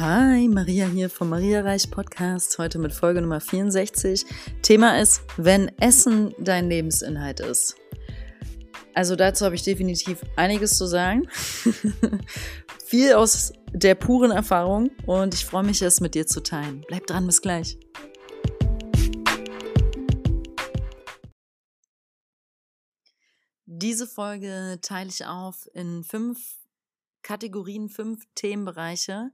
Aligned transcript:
Hi, 0.00 0.46
Maria 0.46 0.86
hier 0.86 1.10
vom 1.10 1.30
Maria 1.30 1.62
Reich 1.62 1.90
Podcast, 1.90 2.56
heute 2.58 2.78
mit 2.78 2.92
Folge 2.92 3.20
Nummer 3.20 3.40
64. 3.40 4.24
Thema 4.62 5.00
ist, 5.00 5.22
wenn 5.36 5.76
Essen 5.80 6.32
dein 6.38 6.68
Lebensinhalt 6.68 7.40
ist. 7.40 7.74
Also 8.94 9.16
dazu 9.16 9.44
habe 9.44 9.56
ich 9.56 9.64
definitiv 9.64 10.20
einiges 10.36 10.78
zu 10.78 10.86
sagen. 10.86 11.28
Viel 12.86 13.14
aus 13.14 13.52
der 13.72 13.96
puren 13.96 14.30
Erfahrung 14.30 14.92
und 15.04 15.34
ich 15.34 15.44
freue 15.44 15.64
mich, 15.64 15.82
es 15.82 16.00
mit 16.00 16.14
dir 16.14 16.28
zu 16.28 16.44
teilen. 16.44 16.84
Bleib 16.86 17.08
dran, 17.08 17.26
bis 17.26 17.42
gleich. 17.42 17.76
Diese 23.66 24.06
Folge 24.06 24.78
teile 24.80 25.10
ich 25.10 25.26
auf 25.26 25.68
in 25.74 26.04
fünf 26.04 26.54
Kategorien, 27.22 27.88
fünf 27.88 28.22
Themenbereiche, 28.36 29.32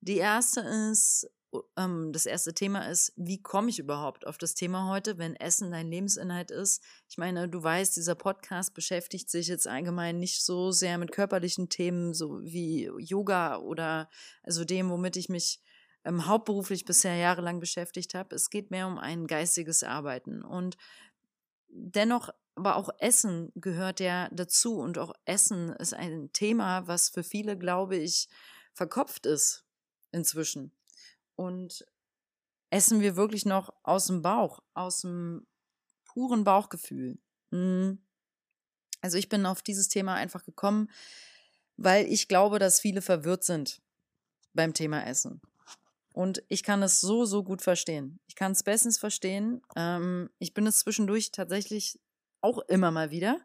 die 0.00 0.18
erste 0.18 0.60
ist, 0.60 1.28
ähm, 1.76 2.12
das 2.12 2.26
erste 2.26 2.54
Thema 2.54 2.88
ist, 2.88 3.12
wie 3.16 3.42
komme 3.42 3.70
ich 3.70 3.78
überhaupt 3.78 4.26
auf 4.26 4.38
das 4.38 4.54
Thema 4.54 4.88
heute, 4.90 5.18
wenn 5.18 5.36
Essen 5.36 5.70
dein 5.70 5.90
Lebensinhalt 5.90 6.50
ist? 6.50 6.82
Ich 7.08 7.18
meine, 7.18 7.48
du 7.48 7.62
weißt, 7.62 7.96
dieser 7.96 8.14
Podcast 8.14 8.74
beschäftigt 8.74 9.30
sich 9.30 9.48
jetzt 9.48 9.66
allgemein 9.66 10.18
nicht 10.18 10.44
so 10.44 10.70
sehr 10.70 10.98
mit 10.98 11.12
körperlichen 11.12 11.68
Themen, 11.68 12.14
so 12.14 12.42
wie 12.42 12.90
Yoga 12.98 13.58
oder 13.58 14.08
also 14.42 14.64
dem, 14.64 14.90
womit 14.90 15.16
ich 15.16 15.28
mich 15.28 15.60
ähm, 16.04 16.26
hauptberuflich 16.26 16.84
bisher 16.84 17.16
jahrelang 17.16 17.60
beschäftigt 17.60 18.14
habe. 18.14 18.34
Es 18.34 18.50
geht 18.50 18.70
mehr 18.70 18.86
um 18.86 18.98
ein 18.98 19.26
geistiges 19.26 19.82
Arbeiten. 19.82 20.42
Und 20.42 20.76
dennoch, 21.68 22.30
aber 22.54 22.76
auch 22.76 22.90
Essen 22.98 23.52
gehört 23.54 24.00
ja 24.00 24.28
dazu. 24.32 24.78
Und 24.78 24.98
auch 24.98 25.12
Essen 25.24 25.70
ist 25.70 25.94
ein 25.94 26.30
Thema, 26.32 26.86
was 26.86 27.08
für 27.08 27.22
viele, 27.22 27.58
glaube 27.58 27.96
ich, 27.96 28.28
verkopft 28.72 29.26
ist 29.26 29.65
inzwischen. 30.16 30.72
Und 31.36 31.86
essen 32.70 33.00
wir 33.00 33.16
wirklich 33.16 33.44
noch 33.44 33.72
aus 33.82 34.06
dem 34.06 34.22
Bauch, 34.22 34.60
aus 34.74 35.02
dem 35.02 35.46
puren 36.04 36.44
Bauchgefühl. 36.44 37.18
Mhm. 37.50 37.98
Also 39.02 39.18
ich 39.18 39.28
bin 39.28 39.46
auf 39.46 39.62
dieses 39.62 39.88
Thema 39.88 40.14
einfach 40.14 40.44
gekommen, 40.44 40.90
weil 41.76 42.06
ich 42.06 42.26
glaube, 42.26 42.58
dass 42.58 42.80
viele 42.80 43.02
verwirrt 43.02 43.44
sind 43.44 43.80
beim 44.54 44.72
Thema 44.72 45.06
Essen. 45.06 45.40
Und 46.12 46.42
ich 46.48 46.62
kann 46.62 46.82
es 46.82 47.00
so, 47.02 47.26
so 47.26 47.44
gut 47.44 47.60
verstehen. 47.60 48.18
Ich 48.26 48.36
kann 48.36 48.52
es 48.52 48.62
bestens 48.62 48.96
verstehen. 48.96 49.60
Ähm, 49.76 50.30
ich 50.38 50.54
bin 50.54 50.66
es 50.66 50.78
zwischendurch 50.78 51.30
tatsächlich 51.30 52.00
auch 52.40 52.58
immer 52.68 52.90
mal 52.90 53.10
wieder. 53.10 53.38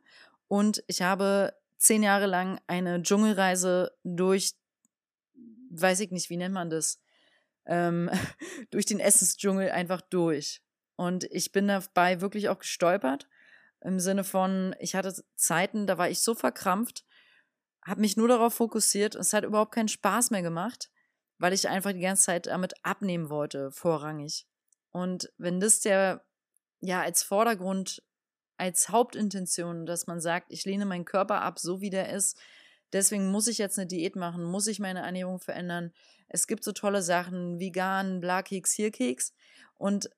Und 0.47 0.81
ich 0.87 1.01
habe 1.01 1.53
zehn 1.77 2.01
Jahre 2.01 2.27
lang 2.27 2.61
eine 2.67 3.01
Dschungelreise 3.01 3.91
durch 4.05 4.53
weiß 5.71 5.99
ich 6.01 6.11
nicht, 6.11 6.29
wie 6.29 6.37
nennt 6.37 6.53
man 6.53 6.69
das, 6.69 7.01
ähm, 7.65 8.09
durch 8.71 8.85
den 8.85 8.99
Essensdschungel 8.99 9.71
einfach 9.71 10.01
durch. 10.01 10.61
Und 10.95 11.23
ich 11.25 11.51
bin 11.51 11.67
dabei 11.67 12.21
wirklich 12.21 12.49
auch 12.49 12.59
gestolpert. 12.59 13.27
Im 13.81 13.99
Sinne 13.99 14.23
von, 14.23 14.75
ich 14.79 14.95
hatte 14.95 15.15
Zeiten, 15.35 15.87
da 15.87 15.97
war 15.97 16.09
ich 16.09 16.21
so 16.21 16.35
verkrampft, 16.35 17.05
habe 17.83 18.01
mich 18.01 18.15
nur 18.15 18.27
darauf 18.27 18.53
fokussiert 18.53 19.15
es 19.15 19.33
hat 19.33 19.43
überhaupt 19.43 19.73
keinen 19.73 19.87
Spaß 19.87 20.29
mehr 20.29 20.43
gemacht, 20.43 20.91
weil 21.39 21.53
ich 21.53 21.67
einfach 21.67 21.93
die 21.93 22.01
ganze 22.01 22.25
Zeit 22.25 22.45
damit 22.45 22.73
abnehmen 22.83 23.31
wollte, 23.31 23.71
vorrangig. 23.71 24.45
Und 24.91 25.33
wenn 25.37 25.59
das 25.59 25.79
der, 25.79 26.23
ja, 26.81 27.01
als 27.01 27.23
Vordergrund, 27.23 28.03
als 28.57 28.89
Hauptintention, 28.89 29.87
dass 29.87 30.05
man 30.05 30.21
sagt, 30.21 30.51
ich 30.51 30.65
lehne 30.65 30.85
meinen 30.85 31.05
Körper 31.05 31.41
ab, 31.41 31.57
so 31.57 31.81
wie 31.81 31.89
der 31.89 32.13
ist, 32.13 32.37
Deswegen 32.93 33.31
muss 33.31 33.47
ich 33.47 33.57
jetzt 33.57 33.79
eine 33.79 33.87
Diät 33.87 34.15
machen, 34.15 34.43
muss 34.43 34.67
ich 34.67 34.79
meine 34.79 35.01
Ernährung 35.01 35.39
verändern. 35.39 35.91
Es 36.27 36.47
gibt 36.47 36.63
so 36.63 36.71
tolle 36.71 37.01
Sachen, 37.01 37.59
vegan, 37.59 38.19
Blakeks, 38.21 38.73
Hierkeks. 38.73 39.33
Und 39.77 40.09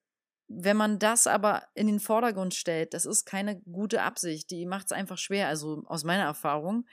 wenn 0.47 0.77
man 0.77 0.99
das 0.99 1.25
aber 1.27 1.63
in 1.73 1.87
den 1.87 1.99
Vordergrund 1.99 2.53
stellt, 2.53 2.93
das 2.93 3.05
ist 3.05 3.25
keine 3.25 3.59
gute 3.61 4.01
Absicht. 4.01 4.51
Die 4.51 4.65
macht 4.65 4.87
es 4.87 4.91
einfach 4.91 5.17
schwer, 5.17 5.47
also 5.47 5.83
aus 5.85 6.03
meiner 6.03 6.25
Erfahrung. 6.25 6.85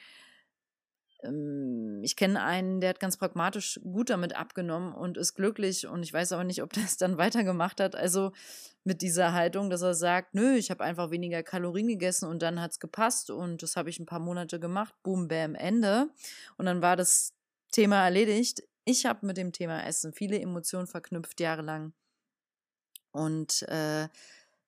Ähm, 1.22 2.00
ich 2.02 2.16
kenne 2.16 2.42
einen, 2.42 2.80
der 2.80 2.90
hat 2.90 3.00
ganz 3.00 3.16
pragmatisch 3.16 3.80
gut 3.82 4.10
damit 4.10 4.36
abgenommen 4.36 4.94
und 4.94 5.16
ist 5.16 5.34
glücklich 5.34 5.86
und 5.86 6.02
ich 6.02 6.12
weiß 6.12 6.32
aber 6.32 6.44
nicht, 6.44 6.62
ob 6.62 6.72
das 6.72 6.96
dann 6.96 7.18
weitergemacht 7.18 7.80
hat. 7.80 7.96
Also 7.96 8.32
mit 8.84 9.02
dieser 9.02 9.32
Haltung, 9.32 9.70
dass 9.70 9.82
er 9.82 9.94
sagt, 9.94 10.34
nö, 10.34 10.54
ich 10.54 10.70
habe 10.70 10.84
einfach 10.84 11.10
weniger 11.10 11.42
Kalorien 11.42 11.88
gegessen 11.88 12.28
und 12.28 12.42
dann 12.42 12.60
hat 12.60 12.72
es 12.72 12.80
gepasst 12.80 13.30
und 13.30 13.62
das 13.62 13.76
habe 13.76 13.90
ich 13.90 13.98
ein 14.00 14.06
paar 14.06 14.20
Monate 14.20 14.58
gemacht, 14.58 14.94
boom, 15.02 15.28
bam, 15.28 15.54
Ende. 15.54 16.08
Und 16.56 16.66
dann 16.66 16.80
war 16.80 16.96
das 16.96 17.34
Thema 17.72 18.04
erledigt. 18.04 18.62
Ich 18.84 19.04
habe 19.06 19.26
mit 19.26 19.36
dem 19.36 19.52
Thema 19.52 19.86
Essen 19.86 20.12
viele 20.12 20.40
Emotionen 20.40 20.86
verknüpft, 20.86 21.40
jahrelang. 21.40 21.92
Und 23.12 23.62
äh, 23.68 24.08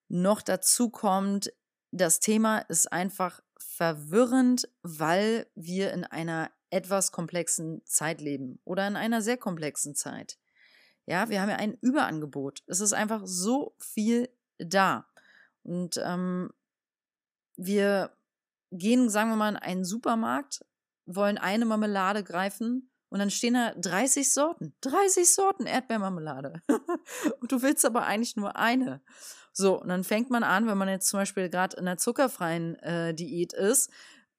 noch 0.09 0.41
dazu 0.41 0.89
kommt, 0.89 1.51
das 1.93 2.19
Thema 2.19 2.57
ist 2.57 2.91
einfach 2.91 3.39
verwirrend, 3.57 4.67
weil 4.81 5.45
wir 5.53 5.93
in 5.93 6.03
einer 6.03 6.51
etwas 6.71 7.11
komplexen 7.11 7.85
Zeit 7.85 8.19
leben 8.19 8.59
oder 8.65 8.87
in 8.87 8.95
einer 8.95 9.21
sehr 9.21 9.37
komplexen 9.37 9.93
Zeit. 9.93 10.39
Ja, 11.05 11.29
wir 11.29 11.39
haben 11.39 11.49
ja 11.49 11.57
ein 11.57 11.77
Überangebot. 11.81 12.63
Es 12.65 12.79
ist 12.79 12.93
einfach 12.93 13.21
so 13.25 13.75
viel 13.77 14.29
da. 14.57 15.07
Und 15.61 16.01
ähm, 16.03 16.51
wir 17.57 18.17
gehen, 18.71 19.09
sagen 19.09 19.29
wir 19.29 19.35
mal, 19.35 19.49
in 19.49 19.57
einen 19.57 19.85
Supermarkt, 19.85 20.65
wollen 21.05 21.37
eine 21.37 21.65
Marmelade 21.65 22.23
greifen 22.23 22.89
und 23.13 23.19
dann 23.19 23.29
stehen 23.29 23.53
da 23.53 23.75
30 23.75 24.33
Sorten. 24.33 24.73
30 24.81 25.31
Sorten 25.31 25.67
Erdbeermarmelade. 25.67 26.63
und 27.41 27.51
du 27.51 27.61
willst 27.61 27.85
aber 27.85 28.07
eigentlich 28.07 28.35
nur 28.35 28.55
eine. 28.55 29.03
So, 29.51 29.79
und 29.79 29.89
dann 29.89 30.03
fängt 30.03 30.31
man 30.31 30.41
an, 30.41 30.65
wenn 30.65 30.79
man 30.79 30.89
jetzt 30.89 31.09
zum 31.09 31.19
Beispiel 31.19 31.47
gerade 31.47 31.77
in 31.77 31.87
einer 31.87 31.97
zuckerfreien 31.97 32.73
äh, 32.79 33.13
Diät 33.13 33.53
ist, 33.53 33.91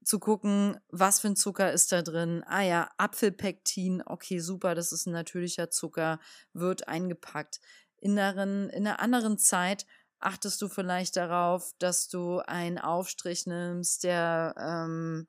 zu 0.03 0.19
gucken, 0.19 0.77
was 0.89 1.21
für 1.21 1.29
ein 1.29 1.37
Zucker 1.37 1.73
ist 1.73 1.93
da 1.93 2.03
drin. 2.03 2.43
Ah 2.49 2.63
ja, 2.63 2.91
Apfelpektin, 2.97 4.03
okay, 4.05 4.41
super, 4.41 4.75
das 4.75 4.91
ist 4.91 5.07
ein 5.07 5.13
natürlicher 5.13 5.71
Zucker, 5.71 6.19
wird 6.53 6.89
eingepackt. 6.89 7.61
In, 7.99 8.17
darin, 8.17 8.71
in 8.71 8.89
einer 8.89 8.99
anderen 8.99 9.39
Zeit 9.39 9.87
achtest 10.19 10.61
du 10.61 10.69
vielleicht 10.69 11.15
darauf, 11.15 11.75
dass 11.79 12.09
du 12.09 12.41
einen 12.41 12.79
Aufstrich 12.79 13.47
nimmst, 13.47 14.03
der 14.03 14.57
ähm, 14.59 15.29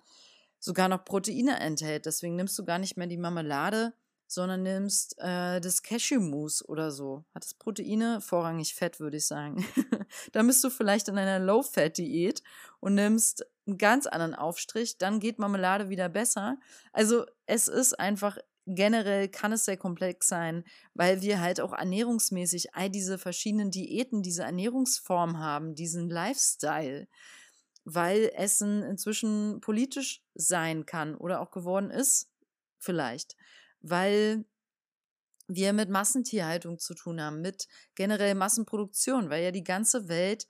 sogar 0.65 0.89
noch 0.89 1.05
Proteine 1.05 1.59
enthält. 1.59 2.07
Deswegen 2.07 2.35
nimmst 2.35 2.57
du 2.57 2.65
gar 2.65 2.79
nicht 2.79 2.97
mehr 2.97 3.05
die 3.05 3.17
Marmelade, 3.17 3.93
sondern 4.25 4.63
nimmst 4.63 5.15
äh, 5.19 5.61
das 5.61 5.83
Cashew-Mousse 5.83 6.65
oder 6.65 6.89
so. 6.89 7.23
Hat 7.35 7.45
es 7.45 7.53
Proteine? 7.53 8.19
Vorrangig 8.19 8.73
Fett, 8.73 8.99
würde 8.99 9.17
ich 9.17 9.27
sagen. 9.27 9.63
dann 10.31 10.47
bist 10.47 10.63
du 10.63 10.71
vielleicht 10.71 11.07
in 11.07 11.19
einer 11.19 11.37
Low-Fat-Diät 11.37 12.41
und 12.79 12.95
nimmst 12.95 13.45
einen 13.67 13.77
ganz 13.77 14.07
anderen 14.07 14.33
Aufstrich, 14.33 14.97
dann 14.97 15.19
geht 15.19 15.37
Marmelade 15.37 15.89
wieder 15.89 16.09
besser. 16.09 16.57
Also 16.93 17.25
es 17.45 17.67
ist 17.67 17.99
einfach 17.99 18.37
generell 18.67 19.29
kann 19.29 19.51
es 19.51 19.65
sehr 19.65 19.77
komplex 19.77 20.27
sein, 20.27 20.63
weil 20.95 21.21
wir 21.21 21.39
halt 21.39 21.61
auch 21.61 21.73
ernährungsmäßig 21.73 22.73
all 22.73 22.89
diese 22.89 23.19
verschiedenen 23.19 23.69
Diäten, 23.69 24.23
diese 24.23 24.41
Ernährungsform 24.41 25.37
haben, 25.37 25.75
diesen 25.75 26.09
Lifestyle, 26.09 27.07
weil 27.85 28.31
Essen 28.35 28.84
inzwischen 28.84 29.62
politisch 29.62 30.23
sein 30.34 30.85
kann 30.85 31.16
oder 31.16 31.40
auch 31.40 31.51
geworden 31.51 31.91
ist, 31.91 32.29
vielleicht. 32.79 33.38
Weil 33.81 34.44
wir 35.47 35.73
mit 35.73 35.90
Massentierhaltung 35.90 36.79
zu 36.79 36.96
tun 36.96 37.22
haben, 37.22 37.41
mit 37.41 37.68
generell 37.94 38.34
Massenproduktion, 38.34 39.29
weil 39.29 39.44
ja 39.44 39.51
die 39.51 39.63
ganze 39.63 40.07
Welt 40.07 40.47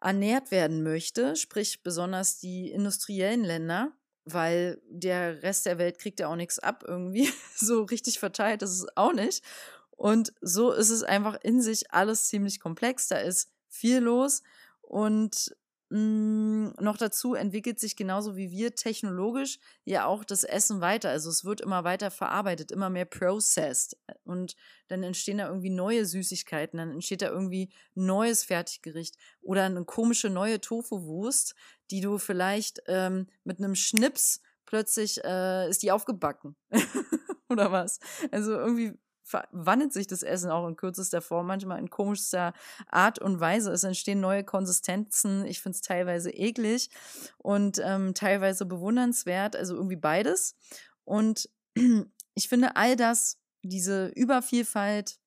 ernährt 0.00 0.50
werden 0.50 0.82
möchte, 0.82 1.36
sprich 1.36 1.82
besonders 1.82 2.38
die 2.38 2.70
industriellen 2.70 3.44
Länder, 3.44 3.92
weil 4.24 4.82
der 4.88 5.42
Rest 5.42 5.64
der 5.64 5.78
Welt 5.78 5.98
kriegt 5.98 6.20
ja 6.20 6.28
auch 6.28 6.36
nichts 6.36 6.58
ab 6.58 6.84
irgendwie, 6.86 7.32
so 7.56 7.84
richtig 7.84 8.18
verteilt 8.18 8.62
ist 8.62 8.70
es 8.70 8.86
auch 8.96 9.14
nicht. 9.14 9.42
Und 9.90 10.34
so 10.42 10.72
ist 10.72 10.90
es 10.90 11.02
einfach 11.02 11.38
in 11.42 11.62
sich 11.62 11.92
alles 11.92 12.28
ziemlich 12.28 12.60
komplex, 12.60 13.08
da 13.08 13.18
ist 13.18 13.52
viel 13.68 14.00
los 14.00 14.42
und 14.80 15.56
hm, 15.92 16.72
noch 16.80 16.96
dazu 16.96 17.34
entwickelt 17.34 17.78
sich 17.78 17.96
genauso 17.96 18.34
wie 18.34 18.50
wir 18.50 18.74
technologisch 18.74 19.58
ja 19.84 20.06
auch 20.06 20.24
das 20.24 20.42
Essen 20.42 20.80
weiter. 20.80 21.10
Also 21.10 21.28
es 21.28 21.44
wird 21.44 21.60
immer 21.60 21.84
weiter 21.84 22.10
verarbeitet, 22.10 22.72
immer 22.72 22.88
mehr 22.88 23.04
processed. 23.04 23.98
Und 24.24 24.56
dann 24.88 25.02
entstehen 25.02 25.36
da 25.36 25.48
irgendwie 25.48 25.68
neue 25.68 26.06
Süßigkeiten, 26.06 26.78
dann 26.78 26.92
entsteht 26.92 27.20
da 27.20 27.28
irgendwie 27.28 27.74
neues 27.94 28.42
Fertiggericht 28.42 29.16
oder 29.42 29.64
eine 29.64 29.84
komische 29.84 30.30
neue 30.30 30.62
Tofu-Wurst, 30.62 31.54
die 31.90 32.00
du 32.00 32.16
vielleicht 32.16 32.82
ähm, 32.86 33.26
mit 33.44 33.58
einem 33.58 33.74
Schnips 33.74 34.40
plötzlich 34.64 35.22
äh, 35.22 35.68
ist 35.68 35.82
die 35.82 35.92
aufgebacken. 35.92 36.56
oder 37.50 37.70
was? 37.70 38.00
Also 38.30 38.52
irgendwie 38.52 38.94
verwandelt 39.22 39.92
sich 39.92 40.06
das 40.06 40.22
Essen 40.22 40.50
auch 40.50 40.66
in 40.66 40.76
kürzester 40.76 41.20
Form, 41.20 41.46
manchmal 41.46 41.78
in 41.78 41.90
komischster 41.90 42.52
Art 42.88 43.18
und 43.18 43.40
Weise. 43.40 43.72
Es 43.72 43.84
entstehen 43.84 44.20
neue 44.20 44.44
Konsistenzen. 44.44 45.44
Ich 45.46 45.60
finde 45.60 45.76
es 45.76 45.82
teilweise 45.82 46.30
eklig 46.30 46.90
und 47.38 47.80
ähm, 47.84 48.14
teilweise 48.14 48.66
bewundernswert, 48.66 49.56
also 49.56 49.74
irgendwie 49.74 49.96
beides. 49.96 50.56
Und 51.04 51.48
ich 52.34 52.48
finde, 52.48 52.76
all 52.76 52.96
das 52.96 53.38
diese 53.62 54.08
Übervielfalt, 54.08 55.18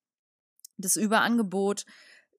das 0.77 0.97
Überangebot, 0.97 1.85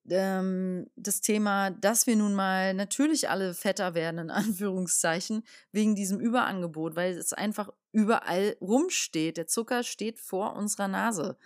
ähm, 0.09 0.87
das 0.95 1.21
Thema, 1.21 1.71
dass 1.71 2.07
wir 2.07 2.15
nun 2.15 2.33
mal 2.33 2.73
natürlich 2.73 3.29
alle 3.29 3.53
fetter 3.53 3.93
werden, 3.93 4.19
in 4.19 4.29
Anführungszeichen, 4.31 5.43
wegen 5.71 5.95
diesem 5.95 6.19
Überangebot, 6.19 6.95
weil 6.95 7.17
es 7.17 7.33
einfach 7.33 7.69
überall 7.91 8.55
rumsteht. 8.61 9.37
Der 9.37 9.47
Zucker 9.47 9.83
steht 9.83 10.19
vor 10.19 10.55
unserer 10.55 10.87
Nase. 10.87 11.37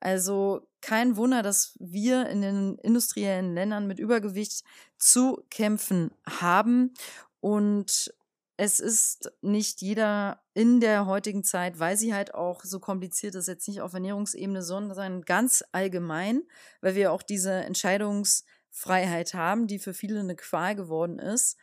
Also 0.00 0.66
kein 0.80 1.16
Wunder, 1.16 1.42
dass 1.42 1.76
wir 1.78 2.26
in 2.26 2.40
den 2.40 2.78
industriellen 2.78 3.54
Ländern 3.54 3.86
mit 3.86 3.98
Übergewicht 3.98 4.64
zu 4.96 5.44
kämpfen 5.50 6.10
haben. 6.26 6.94
Und 7.40 8.14
es 8.56 8.80
ist 8.80 9.32
nicht 9.42 9.82
jeder 9.82 10.42
in 10.60 10.78
der 10.78 11.06
heutigen 11.06 11.42
Zeit, 11.42 11.78
weil 11.78 11.96
sie 11.96 12.12
halt 12.12 12.34
auch 12.34 12.62
so 12.64 12.80
kompliziert 12.80 13.34
ist, 13.34 13.48
jetzt 13.48 13.66
nicht 13.66 13.80
auf 13.80 13.94
Ernährungsebene, 13.94 14.62
sondern 14.62 15.22
ganz 15.22 15.64
allgemein, 15.72 16.42
weil 16.82 16.94
wir 16.94 17.12
auch 17.12 17.22
diese 17.22 17.50
Entscheidungsfreiheit 17.50 19.32
haben, 19.32 19.68
die 19.68 19.78
für 19.78 19.94
viele 19.94 20.20
eine 20.20 20.36
Qual 20.36 20.74
geworden 20.74 21.18
ist. 21.18 21.56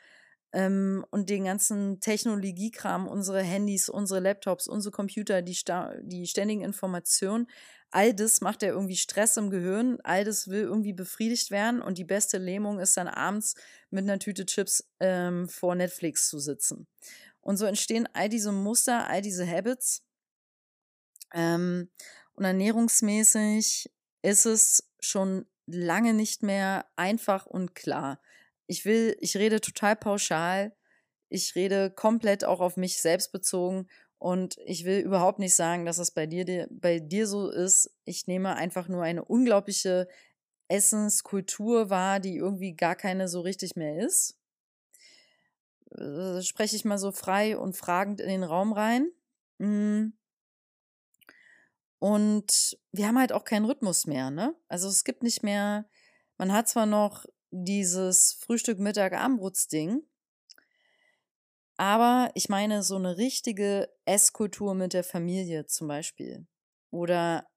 Ähm, 0.52 1.06
und 1.12 1.30
den 1.30 1.44
ganzen 1.44 2.00
Technologiekram, 2.00 3.08
unsere 3.08 3.44
Handys, 3.44 3.88
unsere 3.88 4.20
Laptops, 4.20 4.68
unsere 4.68 4.92
Computer, 4.92 5.44
die, 5.44 5.56
die 6.02 6.26
ständigen 6.26 6.64
Informationen, 6.64 7.46
all 7.92 8.16
das 8.16 8.42
macht 8.42 8.64
ja 8.64 8.70
irgendwie 8.70 8.96
Stress 8.96 9.38
im 9.38 9.52
Gehirn, 9.52 10.00
all 10.04 10.24
das 10.24 10.48
will 10.48 10.62
irgendwie 10.62 10.94
befriedigt 10.94 11.52
werden 11.52 11.84
und 11.84 12.00
die 12.00 12.04
beste 12.04 12.40
Lähmung 12.40 12.80
ist 12.80 12.98
dann 12.98 13.08
abends 13.08 13.54
mit 13.92 14.04
einer 14.04 14.18
Tüte 14.20 14.46
Chips 14.46 14.90
ähm, 15.00 15.48
vor 15.48 15.76
Netflix 15.76 16.30
zu 16.30 16.40
sitzen. 16.40 16.88
Und 17.48 17.56
so 17.56 17.66
entstehen 17.66 18.10
all 18.12 18.28
diese 18.28 18.52
Muster, 18.52 19.08
all 19.08 19.22
diese 19.22 19.48
Habits. 19.50 20.04
Ähm, 21.34 21.90
und 22.34 22.44
ernährungsmäßig 22.44 23.90
ist 24.22 24.46
es 24.46 24.92
schon 25.00 25.46
lange 25.66 26.14
nicht 26.14 26.44
mehr 26.44 26.86
einfach 26.98 27.46
und 27.46 27.74
klar. 27.74 28.20
Ich 28.68 28.84
will, 28.84 29.16
ich 29.22 29.38
rede 29.38 29.62
total 29.62 29.96
pauschal. 29.96 30.76
Ich 31.30 31.56
rede 31.56 31.90
komplett 31.90 32.44
auch 32.44 32.60
auf 32.60 32.76
mich 32.76 33.02
selbst 33.02 33.32
bezogen 33.32 33.88
und 34.18 34.58
ich 34.66 34.84
will 34.84 35.00
überhaupt 35.00 35.40
nicht 35.40 35.56
sagen, 35.56 35.86
dass 35.86 36.00
es 36.00 36.12
bei 36.12 36.26
dir, 36.26 36.68
bei 36.70 37.00
dir 37.00 37.28
so 37.28 37.50
ist. 37.50 37.90
Ich 38.04 38.28
nehme 38.28 38.58
einfach 38.58 38.90
nur 38.90 39.04
eine 39.04 39.24
unglaubliche 39.24 40.10
Essenskultur 40.68 41.90
wahr, 41.90 42.20
die 42.20 42.36
irgendwie 42.36 42.76
gar 42.76 42.98
keine 42.98 43.30
so 43.30 43.40
richtig 43.40 43.78
mehr 43.78 44.06
ist. 44.06 44.37
Äh, 45.92 46.42
spreche 46.42 46.76
ich 46.76 46.86
mal 46.86 46.98
so 46.98 47.12
frei 47.12 47.58
und 47.58 47.76
fragend 47.76 48.22
in 48.22 48.30
den 48.30 48.44
Raum 48.44 48.74
rein. 48.74 49.12
Hm. 49.60 50.14
Und 52.00 52.78
wir 52.92 53.08
haben 53.08 53.18
halt 53.18 53.32
auch 53.32 53.44
keinen 53.44 53.66
Rhythmus 53.66 54.06
mehr, 54.06 54.30
ne? 54.30 54.56
Also 54.68 54.88
es 54.88 55.04
gibt 55.04 55.24
nicht 55.24 55.44
mehr, 55.44 55.90
man 56.38 56.54
hat 56.54 56.68
zwar 56.68 56.86
noch 56.86 57.26
dieses 57.50 58.34
Frühstück, 58.34 58.78
Mittag, 58.80 59.14
Abendbrotsding, 59.14 60.04
aber 61.78 62.32
ich 62.34 62.50
meine, 62.50 62.82
so 62.84 62.96
eine 62.96 63.18
richtige 63.18 63.90
Esskultur 64.06 64.74
mit 64.74 64.94
der 64.94 65.04
Familie 65.04 65.66
zum 65.68 65.88
Beispiel. 65.88 66.48
Oder 66.92 67.48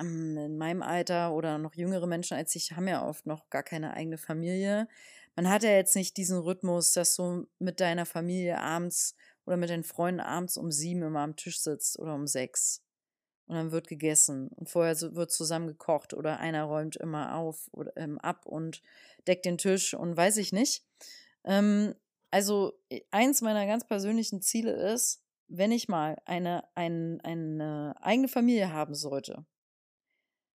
ähm, 0.00 0.36
in 0.38 0.58
meinem 0.58 0.82
Alter 0.82 1.34
oder 1.34 1.58
noch 1.58 1.74
jüngere 1.74 2.06
Menschen 2.06 2.36
als 2.36 2.54
ich 2.56 2.72
haben 2.72 2.88
ja 2.88 3.06
oft 3.06 3.26
noch 3.26 3.50
gar 3.50 3.62
keine 3.62 3.94
eigene 3.94 4.18
Familie. 4.18 4.88
Man 5.36 5.50
hat 5.50 5.62
ja 5.62 5.70
jetzt 5.70 5.94
nicht 5.94 6.16
diesen 6.16 6.38
Rhythmus, 6.38 6.92
dass 6.92 7.14
du 7.14 7.46
mit 7.58 7.80
deiner 7.80 8.06
Familie 8.06 8.58
abends 8.58 9.14
oder 9.44 9.58
mit 9.58 9.68
deinen 9.68 9.84
Freunden 9.84 10.20
abends 10.20 10.56
um 10.56 10.72
sieben 10.72 11.02
immer 11.02 11.20
am 11.20 11.36
Tisch 11.36 11.60
sitzt 11.60 11.98
oder 11.98 12.14
um 12.14 12.26
sechs. 12.26 12.82
Und 13.46 13.54
dann 13.54 13.70
wird 13.70 13.86
gegessen 13.86 14.48
und 14.48 14.68
vorher 14.68 14.98
wird 15.14 15.30
zusammen 15.30 15.68
gekocht 15.68 16.14
oder 16.14 16.40
einer 16.40 16.64
räumt 16.64 16.96
immer 16.96 17.36
auf 17.36 17.68
oder 17.70 17.92
ähm, 17.96 18.18
ab 18.18 18.44
und 18.44 18.82
deckt 19.28 19.44
den 19.44 19.58
Tisch 19.58 19.94
und 19.94 20.16
weiß 20.16 20.38
ich 20.38 20.52
nicht. 20.52 20.84
Ähm, 21.44 21.94
also 22.32 22.72
e, 22.90 23.02
eins 23.12 23.42
meiner 23.42 23.66
ganz 23.66 23.86
persönlichen 23.86 24.42
Ziele 24.42 24.72
ist, 24.92 25.22
wenn 25.48 25.70
ich 25.70 25.86
mal 25.86 26.16
eine, 26.24 26.64
ein, 26.74 27.20
eine 27.20 27.94
eigene 28.00 28.26
Familie 28.26 28.72
haben 28.72 28.94
sollte, 28.96 29.46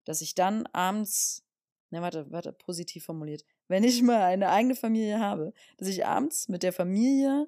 dass 0.04 0.20
ich 0.20 0.34
dann 0.34 0.66
abends, 0.68 1.44
ne, 1.90 2.02
warte, 2.02 2.30
warte, 2.32 2.52
positiv 2.52 3.04
formuliert, 3.04 3.44
wenn 3.70 3.84
ich 3.84 4.02
mal 4.02 4.20
eine 4.22 4.50
eigene 4.50 4.74
Familie 4.74 5.20
habe, 5.20 5.52
dass 5.78 5.86
ich 5.86 6.04
abends 6.04 6.48
mit 6.48 6.64
der 6.64 6.72
Familie 6.72 7.46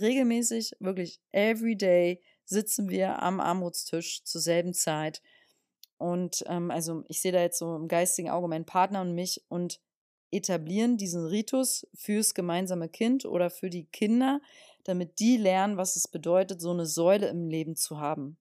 regelmäßig, 0.00 0.76
wirklich 0.78 1.20
every 1.32 1.76
day, 1.76 2.22
sitzen 2.44 2.88
wir 2.88 3.20
am 3.20 3.40
Armutstisch 3.40 4.22
zur 4.22 4.40
selben 4.40 4.74
Zeit. 4.74 5.22
Und 5.98 6.44
ähm, 6.46 6.70
also 6.70 7.02
ich 7.08 7.20
sehe 7.20 7.32
da 7.32 7.40
jetzt 7.40 7.58
so 7.58 7.74
im 7.74 7.88
geistigen 7.88 8.30
Auge 8.30 8.46
meinen 8.46 8.64
Partner 8.64 9.00
und 9.00 9.16
mich 9.16 9.44
und 9.48 9.80
etablieren 10.30 10.98
diesen 10.98 11.26
Ritus 11.26 11.84
fürs 11.94 12.34
gemeinsame 12.34 12.88
Kind 12.88 13.24
oder 13.24 13.50
für 13.50 13.68
die 13.68 13.86
Kinder, 13.86 14.40
damit 14.84 15.18
die 15.18 15.36
lernen, 15.36 15.78
was 15.78 15.96
es 15.96 16.06
bedeutet, 16.06 16.60
so 16.60 16.70
eine 16.70 16.86
Säule 16.86 17.26
im 17.26 17.48
Leben 17.48 17.74
zu 17.74 17.98
haben. 17.98 18.38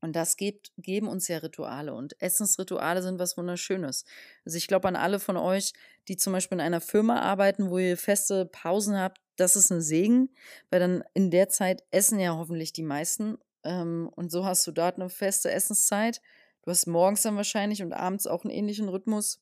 Und 0.00 0.14
das 0.14 0.36
gibt, 0.36 0.70
geben 0.76 1.08
uns 1.08 1.28
ja 1.28 1.38
Rituale. 1.38 1.94
Und 1.94 2.20
Essensrituale 2.22 3.02
sind 3.02 3.18
was 3.18 3.36
Wunderschönes. 3.36 4.04
Also 4.44 4.56
ich 4.56 4.68
glaube 4.68 4.88
an 4.88 4.96
alle 4.96 5.18
von 5.18 5.36
euch, 5.36 5.72
die 6.06 6.16
zum 6.16 6.32
Beispiel 6.32 6.56
in 6.56 6.62
einer 6.62 6.80
Firma 6.80 7.20
arbeiten, 7.20 7.70
wo 7.70 7.78
ihr 7.78 7.96
feste 7.96 8.46
Pausen 8.46 8.96
habt, 8.96 9.20
das 9.36 9.56
ist 9.56 9.70
ein 9.70 9.80
Segen, 9.80 10.34
weil 10.70 10.80
dann 10.80 11.04
in 11.14 11.30
der 11.30 11.48
Zeit 11.48 11.82
essen 11.90 12.18
ja 12.18 12.36
hoffentlich 12.36 12.72
die 12.72 12.82
meisten. 12.82 13.38
Ähm, 13.64 14.10
und 14.14 14.30
so 14.30 14.44
hast 14.44 14.66
du 14.66 14.72
dort 14.72 14.96
eine 14.96 15.10
feste 15.10 15.50
Essenszeit. 15.50 16.20
Du 16.62 16.70
hast 16.70 16.86
morgens 16.86 17.22
dann 17.22 17.36
wahrscheinlich 17.36 17.82
und 17.82 17.92
abends 17.92 18.26
auch 18.26 18.44
einen 18.44 18.52
ähnlichen 18.52 18.88
Rhythmus. 18.88 19.40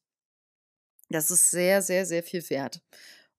Das 1.08 1.30
ist 1.30 1.50
sehr, 1.50 1.82
sehr, 1.82 2.04
sehr 2.06 2.22
viel 2.22 2.48
wert. 2.50 2.80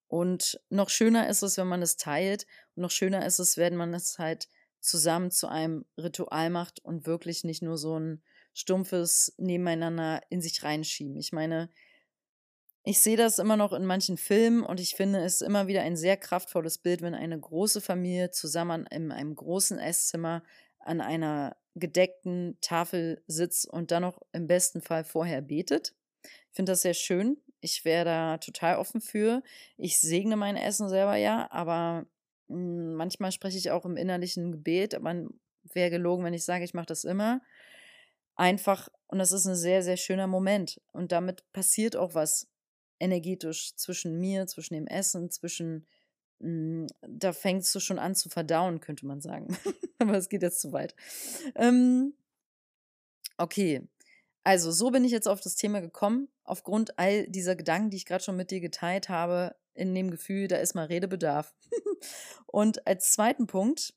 Und 0.07 0.59
noch 0.69 0.89
schöner 0.89 1.29
ist 1.29 1.41
es, 1.41 1.57
wenn 1.57 1.67
man 1.67 1.81
es 1.81 1.97
teilt. 1.97 2.45
Und 2.75 2.83
noch 2.83 2.91
schöner 2.91 3.25
ist 3.25 3.39
es, 3.39 3.57
wenn 3.57 3.75
man 3.75 3.93
es 3.93 4.17
halt 4.19 4.47
zusammen 4.87 5.31
zu 5.31 5.47
einem 5.47 5.85
Ritual 5.97 6.49
macht 6.49 6.79
und 6.83 7.05
wirklich 7.05 7.43
nicht 7.43 7.61
nur 7.61 7.77
so 7.77 7.99
ein 7.99 8.23
stumpfes 8.53 9.33
Nebeneinander 9.37 10.21
in 10.29 10.41
sich 10.41 10.63
reinschieben. 10.63 11.17
Ich 11.17 11.31
meine, 11.31 11.69
ich 12.83 13.01
sehe 13.01 13.17
das 13.17 13.37
immer 13.37 13.57
noch 13.57 13.73
in 13.73 13.85
manchen 13.85 14.17
Filmen 14.17 14.63
und 14.63 14.79
ich 14.79 14.95
finde 14.95 15.19
es 15.19 15.41
immer 15.41 15.67
wieder 15.67 15.81
ein 15.81 15.97
sehr 15.97 16.15
kraftvolles 16.15 16.77
Bild, 16.77 17.01
wenn 17.01 17.13
eine 17.13 17.39
große 17.39 17.81
Familie 17.81 18.31
zusammen 18.31 18.87
in 18.89 19.11
einem 19.11 19.35
großen 19.35 19.77
Esszimmer 19.77 20.41
an 20.79 21.01
einer 21.01 21.57
gedeckten 21.75 22.57
Tafel 22.61 23.21
sitzt 23.27 23.67
und 23.67 23.91
dann 23.91 24.03
noch 24.03 24.21
im 24.31 24.47
besten 24.47 24.81
Fall 24.81 25.03
vorher 25.03 25.41
betet. 25.41 25.93
Ich 26.23 26.55
finde 26.55 26.71
das 26.71 26.81
sehr 26.81 26.93
schön. 26.93 27.37
Ich 27.59 27.83
wäre 27.85 28.05
da 28.05 28.37
total 28.37 28.77
offen 28.77 29.01
für. 29.01 29.43
Ich 29.75 29.99
segne 29.99 30.37
mein 30.37 30.55
Essen 30.55 30.89
selber 30.89 31.17
ja, 31.17 31.51
aber 31.51 32.07
manchmal 32.47 33.31
spreche 33.31 33.57
ich 33.57 33.71
auch 33.71 33.85
im 33.85 33.97
innerlichen 33.97 34.51
Gebet, 34.51 34.95
aber 34.95 35.27
wäre 35.73 35.89
gelogen, 35.89 36.23
wenn 36.23 36.33
ich 36.33 36.45
sage, 36.45 36.63
ich 36.63 36.73
mache 36.73 36.85
das 36.87 37.03
immer. 37.03 37.41
Einfach, 38.35 38.89
und 39.07 39.19
das 39.19 39.31
ist 39.31 39.45
ein 39.45 39.55
sehr, 39.55 39.83
sehr 39.83 39.97
schöner 39.97 40.27
Moment. 40.27 40.79
Und 40.91 41.11
damit 41.11 41.51
passiert 41.53 41.95
auch 41.95 42.13
was 42.13 42.47
energetisch 42.99 43.75
zwischen 43.75 44.19
mir, 44.19 44.47
zwischen 44.47 44.75
dem 44.75 44.87
Essen, 44.87 45.29
zwischen, 45.31 45.87
hm, 46.39 46.87
da 47.01 47.33
fängst 47.33 47.73
du 47.73 47.79
schon 47.79 47.99
an 47.99 48.15
zu 48.15 48.29
verdauen, 48.29 48.79
könnte 48.79 49.05
man 49.05 49.21
sagen. 49.21 49.57
aber 49.99 50.17
es 50.17 50.29
geht 50.29 50.43
jetzt 50.43 50.61
zu 50.61 50.71
weit. 50.71 50.95
Ähm, 51.55 52.13
okay, 53.37 53.87
also, 54.47 54.71
so 54.71 54.91
bin 54.91 55.03
ich 55.03 55.11
jetzt 55.11 55.27
auf 55.27 55.41
das 55.41 55.55
Thema 55.55 55.81
gekommen, 55.81 56.29
aufgrund 56.45 56.97
all 56.97 57.27
dieser 57.27 57.57
Gedanken, 57.57 57.89
die 57.89 57.97
ich 57.97 58.05
gerade 58.05 58.23
schon 58.23 58.37
mit 58.37 58.49
dir 58.49 58.61
geteilt 58.61 59.09
habe, 59.09 59.55
in 59.77 59.93
dem 59.95 60.11
Gefühl, 60.11 60.47
da 60.47 60.57
ist 60.57 60.75
mal 60.75 60.85
Redebedarf. 60.85 61.53
und 62.47 62.85
als 62.87 63.11
zweiten 63.11 63.47
Punkt 63.47 63.93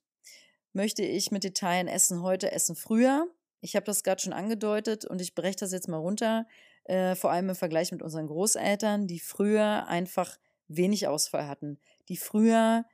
möchte 0.73 1.03
ich 1.03 1.31
mit 1.31 1.45
Details 1.45 1.91
Essen 1.91 2.23
heute, 2.23 2.53
Essen 2.53 2.77
früher. 2.77 3.27
Ich 3.61 3.77
habe 3.77 3.87
das 3.87 4.03
gerade 4.03 4.23
schon 4.23 4.33
angedeutet 4.33 5.05
und 5.05 5.21
ich 5.21 5.35
breche 5.35 5.57
das 5.57 5.73
jetzt 5.73 5.89
mal 5.89 5.99
runter, 5.99 6.47
äh, 6.85 7.15
vor 7.15 7.31
allem 7.31 7.51
im 7.51 7.55
Vergleich 7.55 7.93
mit 7.93 8.03
unseren 8.03 8.27
Großeltern, 8.27 9.07
die 9.07 9.21
früher 9.21 9.87
einfach 9.87 10.39
wenig 10.69 11.09
Ausfall 11.09 11.47
hatten, 11.47 11.79
die 12.09 12.17
früher 12.17 12.85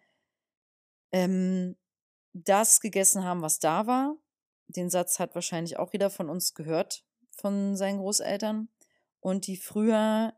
ähm, 1.13 1.77
das 2.33 2.81
gegessen 2.81 3.25
haben, 3.25 3.43
was 3.43 3.59
da 3.59 3.87
war. 3.87 4.17
Den 4.69 4.91
Satz 4.91 5.19
hat 5.19 5.35
wahrscheinlich 5.35 5.79
auch 5.79 5.93
jeder 5.93 6.11
von 6.11 6.29
uns 6.29 6.55
gehört, 6.55 7.05
von 7.31 7.77
seinen 7.77 7.99
Großeltern 7.99 8.69
und 9.21 9.47
die 9.47 9.57
früher, 9.57 10.35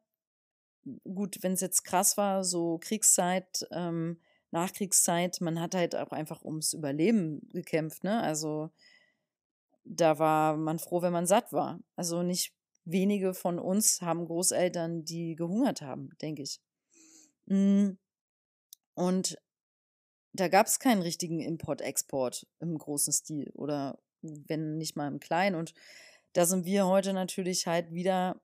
gut, 1.04 1.38
wenn 1.42 1.52
es 1.52 1.60
jetzt 1.60 1.84
krass 1.84 2.16
war, 2.16 2.44
so 2.44 2.78
Kriegszeit, 2.78 3.66
ähm, 3.70 4.20
Nachkriegszeit, 4.50 5.40
man 5.40 5.60
hat 5.60 5.74
halt 5.74 5.94
auch 5.94 6.10
einfach 6.10 6.44
ums 6.44 6.72
Überleben 6.72 7.48
gekämpft, 7.52 8.04
ne? 8.04 8.22
Also 8.22 8.70
da 9.84 10.18
war 10.18 10.56
man 10.56 10.78
froh, 10.78 11.02
wenn 11.02 11.12
man 11.12 11.26
satt 11.26 11.52
war. 11.52 11.80
Also 11.96 12.22
nicht 12.22 12.52
wenige 12.84 13.34
von 13.34 13.58
uns 13.58 14.00
haben 14.00 14.26
Großeltern, 14.26 15.04
die 15.04 15.34
gehungert 15.34 15.82
haben, 15.82 16.10
denke 16.20 16.42
ich. 16.42 16.60
Hm. 17.46 17.98
Und 18.94 19.38
da 20.32 20.48
gab 20.48 20.66
es 20.66 20.78
keinen 20.78 21.02
richtigen 21.02 21.40
Import-Export 21.40 22.46
im 22.60 22.76
großen 22.76 23.12
Stil 23.12 23.50
oder 23.54 23.98
wenn 24.22 24.76
nicht 24.76 24.96
mal 24.96 25.08
im 25.08 25.20
kleinen. 25.20 25.56
Und 25.56 25.74
da 26.32 26.46
sind 26.46 26.64
wir 26.64 26.86
heute 26.86 27.12
natürlich 27.12 27.66
halt 27.66 27.92
wieder, 27.92 28.40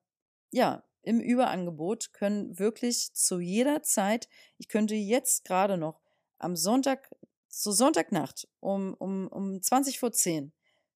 ja, 0.50 0.84
im 1.04 1.20
Überangebot, 1.20 2.12
können 2.12 2.58
wirklich 2.58 3.12
zu 3.14 3.40
jeder 3.40 3.82
Zeit, 3.82 4.28
ich 4.58 4.68
könnte 4.68 4.94
jetzt 4.94 5.44
gerade 5.44 5.76
noch 5.76 6.00
am 6.38 6.56
Sonntag, 6.56 7.10
zur 7.48 7.72
Sonntagnacht 7.72 8.48
um, 8.60 8.94
um, 8.94 9.28
um 9.28 9.62
20 9.62 10.00
vor 10.00 10.12
10, 10.12 10.52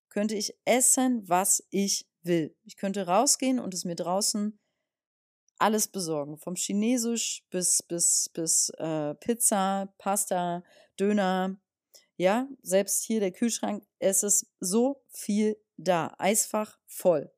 könnte 0.08 0.34
ich 0.34 0.56
essen, 0.64 1.28
was 1.28 1.64
ich 1.70 2.08
will. 2.22 2.56
Ich 2.64 2.76
könnte 2.76 3.06
rausgehen 3.06 3.60
und 3.60 3.74
es 3.74 3.84
mir 3.84 3.94
draußen 3.94 4.58
alles 5.58 5.88
besorgen. 5.88 6.38
Vom 6.38 6.54
Chinesisch 6.54 7.44
bis, 7.50 7.82
bis, 7.82 8.30
bis 8.32 8.70
äh, 8.78 9.14
Pizza, 9.14 9.92
Pasta, 9.98 10.62
Döner. 10.98 11.60
Ja, 12.16 12.48
selbst 12.62 13.04
hier 13.04 13.20
der 13.20 13.32
Kühlschrank, 13.32 13.86
es 13.98 14.22
ist 14.22 14.46
so 14.60 15.02
viel 15.08 15.56
da. 15.76 16.14
Eisfach 16.18 16.78
voll. 16.86 17.30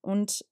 Und 0.00 0.44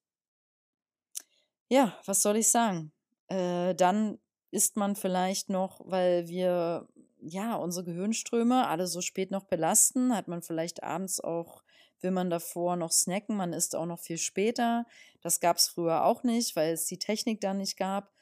ja, 1.73 1.99
was 2.05 2.21
soll 2.21 2.37
ich 2.37 2.51
sagen? 2.51 2.93
Äh, 3.29 3.75
dann 3.75 4.19
isst 4.51 4.77
man 4.77 4.95
vielleicht 4.95 5.49
noch, 5.49 5.81
weil 5.87 6.29
wir 6.29 6.87
ja 7.19 7.55
unsere 7.55 7.87
Gehirnströme 7.87 8.69
alle 8.69 8.87
so 8.87 9.01
spät 9.01 9.31
noch 9.31 9.45
belasten, 9.45 10.15
hat 10.15 10.29
man 10.29 10.43
vielleicht 10.43 10.83
abends 10.83 11.19
auch 11.19 11.63
will 12.03 12.11
man 12.11 12.29
davor 12.31 12.77
noch 12.77 12.93
snacken, 12.93 13.37
man 13.37 13.53
isst 13.53 13.75
auch 13.77 13.87
noch 13.87 14.01
viel 14.01 14.19
später. 14.19 14.87
Das 15.23 15.41
gab 15.41 15.57
es 15.57 15.69
früher 15.69 16.05
auch 16.05 16.25
nicht, 16.25 16.57
weil 16.57 16.73
es 16.73 16.87
die 16.87 16.99
Technik 16.99 17.41
dann 17.41 17.59
nicht 17.59 17.77
gab. 17.77 18.13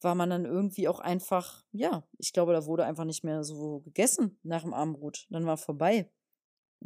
War 0.00 0.14
man 0.14 0.30
dann 0.30 0.44
irgendwie 0.44 0.86
auch 0.86 1.00
einfach, 1.00 1.64
ja, 1.72 2.04
ich 2.16 2.32
glaube, 2.32 2.52
da 2.52 2.64
wurde 2.64 2.84
einfach 2.84 3.04
nicht 3.04 3.24
mehr 3.24 3.42
so 3.42 3.80
gegessen 3.80 4.38
nach 4.44 4.62
dem 4.62 4.72
Abendbrot. 4.72 5.26
Dann 5.30 5.46
war 5.46 5.56
vorbei. 5.56 6.08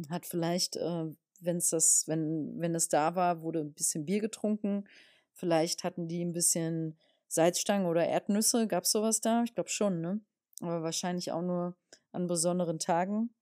Hat 0.09 0.25
vielleicht, 0.25 0.75
äh, 0.77 1.05
wenn 1.39 1.57
es 1.57 1.69
das, 1.69 2.07
wenn, 2.07 2.59
wenn 2.59 2.73
es 2.73 2.89
da 2.89 3.15
war, 3.15 3.43
wurde 3.43 3.59
ein 3.59 3.73
bisschen 3.73 4.05
Bier 4.05 4.19
getrunken. 4.19 4.85
Vielleicht 5.33 5.83
hatten 5.83 6.07
die 6.07 6.23
ein 6.23 6.33
bisschen 6.33 6.97
Salzstangen 7.27 7.87
oder 7.87 8.07
Erdnüsse. 8.07 8.67
Gab 8.67 8.83
es 8.83 8.91
sowas 8.91 9.21
da? 9.21 9.43
Ich 9.43 9.55
glaube 9.55 9.69
schon, 9.69 10.01
ne? 10.01 10.21
Aber 10.61 10.83
wahrscheinlich 10.83 11.31
auch 11.31 11.41
nur 11.41 11.75
an 12.11 12.27
besonderen 12.27 12.79
Tagen. 12.79 13.33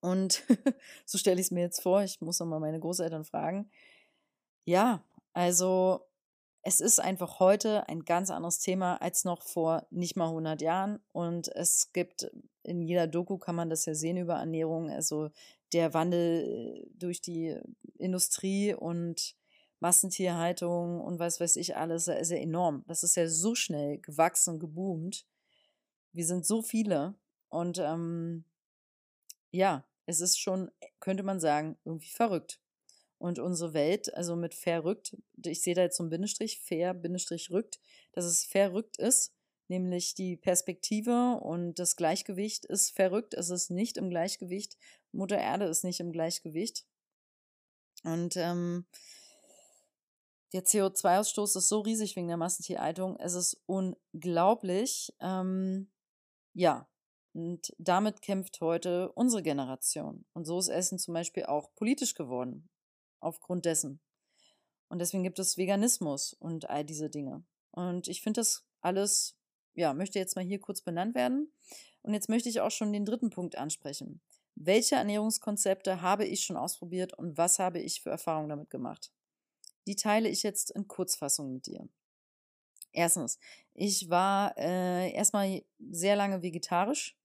Und 0.00 0.42
so 1.04 1.18
stelle 1.18 1.40
ich 1.40 1.48
es 1.48 1.50
mir 1.50 1.60
jetzt 1.60 1.82
vor, 1.82 2.02
ich 2.02 2.20
muss 2.20 2.40
nochmal 2.40 2.60
meine 2.60 2.80
Großeltern 2.80 3.24
fragen. 3.24 3.70
Ja, 4.64 5.02
also 5.32 6.06
es 6.62 6.80
ist 6.80 7.00
einfach 7.00 7.40
heute 7.40 7.88
ein 7.88 8.04
ganz 8.04 8.30
anderes 8.30 8.58
Thema 8.58 8.96
als 9.00 9.24
noch 9.24 9.42
vor 9.42 9.86
nicht 9.90 10.16
mal 10.16 10.28
100 10.28 10.60
Jahren. 10.60 11.00
Und 11.12 11.48
es 11.48 11.92
gibt 11.92 12.30
in 12.62 12.82
jeder 12.82 13.06
Doku 13.06 13.38
kann 13.38 13.54
man 13.54 13.70
das 13.70 13.86
ja 13.86 13.94
sehen 13.94 14.18
über 14.18 14.34
Ernährung. 14.34 14.90
Also 14.90 15.30
der 15.72 15.94
Wandel 15.94 16.84
äh, 16.84 16.90
durch 16.94 17.20
die 17.20 17.56
Industrie 17.96 18.74
und 18.74 19.34
Massentierhaltung 19.80 21.00
und 21.00 21.18
was 21.18 21.40
weiß 21.40 21.56
ich 21.56 21.76
alles, 21.76 22.08
ist 22.08 22.30
ja 22.30 22.36
enorm. 22.36 22.84
Das 22.86 23.02
ist 23.02 23.16
ja 23.16 23.28
so 23.28 23.54
schnell 23.54 23.98
gewachsen, 23.98 24.58
geboomt. 24.58 25.26
Wir 26.12 26.26
sind 26.26 26.46
so 26.46 26.62
viele. 26.62 27.14
Und 27.48 27.78
ähm, 27.78 28.44
ja, 29.50 29.86
es 30.06 30.20
ist 30.20 30.38
schon, 30.38 30.70
könnte 31.00 31.22
man 31.22 31.40
sagen, 31.40 31.76
irgendwie 31.84 32.10
verrückt. 32.10 32.60
Und 33.18 33.38
unsere 33.38 33.74
Welt, 33.74 34.14
also 34.14 34.36
mit 34.36 34.54
verrückt, 34.54 35.16
ich 35.44 35.62
sehe 35.62 35.74
da 35.74 35.82
jetzt 35.82 35.96
so 35.96 36.04
ein 36.04 36.10
Bindestrich, 36.10 36.60
fair, 36.60 36.94
Bindestrich 36.94 37.50
rückt, 37.50 37.80
dass 38.12 38.24
es 38.24 38.44
verrückt 38.44 38.96
ist, 38.96 39.34
nämlich 39.66 40.14
die 40.14 40.36
Perspektive 40.36 41.40
und 41.40 41.80
das 41.80 41.96
Gleichgewicht 41.96 42.64
ist 42.64 42.94
verrückt, 42.94 43.34
es 43.34 43.50
ist 43.50 43.70
nicht 43.70 43.96
im 43.96 44.08
Gleichgewicht, 44.08 44.78
Mutter 45.12 45.38
Erde 45.38 45.64
ist 45.64 45.82
nicht 45.82 46.00
im 46.00 46.12
Gleichgewicht. 46.12 46.86
Und 48.04 48.36
ähm, 48.36 48.86
der 50.52 50.64
CO2-Ausstoß 50.64 51.58
ist 51.58 51.68
so 51.68 51.80
riesig 51.80 52.16
wegen 52.16 52.28
der 52.28 52.36
Massentierhaltung, 52.36 53.16
es 53.18 53.34
ist 53.34 53.62
unglaublich. 53.66 55.12
Ähm, 55.20 55.90
ja, 56.54 56.88
und 57.34 57.72
damit 57.78 58.22
kämpft 58.22 58.60
heute 58.60 59.12
unsere 59.12 59.42
Generation. 59.42 60.24
Und 60.32 60.44
so 60.44 60.58
ist 60.58 60.68
Essen 60.68 60.98
zum 60.98 61.14
Beispiel 61.14 61.44
auch 61.44 61.74
politisch 61.74 62.14
geworden, 62.14 62.68
aufgrund 63.20 63.64
dessen. 63.64 64.00
Und 64.88 65.00
deswegen 65.00 65.22
gibt 65.22 65.38
es 65.38 65.58
Veganismus 65.58 66.32
und 66.32 66.70
all 66.70 66.84
diese 66.84 67.10
Dinge. 67.10 67.44
Und 67.70 68.08
ich 68.08 68.22
finde 68.22 68.40
das 68.40 68.66
alles, 68.80 69.36
ja, 69.74 69.92
möchte 69.92 70.18
jetzt 70.18 70.34
mal 70.34 70.44
hier 70.44 70.60
kurz 70.60 70.80
benannt 70.80 71.14
werden. 71.14 71.52
Und 72.02 72.14
jetzt 72.14 72.30
möchte 72.30 72.48
ich 72.48 72.60
auch 72.60 72.70
schon 72.70 72.92
den 72.92 73.04
dritten 73.04 73.30
Punkt 73.30 73.56
ansprechen. 73.56 74.22
Welche 74.54 74.96
Ernährungskonzepte 74.96 76.00
habe 76.00 76.24
ich 76.24 76.42
schon 76.42 76.56
ausprobiert 76.56 77.14
und 77.14 77.36
was 77.36 77.58
habe 77.58 77.78
ich 77.78 78.00
für 78.02 78.10
Erfahrungen 78.10 78.48
damit 78.48 78.70
gemacht? 78.70 79.12
Die 79.88 79.96
teile 79.96 80.28
ich 80.28 80.42
jetzt 80.42 80.70
in 80.70 80.86
Kurzfassung 80.86 81.50
mit 81.50 81.66
dir. 81.66 81.88
Erstens, 82.92 83.38
ich 83.72 84.10
war 84.10 84.54
äh, 84.58 85.10
erstmal 85.12 85.62
sehr 85.90 86.14
lange 86.14 86.42
vegetarisch. 86.42 87.16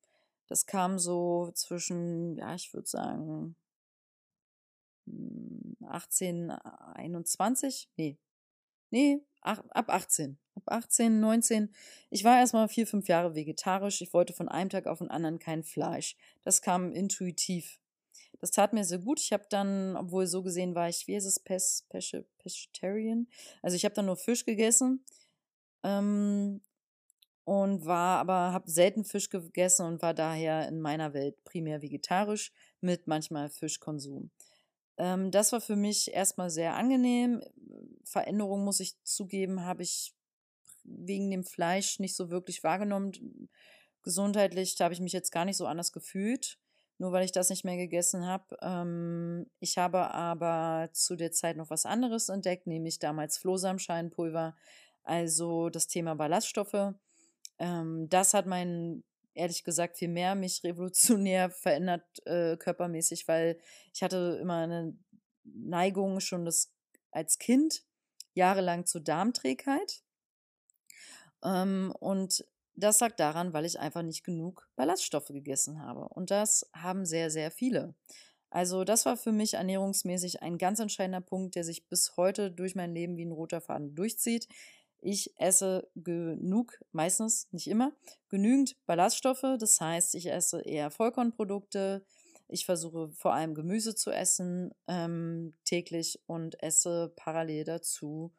Das 0.47 0.65
kam 0.65 0.97
so 0.97 1.51
zwischen, 1.55 2.37
ja, 2.37 2.55
ich 2.55 2.73
würde 2.73 2.87
sagen, 2.87 3.57
18, 5.85 6.51
hm, 6.51 6.59
21, 6.93 7.89
nee, 7.97 8.17
nee, 8.91 9.19
ach, 9.41 9.61
ab 9.71 9.89
18, 9.89 10.37
ab 10.55 10.63
18, 10.67 11.19
19. 11.19 11.73
Ich 12.11 12.23
war 12.23 12.37
erstmal 12.37 12.69
vier, 12.69 12.87
fünf 12.87 13.09
Jahre 13.09 13.35
vegetarisch. 13.35 14.01
Ich 14.01 14.13
wollte 14.13 14.31
von 14.31 14.47
einem 14.47 14.69
Tag 14.69 14.87
auf 14.87 14.99
den 14.99 15.11
anderen 15.11 15.37
kein 15.37 15.63
Fleisch. 15.63 16.15
Das 16.43 16.61
kam 16.61 16.93
intuitiv. 16.93 17.81
Das 18.43 18.51
tat 18.51 18.73
mir 18.73 18.83
sehr 18.83 18.99
gut. 18.99 19.21
Ich 19.21 19.31
habe 19.31 19.45
dann, 19.49 19.95
obwohl 19.95 20.27
so 20.27 20.43
gesehen 20.43 20.75
war 20.75 20.89
ich, 20.89 21.07
wie 21.07 21.15
ist 21.15 21.23
es, 21.23 21.39
Pes, 21.39 21.85
Pesce, 21.87 22.25
Pescetarian? 22.39 23.29
Also 23.61 23.77
ich 23.77 23.85
habe 23.85 23.95
dann 23.95 24.07
nur 24.07 24.17
Fisch 24.17 24.43
gegessen. 24.43 25.05
Ähm, 25.81 26.59
und 27.45 27.85
war 27.85 28.19
aber, 28.19 28.51
habe 28.51 28.69
selten 28.69 29.05
Fisch 29.05 29.29
gegessen 29.29 29.85
und 29.85 30.01
war 30.01 30.13
daher 30.13 30.67
in 30.67 30.81
meiner 30.81 31.13
Welt 31.13 31.41
primär 31.45 31.81
vegetarisch 31.81 32.51
mit 32.81 33.07
manchmal 33.07 33.49
Fischkonsum. 33.49 34.29
Ähm, 34.97 35.31
das 35.31 35.53
war 35.53 35.61
für 35.61 35.77
mich 35.77 36.13
erstmal 36.13 36.49
sehr 36.49 36.75
angenehm. 36.75 37.41
Veränderungen, 38.03 38.65
muss 38.65 38.81
ich 38.81 39.01
zugeben, 39.05 39.63
habe 39.63 39.83
ich 39.83 40.13
wegen 40.83 41.31
dem 41.31 41.45
Fleisch 41.45 41.99
nicht 41.99 42.17
so 42.17 42.29
wirklich 42.29 42.61
wahrgenommen. 42.61 43.49
Gesundheitlich 44.01 44.75
habe 44.81 44.93
ich 44.93 44.99
mich 44.99 45.13
jetzt 45.13 45.31
gar 45.31 45.45
nicht 45.45 45.55
so 45.55 45.65
anders 45.65 45.93
gefühlt, 45.93 46.59
nur 47.03 47.11
weil 47.11 47.25
ich 47.25 47.31
das 47.33 47.49
nicht 47.49 47.65
mehr 47.65 47.77
gegessen 47.77 48.25
habe. 48.25 48.57
Ähm, 48.61 49.45
ich 49.59 49.77
habe 49.77 50.11
aber 50.11 50.89
zu 50.93 51.15
der 51.15 51.31
Zeit 51.31 51.57
noch 51.57 51.69
was 51.69 51.85
anderes 51.85 52.29
entdeckt, 52.29 52.65
nämlich 52.65 52.99
damals 52.99 53.37
Flohsamenscheinpulver, 53.37 54.55
also 55.03 55.69
das 55.69 55.87
Thema 55.87 56.15
Ballaststoffe 56.15 56.95
ähm, 57.59 58.09
das 58.09 58.33
hat 58.33 58.45
mein, 58.45 59.03
ehrlich 59.33 59.63
gesagt, 59.63 59.97
viel 59.97 60.09
mehr 60.09 60.35
mich 60.35 60.63
revolutionär 60.63 61.49
verändert, 61.49 62.03
äh, 62.25 62.57
körpermäßig, 62.57 63.27
weil 63.27 63.59
ich 63.93 64.03
hatte 64.03 64.39
immer 64.41 64.57
eine 64.57 64.97
Neigung 65.43 66.19
schon 66.19 66.45
das, 66.45 66.71
als 67.11 67.37
Kind 67.37 67.83
jahrelang 68.33 68.85
zur 68.85 69.01
Darmträgheit. 69.01 70.03
Ähm, 71.43 71.93
und 71.99 72.45
das 72.75 72.99
sagt 72.99 73.19
daran, 73.19 73.53
weil 73.53 73.65
ich 73.65 73.79
einfach 73.79 74.01
nicht 74.01 74.23
genug 74.23 74.67
Ballaststoffe 74.75 75.27
gegessen 75.27 75.81
habe. 75.81 76.07
Und 76.09 76.31
das 76.31 76.69
haben 76.73 77.05
sehr, 77.05 77.29
sehr 77.29 77.51
viele. 77.51 77.93
Also 78.49 78.83
das 78.83 79.05
war 79.05 79.17
für 79.17 79.31
mich 79.31 79.55
ernährungsmäßig 79.55 80.43
ein 80.43 80.57
ganz 80.57 80.79
entscheidender 80.79 81.21
Punkt, 81.21 81.55
der 81.55 81.63
sich 81.63 81.87
bis 81.87 82.17
heute 82.17 82.51
durch 82.51 82.75
mein 82.75 82.93
Leben 82.93 83.17
wie 83.17 83.25
ein 83.25 83.31
roter 83.31 83.61
Faden 83.61 83.95
durchzieht. 83.95 84.47
Ich 84.99 85.33
esse 85.37 85.89
genug, 85.95 86.79
meistens, 86.91 87.47
nicht 87.51 87.67
immer, 87.67 87.91
genügend 88.29 88.75
Ballaststoffe. 88.85 89.57
Das 89.59 89.81
heißt, 89.81 90.15
ich 90.15 90.31
esse 90.31 90.61
eher 90.61 90.91
Vollkornprodukte. 90.91 92.05
Ich 92.47 92.65
versuche 92.65 93.09
vor 93.09 93.33
allem 93.33 93.55
Gemüse 93.55 93.95
zu 93.95 94.11
essen 94.11 94.73
ähm, 94.87 95.55
täglich 95.65 96.21
und 96.27 96.61
esse 96.61 97.11
parallel 97.15 97.63
dazu 97.63 98.31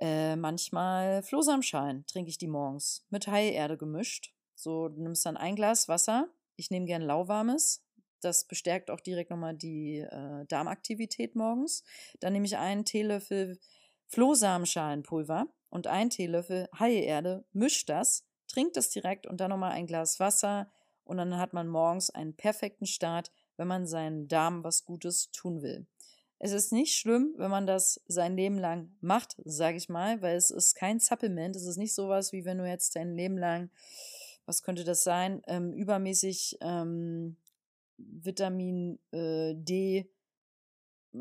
äh, 0.00 0.36
manchmal 0.36 1.22
Flohsamenschalen, 1.22 2.06
trinke 2.06 2.30
ich 2.30 2.38
die 2.38 2.48
morgens 2.48 3.06
mit 3.10 3.26
Heilerde 3.26 3.76
gemischt. 3.76 4.34
So, 4.54 4.88
du 4.88 5.02
nimmst 5.02 5.24
dann 5.26 5.36
ein 5.36 5.56
Glas 5.56 5.88
Wasser. 5.88 6.28
Ich 6.56 6.70
nehme 6.70 6.86
gern 6.86 7.02
lauwarmes. 7.02 7.84
Das 8.20 8.46
bestärkt 8.46 8.90
auch 8.90 9.00
direkt 9.00 9.30
nochmal 9.30 9.54
die 9.54 9.98
äh, 9.98 10.44
Darmaktivität 10.46 11.34
morgens. 11.34 11.84
Dann 12.20 12.32
nehme 12.32 12.46
ich 12.46 12.56
einen 12.56 12.84
Teelöffel 12.84 13.58
Flohsamenschalenpulver 14.08 15.46
und 15.70 15.86
ein 15.86 16.10
Teelöffel 16.10 16.68
Haieerde, 16.78 17.44
mischt 17.52 17.88
das, 17.88 18.26
trinkt 18.48 18.76
das 18.76 18.90
direkt 18.90 19.26
und 19.26 19.40
dann 19.40 19.50
nochmal 19.50 19.72
ein 19.72 19.86
Glas 19.86 20.18
Wasser 20.18 20.70
und 21.04 21.16
dann 21.16 21.38
hat 21.38 21.52
man 21.52 21.68
morgens 21.68 22.10
einen 22.10 22.34
perfekten 22.36 22.86
Start, 22.86 23.30
wenn 23.56 23.68
man 23.68 23.86
seinen 23.86 24.28
Darm 24.28 24.64
was 24.64 24.84
Gutes 24.84 25.30
tun 25.30 25.62
will. 25.62 25.86
Es 26.42 26.52
ist 26.52 26.72
nicht 26.72 26.96
schlimm, 26.96 27.34
wenn 27.36 27.50
man 27.50 27.66
das 27.66 28.00
sein 28.08 28.34
Leben 28.34 28.58
lang 28.58 28.90
macht, 29.00 29.36
sage 29.44 29.76
ich 29.76 29.90
mal, 29.90 30.22
weil 30.22 30.36
es 30.36 30.50
ist 30.50 30.74
kein 30.74 30.98
Supplement. 30.98 31.54
Es 31.54 31.66
ist 31.66 31.76
nicht 31.76 31.94
sowas, 31.94 32.32
wie 32.32 32.46
wenn 32.46 32.58
du 32.58 32.66
jetzt 32.66 32.96
dein 32.96 33.14
Leben 33.14 33.36
lang, 33.36 33.70
was 34.46 34.62
könnte 34.62 34.84
das 34.84 35.04
sein, 35.04 35.42
ähm, 35.46 35.74
übermäßig 35.74 36.56
ähm, 36.62 37.36
Vitamin 37.98 38.98
äh, 39.12 39.54
D 39.54 40.10
äh, 41.12 41.18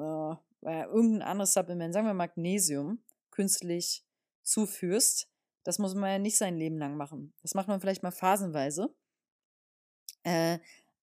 weil 0.62 0.86
irgendein 0.86 1.22
anderes 1.22 1.54
Supplement, 1.54 1.94
sagen 1.94 2.08
wir 2.08 2.14
Magnesium, 2.14 3.00
künstlich 3.32 4.04
zuführst, 4.44 5.30
das 5.64 5.80
muss 5.80 5.96
man 5.96 6.12
ja 6.12 6.20
nicht 6.20 6.38
sein 6.38 6.58
Leben 6.58 6.78
lang 6.78 6.96
machen. 6.96 7.34
Das 7.42 7.54
macht 7.54 7.68
man 7.68 7.80
vielleicht 7.80 8.04
mal 8.04 8.12
phasenweise. 8.12 8.94
Äh, 10.24 10.60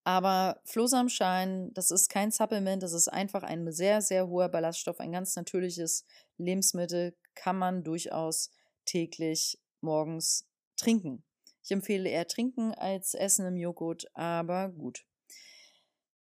aber 0.06 0.60
Flohsamenschein, 0.62 1.74
das 1.74 1.90
ist 1.90 2.08
kein 2.08 2.30
Supplement, 2.30 2.80
das 2.80 2.92
ist 2.92 3.08
einfach 3.08 3.42
ein 3.42 3.72
sehr, 3.72 4.00
sehr 4.00 4.28
hoher 4.28 4.48
Ballaststoff, 4.48 5.00
ein 5.00 5.10
ganz 5.10 5.34
natürliches 5.34 6.04
Lebensmittel, 6.38 7.16
kann 7.34 7.58
man 7.58 7.82
durchaus 7.82 8.52
täglich 8.84 9.58
morgens 9.80 10.48
trinken. 10.76 11.24
Ich 11.64 11.72
empfehle 11.72 12.08
eher 12.08 12.28
trinken 12.28 12.72
als 12.72 13.14
Essen 13.14 13.46
im 13.46 13.56
Joghurt, 13.56 14.06
aber 14.14 14.68
gut. 14.68 15.04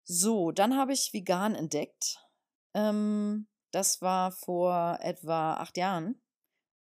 So, 0.05 0.51
dann 0.51 0.75
habe 0.75 0.93
ich 0.93 1.13
vegan 1.13 1.53
entdeckt. 1.53 2.17
Ähm, 2.73 3.45
das 3.69 4.01
war 4.01 4.31
vor 4.31 4.97
etwa 5.01 5.53
acht 5.53 5.77
Jahren. 5.77 6.19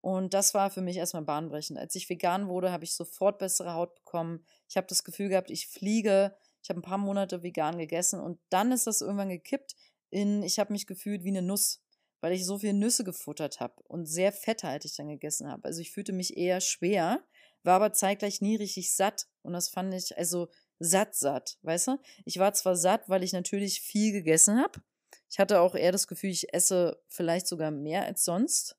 Und 0.01 0.33
das 0.33 0.55
war 0.55 0.71
für 0.71 0.81
mich 0.81 0.97
erstmal 0.97 1.25
bahnbrechend. 1.25 1.79
Als 1.79 1.95
ich 1.95 2.09
vegan 2.09 2.49
wurde, 2.49 2.73
habe 2.73 2.85
ich 2.85 2.95
sofort 2.95 3.39
bessere 3.39 3.75
Haut 3.75 3.95
bekommen. 3.97 4.47
Ich 4.67 4.79
habe 4.79 4.87
das 4.87 5.05
Gefühl 5.05 5.29
gehabt, 5.29 5.51
ich 5.51 5.67
fliege. 5.67 6.35
Ich 6.67 6.71
habe 6.71 6.81
ein 6.81 6.83
paar 6.83 6.99
Monate 6.99 7.45
vegan 7.45 7.79
gegessen 7.79 8.19
und 8.19 8.41
dann 8.49 8.73
ist 8.73 8.89
das 8.89 9.01
irgendwann 9.01 9.29
gekippt 9.29 9.77
in, 10.11 10.43
ich 10.43 10.59
habe 10.59 10.73
mich 10.73 10.89
gefühlt 10.89 11.23
wie 11.23 11.29
eine 11.29 11.41
Nuss, 11.41 11.81
weil 12.21 12.33
ich 12.33 12.45
so 12.45 12.59
viel 12.59 12.73
Nüsse 12.73 13.05
gefuttert 13.05 13.61
habe 13.61 13.81
und 13.85 14.07
sehr 14.07 14.33
fetthaltig 14.33 14.93
dann 14.97 15.07
gegessen 15.07 15.49
habe. 15.49 15.65
Also 15.65 15.81
ich 15.81 15.93
fühlte 15.93 16.13
mich 16.13 16.37
eher 16.37 16.61
schwer, 16.61 17.23
war 17.63 17.77
aber 17.77 17.93
zeitgleich 17.93 18.41
nie 18.41 18.57
richtig 18.57 18.93
satt 18.93 19.29
und 19.43 19.53
das 19.53 19.69
fand 19.69 19.95
ich, 19.95 20.19
also 20.19 20.49
satt, 20.81 21.15
satt, 21.15 21.57
weißt 21.63 21.87
du? 21.87 21.99
Ich 22.25 22.41
war 22.41 22.53
zwar 22.53 22.75
satt, 22.75 23.09
weil 23.09 23.23
ich 23.23 23.33
natürlich 23.33 23.81
viel 23.81 24.11
gegessen 24.11 24.59
habe. 24.59 24.83
Ich 25.31 25.39
hatte 25.39 25.61
auch 25.61 25.77
eher 25.77 25.93
das 25.93 26.09
Gefühl, 26.09 26.31
ich 26.31 26.53
esse 26.53 27.01
vielleicht 27.07 27.47
sogar 27.47 27.71
mehr 27.71 28.07
als 28.07 28.25
sonst. 28.25 28.77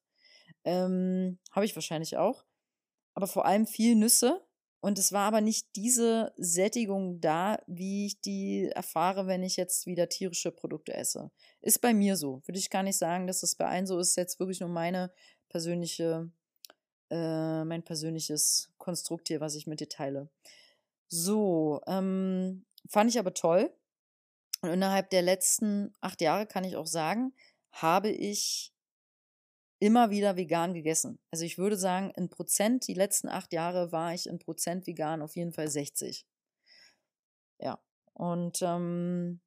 Ähm, 0.66 1.40
habe 1.52 1.66
ich 1.66 1.74
wahrscheinlich 1.74 2.18
auch. 2.18 2.44
Aber 3.14 3.28
vor 3.28 3.46
allem 3.46 3.66
viel 3.66 3.96
Nüsse. 3.96 4.46
Und 4.80 5.00
es 5.00 5.12
war 5.12 5.28
aber 5.28 5.42
nicht 5.42 5.76
diese 5.76 6.34
Sättigung 6.38 7.20
da, 7.20 7.60
wie 7.66 8.06
ich 8.06 8.22
die 8.22 8.70
erfahre, 8.74 9.26
wenn 9.26 9.44
ich 9.44 9.58
jetzt 9.58 9.88
wieder 9.88 10.08
tierische 10.08 10.52
Produkte 10.52 10.94
esse. 10.94 11.32
Ist 11.62 11.82
bei 11.82 11.94
mir 11.94 12.16
so. 12.16 12.42
Würde 12.46 12.60
ich 12.60 12.70
gar 12.70 12.84
nicht 12.84 12.98
sagen, 12.98 13.26
dass 13.26 13.42
das 13.42 13.56
bei 13.56 13.66
allen 13.66 13.88
so 13.88 14.00
ist. 14.00 14.16
Jetzt 14.16 14.40
wirklich 14.40 14.60
nur 14.60 14.70
meine 14.70 15.12
persönliche, 15.50 16.30
äh, 17.10 17.64
mein 17.64 17.84
persönliches 17.84 18.70
Konstrukt 18.78 19.30
hier, 19.30 19.42
was 19.42 19.56
ich 19.56 19.66
mit 19.66 19.80
dir 19.80 19.90
teile. 19.90 20.30
So, 21.08 21.82
ähm, 21.88 22.66
fand 22.88 23.10
ich 23.10 23.18
aber 23.18 23.34
toll. 23.34 23.74
Und 24.62 24.70
innerhalb 24.70 25.10
der 25.10 25.22
letzten 25.22 25.94
acht 26.02 26.22
Jahre 26.22 26.46
kann 26.46 26.64
ich 26.64 26.76
auch 26.76 26.88
sagen, 26.88 27.34
habe 27.72 28.10
ich 28.10 28.74
immer 29.80 30.10
wieder 30.10 30.38
vegan 30.38 30.74
gegessen. 30.74 31.20
Also 31.32 31.46
ich 31.46 31.58
würde 31.58 31.78
sagen, 31.78 32.12
in 32.16 32.30
Prozent, 32.30 32.88
die 32.88 32.94
letzten 32.94 33.30
acht 33.30 33.54
Jahre 33.54 33.92
war 33.92 34.14
ich 34.14 34.28
in 34.28 34.40
Prozent 34.40 34.88
vegan 34.88 35.22
auf 35.22 35.36
jeden 35.36 35.54
Fall 35.54 35.70
60. 35.70 36.26
Ja, 37.60 37.80
und 38.14 38.62
ähm, 38.62 39.42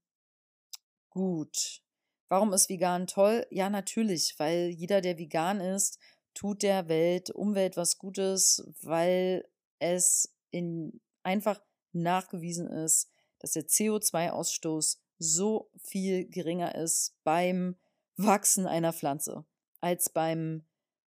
gut. 1.10 1.82
Warum 2.28 2.52
ist 2.52 2.68
vegan 2.68 3.08
toll? 3.08 3.44
Ja, 3.50 3.70
natürlich, 3.70 4.34
weil 4.38 4.68
jeder, 4.68 5.00
der 5.00 5.18
vegan 5.18 5.60
ist, 5.60 5.98
tut 6.32 6.62
der 6.62 6.88
Welt, 6.88 7.30
Umwelt 7.30 7.76
was 7.76 7.98
Gutes, 7.98 8.64
weil 8.82 9.44
es 9.80 10.32
in 10.50 11.00
einfach 11.24 11.60
nachgewiesen 11.92 12.68
ist, 12.68 13.10
dass 13.40 13.52
der 13.52 13.66
CO2-Ausstoß 13.66 14.98
so 15.18 15.70
viel 15.82 16.28
geringer 16.28 16.74
ist 16.76 17.16
beim 17.24 17.76
Wachsen 18.16 18.66
einer 18.66 18.92
Pflanze 18.92 19.44
als 19.80 20.10
beim 20.10 20.64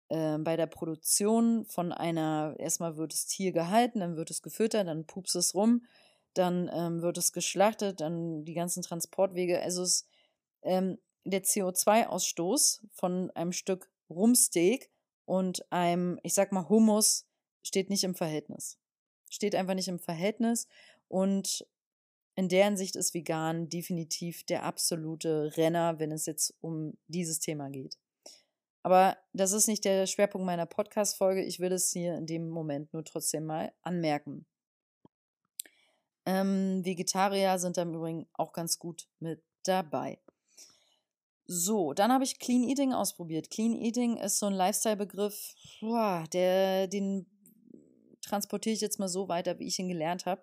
äh, 0.08 0.38
bei 0.38 0.56
der 0.56 0.66
Produktion 0.66 1.64
von 1.66 1.92
einer, 1.92 2.54
erstmal 2.58 2.96
wird 2.96 3.12
das 3.12 3.26
Tier 3.26 3.52
gehalten, 3.52 4.00
dann 4.00 4.16
wird 4.16 4.30
es 4.30 4.42
gefüttert, 4.42 4.86
dann 4.86 5.06
pupst 5.06 5.34
es 5.36 5.54
rum, 5.54 5.86
dann 6.34 6.70
ähm, 6.72 7.02
wird 7.02 7.18
es 7.18 7.32
geschlachtet, 7.32 8.00
dann 8.00 8.44
die 8.44 8.54
ganzen 8.54 8.82
Transportwege. 8.82 9.60
Also 9.60 9.82
es, 9.82 10.06
ähm, 10.62 10.98
der 11.24 11.42
CO2-Ausstoß 11.42 12.82
von 12.92 13.30
einem 13.30 13.52
Stück 13.52 13.90
Rumsteak 14.10 14.90
und 15.24 15.70
einem, 15.72 16.20
ich 16.22 16.34
sag 16.34 16.52
mal, 16.52 16.68
Hummus 16.68 17.26
steht 17.62 17.88
nicht 17.88 18.04
im 18.04 18.14
Verhältnis. 18.14 18.78
Steht 19.30 19.54
einfach 19.54 19.74
nicht 19.74 19.88
im 19.88 19.98
Verhältnis 19.98 20.68
und 21.08 21.66
in 22.36 22.48
der 22.48 22.66
Hinsicht 22.66 22.96
ist 22.96 23.14
vegan 23.14 23.68
definitiv 23.68 24.44
der 24.44 24.64
absolute 24.64 25.56
Renner, 25.56 25.98
wenn 25.98 26.10
es 26.12 26.26
jetzt 26.26 26.54
um 26.60 26.98
dieses 27.06 27.38
Thema 27.38 27.70
geht. 27.70 27.96
Aber 28.84 29.16
das 29.32 29.52
ist 29.52 29.66
nicht 29.66 29.86
der 29.86 30.06
Schwerpunkt 30.06 30.44
meiner 30.44 30.66
Podcast-Folge. 30.66 31.42
Ich 31.42 31.58
will 31.58 31.72
es 31.72 31.90
hier 31.90 32.16
in 32.16 32.26
dem 32.26 32.50
Moment 32.50 32.92
nur 32.92 33.02
trotzdem 33.02 33.46
mal 33.46 33.72
anmerken. 33.80 34.46
Ähm, 36.26 36.84
Vegetarier 36.84 37.58
sind 37.58 37.78
da 37.78 37.82
im 37.82 37.94
Übrigen 37.94 38.28
auch 38.34 38.52
ganz 38.52 38.78
gut 38.78 39.08
mit 39.20 39.42
dabei. 39.64 40.20
So, 41.46 41.94
dann 41.94 42.12
habe 42.12 42.24
ich 42.24 42.38
Clean 42.38 42.62
Eating 42.62 42.92
ausprobiert. 42.92 43.50
Clean 43.50 43.74
Eating 43.74 44.18
ist 44.18 44.38
so 44.38 44.46
ein 44.46 44.52
Lifestyle-Begriff, 44.52 45.54
den 45.80 47.26
transportiere 48.20 48.74
ich 48.74 48.82
jetzt 48.82 48.98
mal 48.98 49.08
so 49.08 49.28
weiter, 49.28 49.58
wie 49.58 49.66
ich 49.66 49.78
ihn 49.78 49.88
gelernt 49.88 50.26
habe. 50.26 50.42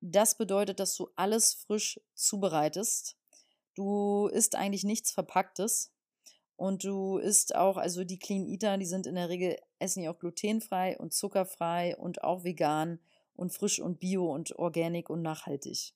Das 0.00 0.36
bedeutet, 0.36 0.80
dass 0.80 0.96
du 0.96 1.10
alles 1.14 1.54
frisch 1.54 2.00
zubereitest. 2.14 3.16
Du 3.76 4.26
isst 4.26 4.56
eigentlich 4.56 4.82
nichts 4.82 5.12
Verpacktes. 5.12 5.92
Und 6.56 6.84
du 6.84 7.18
isst 7.18 7.54
auch, 7.54 7.76
also 7.76 8.04
die 8.04 8.18
Clean 8.18 8.46
Eater, 8.46 8.78
die 8.78 8.86
sind 8.86 9.06
in 9.06 9.14
der 9.14 9.28
Regel, 9.28 9.56
essen 9.78 10.02
ja 10.02 10.10
auch 10.10 10.18
glutenfrei 10.18 10.96
und 10.98 11.12
zuckerfrei 11.12 11.96
und 11.96 12.24
auch 12.24 12.44
vegan 12.44 12.98
und 13.34 13.52
frisch 13.52 13.78
und 13.78 14.00
bio 14.00 14.32
und 14.32 14.58
organic 14.58 15.10
und 15.10 15.20
nachhaltig. 15.20 15.92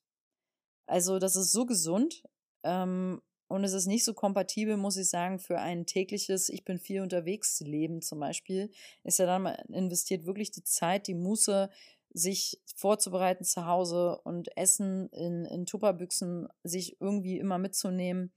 Also 0.85 1.17
das 1.17 1.35
ist 1.35 1.51
so 1.51 1.65
gesund 1.65 2.23
ähm, 2.63 3.21
und 3.47 3.63
es 3.63 3.73
ist 3.73 3.87
nicht 3.87 4.05
so 4.05 4.13
kompatibel, 4.13 4.77
muss 4.77 4.97
ich 4.97 5.09
sagen, 5.09 5.39
für 5.39 5.59
ein 5.59 5.85
tägliches, 5.85 6.49
ich 6.49 6.63
bin 6.63 6.77
viel 6.77 7.01
unterwegs 7.01 7.59
Leben 7.61 8.01
zum 8.01 8.19
Beispiel. 8.19 8.71
Ist 9.03 9.19
ja 9.19 9.25
dann, 9.25 9.43
man 9.43 9.55
investiert 9.69 10.25
wirklich 10.25 10.51
die 10.51 10.63
Zeit, 10.63 11.07
die 11.07 11.15
Muße, 11.15 11.69
sich 12.13 12.61
vorzubereiten 12.75 13.45
zu 13.45 13.65
Hause 13.65 14.19
und 14.23 14.55
Essen 14.57 15.09
in, 15.09 15.45
in 15.45 15.65
Tupperbüchsen 15.65 16.47
sich 16.63 16.99
irgendwie 16.99 17.37
immer 17.37 17.57
mitzunehmen. 17.57 18.33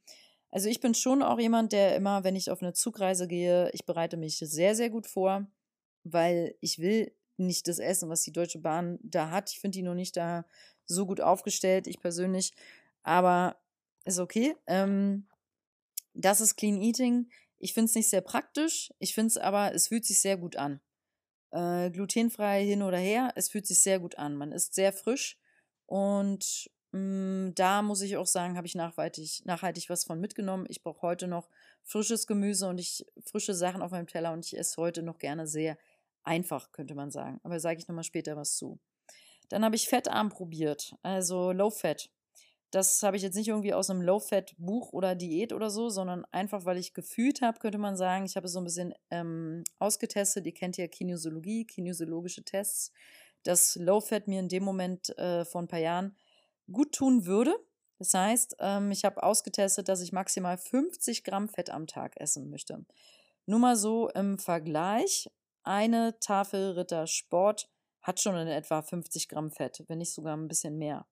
Also 0.54 0.68
ich 0.68 0.78
bin 0.78 0.94
schon 0.94 1.24
auch 1.24 1.40
jemand, 1.40 1.72
der 1.72 1.96
immer, 1.96 2.22
wenn 2.22 2.36
ich 2.36 2.48
auf 2.48 2.62
eine 2.62 2.72
Zugreise 2.72 3.26
gehe, 3.26 3.72
ich 3.72 3.86
bereite 3.86 4.16
mich 4.16 4.38
sehr, 4.38 4.76
sehr 4.76 4.88
gut 4.88 5.08
vor, 5.08 5.48
weil 6.04 6.54
ich 6.60 6.78
will 6.78 7.12
nicht 7.36 7.66
das 7.66 7.80
Essen, 7.80 8.08
was 8.08 8.22
die 8.22 8.30
Deutsche 8.30 8.60
Bahn 8.60 9.00
da 9.02 9.30
hat. 9.30 9.50
Ich 9.50 9.58
finde 9.58 9.78
die 9.78 9.82
noch 9.82 9.96
nicht 9.96 10.16
da 10.16 10.46
so 10.84 11.06
gut 11.06 11.20
aufgestellt, 11.20 11.88
ich 11.88 11.98
persönlich. 11.98 12.52
Aber 13.02 13.56
ist 14.04 14.20
okay. 14.20 14.54
Ähm, 14.68 15.26
das 16.12 16.40
ist 16.40 16.54
Clean 16.54 16.80
Eating. 16.80 17.28
Ich 17.58 17.74
finde 17.74 17.88
es 17.88 17.96
nicht 17.96 18.08
sehr 18.08 18.20
praktisch. 18.20 18.94
Ich 19.00 19.12
finde 19.12 19.32
es 19.32 19.36
aber, 19.38 19.74
es 19.74 19.88
fühlt 19.88 20.04
sich 20.04 20.20
sehr 20.20 20.36
gut 20.36 20.54
an. 20.54 20.80
Äh, 21.50 21.90
glutenfrei 21.90 22.64
hin 22.64 22.82
oder 22.82 22.98
her, 22.98 23.32
es 23.34 23.48
fühlt 23.48 23.66
sich 23.66 23.80
sehr 23.80 23.98
gut 23.98 24.18
an. 24.18 24.36
Man 24.36 24.52
ist 24.52 24.72
sehr 24.76 24.92
frisch 24.92 25.36
und 25.86 26.70
da 26.94 27.82
muss 27.82 28.02
ich 28.02 28.16
auch 28.16 28.26
sagen, 28.26 28.56
habe 28.56 28.68
ich 28.68 28.76
nachhaltig, 28.76 29.42
nachhaltig 29.44 29.90
was 29.90 30.04
von 30.04 30.20
mitgenommen. 30.20 30.66
Ich 30.68 30.80
brauche 30.80 31.02
heute 31.02 31.26
noch 31.26 31.48
frisches 31.82 32.28
Gemüse 32.28 32.68
und 32.68 32.78
ich 32.78 33.04
frische 33.24 33.52
Sachen 33.54 33.82
auf 33.82 33.90
meinem 33.90 34.06
Teller 34.06 34.32
und 34.32 34.46
ich 34.46 34.56
esse 34.56 34.76
heute 34.80 35.02
noch 35.02 35.18
gerne 35.18 35.48
sehr 35.48 35.76
einfach, 36.22 36.70
könnte 36.70 36.94
man 36.94 37.10
sagen. 37.10 37.40
Aber 37.42 37.58
sage 37.58 37.80
ich 37.80 37.88
nochmal 37.88 38.04
später 38.04 38.36
was 38.36 38.56
zu. 38.56 38.78
Dann 39.48 39.64
habe 39.64 39.74
ich 39.74 39.88
fettarm 39.88 40.28
probiert, 40.28 40.94
also 41.02 41.50
Low 41.50 41.70
Fat. 41.70 42.10
Das 42.70 43.02
habe 43.02 43.16
ich 43.16 43.22
jetzt 43.24 43.36
nicht 43.36 43.48
irgendwie 43.48 43.72
aus 43.72 43.88
einem 43.88 44.02
Low-Fat-Buch 44.02 44.92
oder 44.92 45.14
Diät 45.14 45.52
oder 45.52 45.70
so, 45.70 45.90
sondern 45.90 46.24
einfach, 46.32 46.64
weil 46.64 46.76
ich 46.76 46.92
gefühlt 46.92 47.40
habe, 47.40 47.60
könnte 47.60 47.78
man 47.78 47.96
sagen. 47.96 48.24
Ich 48.24 48.34
habe 48.34 48.46
es 48.46 48.52
so 48.52 48.58
ein 48.58 48.64
bisschen 48.64 48.92
ähm, 49.10 49.62
ausgetestet. 49.78 50.44
Ihr 50.44 50.54
kennt 50.54 50.76
ja 50.76 50.88
Kinesiologie, 50.88 51.66
kinesiologische 51.66 52.42
Tests. 52.42 52.90
Das 53.44 53.76
Low-Fat 53.76 54.26
mir 54.26 54.40
in 54.40 54.48
dem 54.48 54.64
Moment 54.64 55.16
äh, 55.18 55.44
vor 55.44 55.62
ein 55.62 55.68
paar 55.68 55.78
Jahren 55.78 56.16
gut 56.70 56.92
tun 56.92 57.26
würde. 57.26 57.54
Das 57.98 58.14
heißt, 58.14 58.56
ähm, 58.60 58.90
ich 58.90 59.04
habe 59.04 59.22
ausgetestet, 59.22 59.88
dass 59.88 60.00
ich 60.00 60.12
maximal 60.12 60.58
50 60.58 61.24
Gramm 61.24 61.48
Fett 61.48 61.70
am 61.70 61.86
Tag 61.86 62.20
essen 62.20 62.50
möchte. 62.50 62.84
Nur 63.46 63.58
mal 63.58 63.76
so 63.76 64.08
im 64.10 64.38
Vergleich, 64.38 65.30
eine 65.62 66.18
Tafel 66.20 66.72
Ritter 66.72 67.06
Sport 67.06 67.70
hat 68.02 68.20
schon 68.20 68.36
in 68.36 68.48
etwa 68.48 68.82
50 68.82 69.28
Gramm 69.28 69.50
Fett, 69.50 69.82
wenn 69.88 69.98
nicht 69.98 70.12
sogar 70.12 70.36
ein 70.36 70.48
bisschen 70.48 70.76
mehr. 70.76 71.06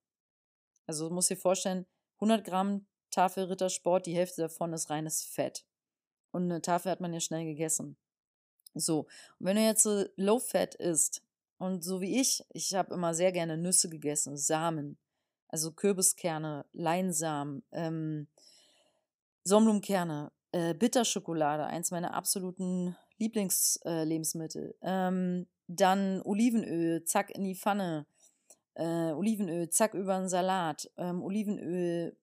Also 0.87 1.11
muss 1.11 1.29
dir 1.29 1.37
vorstellen, 1.37 1.87
100 2.17 2.45
Gramm 2.45 2.87
Tafel 3.11 3.45
Ritter 3.45 3.71
Sport, 3.71 4.07
die 4.07 4.17
Hälfte 4.17 4.43
davon 4.43 4.73
ist 4.73 4.91
reines 4.91 5.23
Fett. 5.23 5.65
Und 6.33 6.45
eine 6.45 6.63
Tafel 6.63 6.91
hat 6.91 7.01
man 7.01 7.13
ja 7.13 7.21
schnell 7.21 7.45
gegessen. 7.45 7.97
So, 8.75 9.01
und 9.39 9.47
wenn 9.47 9.57
du 9.57 9.63
jetzt 9.63 9.83
so 9.83 10.05
Low 10.17 10.39
Fat 10.39 10.75
isst, 10.75 11.23
und 11.59 11.85
so 11.85 12.01
wie 12.01 12.21
ich, 12.21 12.45
ich 12.49 12.75
habe 12.75 12.93
immer 12.93 13.15
sehr 13.15 13.31
gerne 13.31 13.57
Nüsse 13.57 13.89
gegessen, 13.89 14.37
Samen, 14.37 14.99
also 15.53 15.71
Kürbiskerne, 15.71 16.65
Leinsamen, 16.73 17.63
ähm, 17.71 18.27
Sonnenblumenkerne, 19.45 20.33
äh, 20.53 20.75
Bitterschokolade, 20.75 21.67
eins 21.67 21.91
meiner 21.91 22.15
absoluten 22.15 22.97
Lieblingslebensmittel. 23.19 24.75
Äh, 24.81 25.09
ähm, 25.09 25.47
dann 25.69 26.23
Olivenöl, 26.23 27.05
zack 27.05 27.31
in 27.31 27.45
die 27.45 27.55
Pfanne. 27.55 28.07
Äh, 28.75 29.13
Olivenöl, 29.13 29.69
zack 29.69 29.95
über 29.95 30.17
einen 30.17 30.29
Salat. 30.29 30.91
Ähm, 30.97 31.23
Olivenöl, 31.23 32.17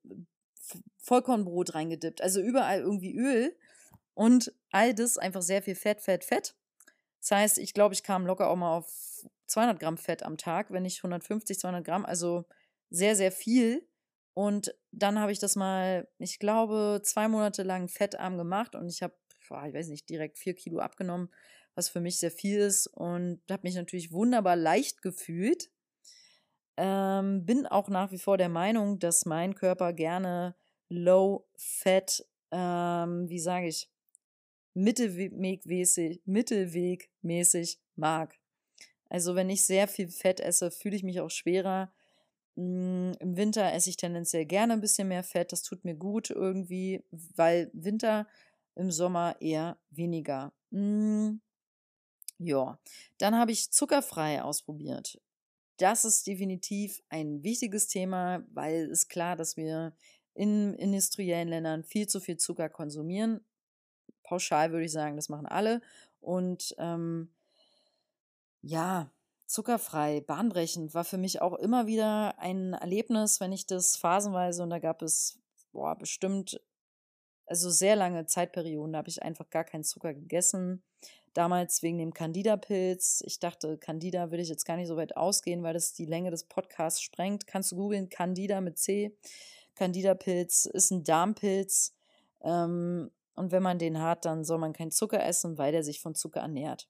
Vollkornbrot 0.97 1.75
reingedippt. 1.75 2.21
Also 2.21 2.41
überall 2.41 2.79
irgendwie 2.79 3.15
Öl. 3.15 3.55
Und 4.15 4.53
all 4.71 4.93
das 4.93 5.17
einfach 5.17 5.41
sehr 5.41 5.61
viel 5.61 5.75
Fett, 5.75 6.01
Fett, 6.01 6.23
Fett. 6.23 6.55
Das 7.21 7.31
heißt, 7.31 7.57
ich 7.59 7.73
glaube, 7.73 7.93
ich 7.93 8.03
kam 8.03 8.25
locker 8.25 8.49
auch 8.49 8.55
mal 8.55 8.77
auf 8.77 9.25
200 9.47 9.79
Gramm 9.79 9.97
Fett 9.97 10.23
am 10.23 10.37
Tag, 10.37 10.71
wenn 10.71 10.83
nicht 10.83 10.99
150, 10.99 11.59
200 11.59 11.85
Gramm. 11.85 12.05
Also 12.05 12.45
sehr, 12.89 13.15
sehr 13.15 13.31
viel. 13.31 13.87
Und 14.33 14.73
dann 14.91 15.19
habe 15.19 15.31
ich 15.31 15.39
das 15.39 15.55
mal, 15.55 16.07
ich 16.17 16.39
glaube, 16.39 17.01
zwei 17.03 17.27
Monate 17.27 17.63
lang 17.63 17.89
fettarm 17.89 18.37
gemacht 18.37 18.75
und 18.75 18.87
ich 18.87 19.03
habe, 19.03 19.13
ich 19.41 19.49
weiß 19.49 19.89
nicht, 19.89 20.07
direkt 20.09 20.37
vier 20.37 20.53
Kilo 20.53 20.79
abgenommen, 20.79 21.29
was 21.75 21.89
für 21.89 21.99
mich 21.99 22.19
sehr 22.19 22.31
viel 22.31 22.59
ist 22.59 22.87
und 22.87 23.41
habe 23.49 23.63
mich 23.63 23.75
natürlich 23.75 24.11
wunderbar 24.11 24.55
leicht 24.55 25.01
gefühlt. 25.01 25.69
Ähm, 26.77 27.45
bin 27.45 27.67
auch 27.67 27.89
nach 27.89 28.11
wie 28.11 28.19
vor 28.19 28.37
der 28.37 28.49
Meinung, 28.49 28.99
dass 28.99 29.25
mein 29.25 29.55
Körper 29.55 29.91
gerne 29.91 30.55
Low 30.87 31.45
Fat, 31.57 32.25
ähm, 32.51 33.27
wie 33.27 33.39
sage 33.39 33.67
ich, 33.67 33.91
mittelwegmäßig, 34.73 36.21
mittelwegmäßig 36.25 37.79
mag. 37.95 38.39
Also 39.09 39.35
wenn 39.35 39.49
ich 39.49 39.65
sehr 39.65 39.87
viel 39.87 40.07
Fett 40.09 40.39
esse, 40.39 40.71
fühle 40.71 40.95
ich 40.95 41.03
mich 41.03 41.19
auch 41.19 41.31
schwerer. 41.31 41.91
Hm, 42.59 43.15
Im 43.21 43.37
Winter 43.37 43.71
esse 43.73 43.89
ich 43.89 43.95
tendenziell 43.95 44.45
gerne 44.45 44.73
ein 44.73 44.81
bisschen 44.81 45.07
mehr 45.07 45.23
Fett. 45.23 45.53
Das 45.53 45.63
tut 45.63 45.85
mir 45.85 45.95
gut 45.95 46.29
irgendwie, 46.29 47.05
weil 47.11 47.69
Winter, 47.73 48.27
im 48.75 48.91
Sommer 48.91 49.37
eher 49.39 49.77
weniger. 49.91 50.51
Mm, 50.71 51.37
ja, 52.37 52.77
dann 53.17 53.35
habe 53.35 53.51
ich 53.51 53.71
zuckerfrei 53.71 54.43
ausprobiert. 54.43 55.21
Das 55.77 56.03
ist 56.03 56.27
definitiv 56.27 57.01
ein 57.09 57.43
wichtiges 57.43 57.87
Thema, 57.87 58.43
weil 58.51 58.91
es 58.91 59.07
klar, 59.07 59.37
dass 59.37 59.55
wir 59.55 59.93
in 60.33 60.73
industriellen 60.73 61.47
Ländern 61.47 61.83
viel 61.85 62.07
zu 62.07 62.19
viel 62.19 62.37
Zucker 62.37 62.69
konsumieren. 62.69 63.41
Pauschal 64.23 64.71
würde 64.71 64.85
ich 64.85 64.91
sagen, 64.91 65.15
das 65.15 65.29
machen 65.29 65.47
alle. 65.47 65.81
Und 66.19 66.75
ähm, 66.77 67.29
ja, 68.61 69.11
zuckerfrei, 69.49 70.21
bahnbrechend 70.21 70.93
war 70.93 71.03
für 71.03 71.17
mich 71.17 71.41
auch 71.41 71.55
immer 71.55 71.87
wieder 71.87 72.37
ein 72.39 72.73
Erlebnis, 72.73 73.39
wenn 73.39 73.51
ich 73.51 73.65
das 73.65 73.97
phasenweise 73.97 74.61
und 74.61 74.69
da 74.69 74.79
gab 74.79 75.01
es 75.01 75.39
boah, 75.71 75.97
bestimmt 75.97 76.61
also 77.47 77.71
sehr 77.71 77.95
lange 77.95 78.27
Zeitperioden, 78.27 78.93
da 78.93 78.99
habe 78.99 79.09
ich 79.09 79.23
einfach 79.23 79.49
gar 79.49 79.63
keinen 79.63 79.83
Zucker 79.83 80.13
gegessen. 80.13 80.83
Damals 81.33 81.81
wegen 81.81 81.97
dem 81.97 82.13
Candida-Pilz. 82.13 83.23
Ich 83.25 83.39
dachte, 83.39 83.77
Candida 83.77 84.29
würde 84.29 84.43
ich 84.43 84.49
jetzt 84.49 84.65
gar 84.65 84.77
nicht 84.77 84.87
so 84.87 84.97
weit 84.97 85.17
ausgehen, 85.17 85.63
weil 85.63 85.73
das 85.73 85.93
die 85.93 86.05
Länge 86.05 86.29
des 86.29 86.43
Podcasts 86.43 87.01
sprengt. 87.01 87.47
Kannst 87.47 87.71
du 87.71 87.75
googeln, 87.75 88.09
Candida 88.09 88.61
mit 88.61 88.77
C. 88.77 89.17
Candida-Pilz 89.75 90.65
ist 90.65 90.91
ein 90.91 91.03
Darmpilz. 91.03 91.95
Ähm, 92.41 93.09
und 93.35 93.51
wenn 93.51 93.63
man 93.63 93.79
den 93.79 93.99
hat, 93.99 94.25
dann 94.25 94.43
soll 94.43 94.59
man 94.59 94.73
keinen 94.73 94.91
Zucker 94.91 95.23
essen, 95.23 95.57
weil 95.57 95.71
der 95.71 95.83
sich 95.83 96.01
von 96.01 96.13
Zucker 96.13 96.41
ernährt. 96.41 96.87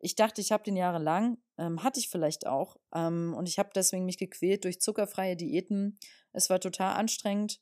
Ich 0.00 0.14
dachte, 0.16 0.40
ich 0.40 0.50
habe 0.50 0.62
den 0.62 0.76
jahrelang, 0.76 1.38
ähm, 1.58 1.82
hatte 1.82 2.00
ich 2.00 2.08
vielleicht 2.08 2.46
auch. 2.46 2.76
Ähm, 2.94 3.34
und 3.36 3.48
ich 3.48 3.58
habe 3.58 3.70
deswegen 3.74 4.06
mich 4.06 4.18
gequält 4.18 4.64
durch 4.64 4.80
zuckerfreie 4.80 5.36
Diäten. 5.36 5.98
Es 6.32 6.50
war 6.50 6.58
total 6.58 6.96
anstrengend, 6.96 7.60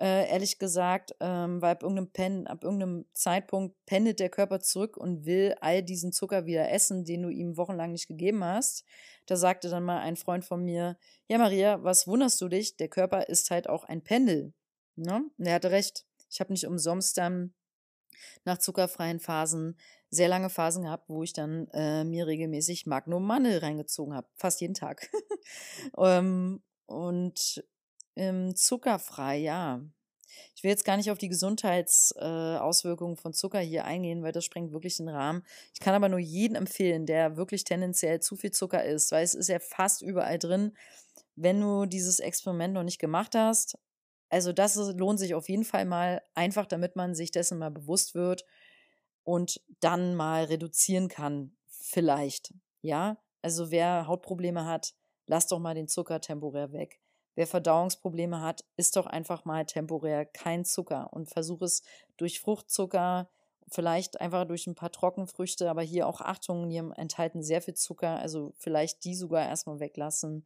äh, 0.00 0.30
ehrlich 0.30 0.58
gesagt, 0.58 1.14
ähm, 1.20 1.60
weil 1.60 1.72
ab 1.72 1.82
irgendeinem, 1.82 2.10
Pen, 2.10 2.46
ab 2.46 2.64
irgendeinem 2.64 3.04
Zeitpunkt 3.12 3.76
pendelt 3.86 4.18
der 4.18 4.30
Körper 4.30 4.60
zurück 4.60 4.96
und 4.96 5.26
will 5.26 5.54
all 5.60 5.82
diesen 5.82 6.12
Zucker 6.12 6.46
wieder 6.46 6.70
essen, 6.70 7.04
den 7.04 7.22
du 7.22 7.28
ihm 7.28 7.56
wochenlang 7.56 7.92
nicht 7.92 8.08
gegeben 8.08 8.42
hast. 8.42 8.84
Da 9.26 9.36
sagte 9.36 9.68
dann 9.68 9.84
mal 9.84 10.00
ein 10.00 10.16
Freund 10.16 10.44
von 10.44 10.64
mir, 10.64 10.96
ja 11.28 11.38
Maria, 11.38 11.82
was 11.84 12.06
wunderst 12.06 12.40
du 12.40 12.48
dich? 12.48 12.76
Der 12.76 12.88
Körper 12.88 13.28
ist 13.28 13.50
halt 13.50 13.68
auch 13.68 13.84
ein 13.84 14.02
Pendel. 14.02 14.54
Ne? 14.96 15.24
Und 15.36 15.46
er 15.46 15.54
hatte 15.54 15.70
recht. 15.70 16.06
Ich 16.30 16.40
habe 16.40 16.52
nicht 16.52 16.66
umsonst 16.66 17.18
dann 17.18 17.52
nach 18.44 18.58
zuckerfreien 18.58 19.20
Phasen 19.20 19.76
sehr 20.10 20.28
lange 20.28 20.50
Phasen 20.50 20.84
gehabt, 20.84 21.08
wo 21.08 21.22
ich 21.22 21.32
dann 21.32 21.68
äh, 21.72 22.04
mir 22.04 22.26
regelmäßig 22.26 22.86
Magnum 22.86 23.26
Mandel 23.26 23.58
reingezogen 23.58 24.14
habe, 24.14 24.26
fast 24.34 24.60
jeden 24.60 24.74
Tag. 24.74 25.08
ähm, 25.98 26.62
und 26.86 27.64
ähm, 28.16 28.54
zuckerfrei, 28.56 29.38
ja. 29.38 29.80
Ich 30.54 30.62
will 30.62 30.70
jetzt 30.70 30.84
gar 30.84 30.96
nicht 30.96 31.10
auf 31.10 31.18
die 31.18 31.28
Gesundheitsauswirkungen 31.28 33.16
äh, 33.16 33.20
von 33.20 33.32
Zucker 33.32 33.60
hier 33.60 33.84
eingehen, 33.84 34.22
weil 34.22 34.32
das 34.32 34.44
sprengt 34.44 34.72
wirklich 34.72 34.96
den 34.96 35.08
Rahmen. 35.08 35.44
Ich 35.74 35.80
kann 35.80 35.94
aber 35.94 36.08
nur 36.08 36.18
jeden 36.18 36.54
empfehlen, 36.54 37.06
der 37.06 37.36
wirklich 37.36 37.64
tendenziell 37.64 38.20
zu 38.20 38.36
viel 38.36 38.50
Zucker 38.50 38.84
isst, 38.84 39.12
weil 39.12 39.24
es 39.24 39.34
ist 39.34 39.48
ja 39.48 39.58
fast 39.58 40.02
überall 40.02 40.38
drin. 40.38 40.76
Wenn 41.36 41.60
du 41.60 41.86
dieses 41.86 42.20
Experiment 42.20 42.74
noch 42.74 42.82
nicht 42.82 42.98
gemacht 42.98 43.34
hast, 43.34 43.78
also 44.28 44.52
das 44.52 44.76
lohnt 44.76 45.18
sich 45.18 45.34
auf 45.34 45.48
jeden 45.48 45.64
Fall 45.64 45.84
mal, 45.84 46.22
einfach 46.34 46.66
damit 46.66 46.94
man 46.94 47.14
sich 47.14 47.30
dessen 47.30 47.58
mal 47.58 47.70
bewusst 47.70 48.14
wird 48.14 48.44
und 49.24 49.60
dann 49.80 50.14
mal 50.14 50.44
reduzieren 50.44 51.08
kann, 51.08 51.56
vielleicht. 51.66 52.54
Ja, 52.82 53.18
also 53.42 53.70
wer 53.70 54.06
Hautprobleme 54.06 54.64
hat, 54.64 54.94
lass 55.26 55.46
doch 55.46 55.58
mal 55.58 55.74
den 55.74 55.88
Zucker 55.88 56.20
temporär 56.20 56.72
weg. 56.72 57.00
Wer 57.34 57.46
Verdauungsprobleme 57.46 58.40
hat, 58.40 58.64
isst 58.76 58.96
doch 58.96 59.06
einfach 59.06 59.44
mal 59.44 59.64
temporär 59.64 60.26
kein 60.26 60.64
Zucker 60.64 61.12
und 61.12 61.30
versuch 61.30 61.62
es 61.62 61.82
durch 62.16 62.40
Fruchtzucker, 62.40 63.30
vielleicht 63.68 64.20
einfach 64.20 64.46
durch 64.46 64.66
ein 64.66 64.74
paar 64.74 64.90
Trockenfrüchte, 64.90 65.70
aber 65.70 65.82
hier 65.82 66.06
auch 66.06 66.20
Achtung, 66.20 66.68
die 66.68 66.76
enthalten 66.76 67.42
sehr 67.42 67.62
viel 67.62 67.74
Zucker, 67.74 68.18
also 68.18 68.52
vielleicht 68.58 69.04
die 69.04 69.14
sogar 69.14 69.46
erstmal 69.46 69.78
weglassen. 69.80 70.44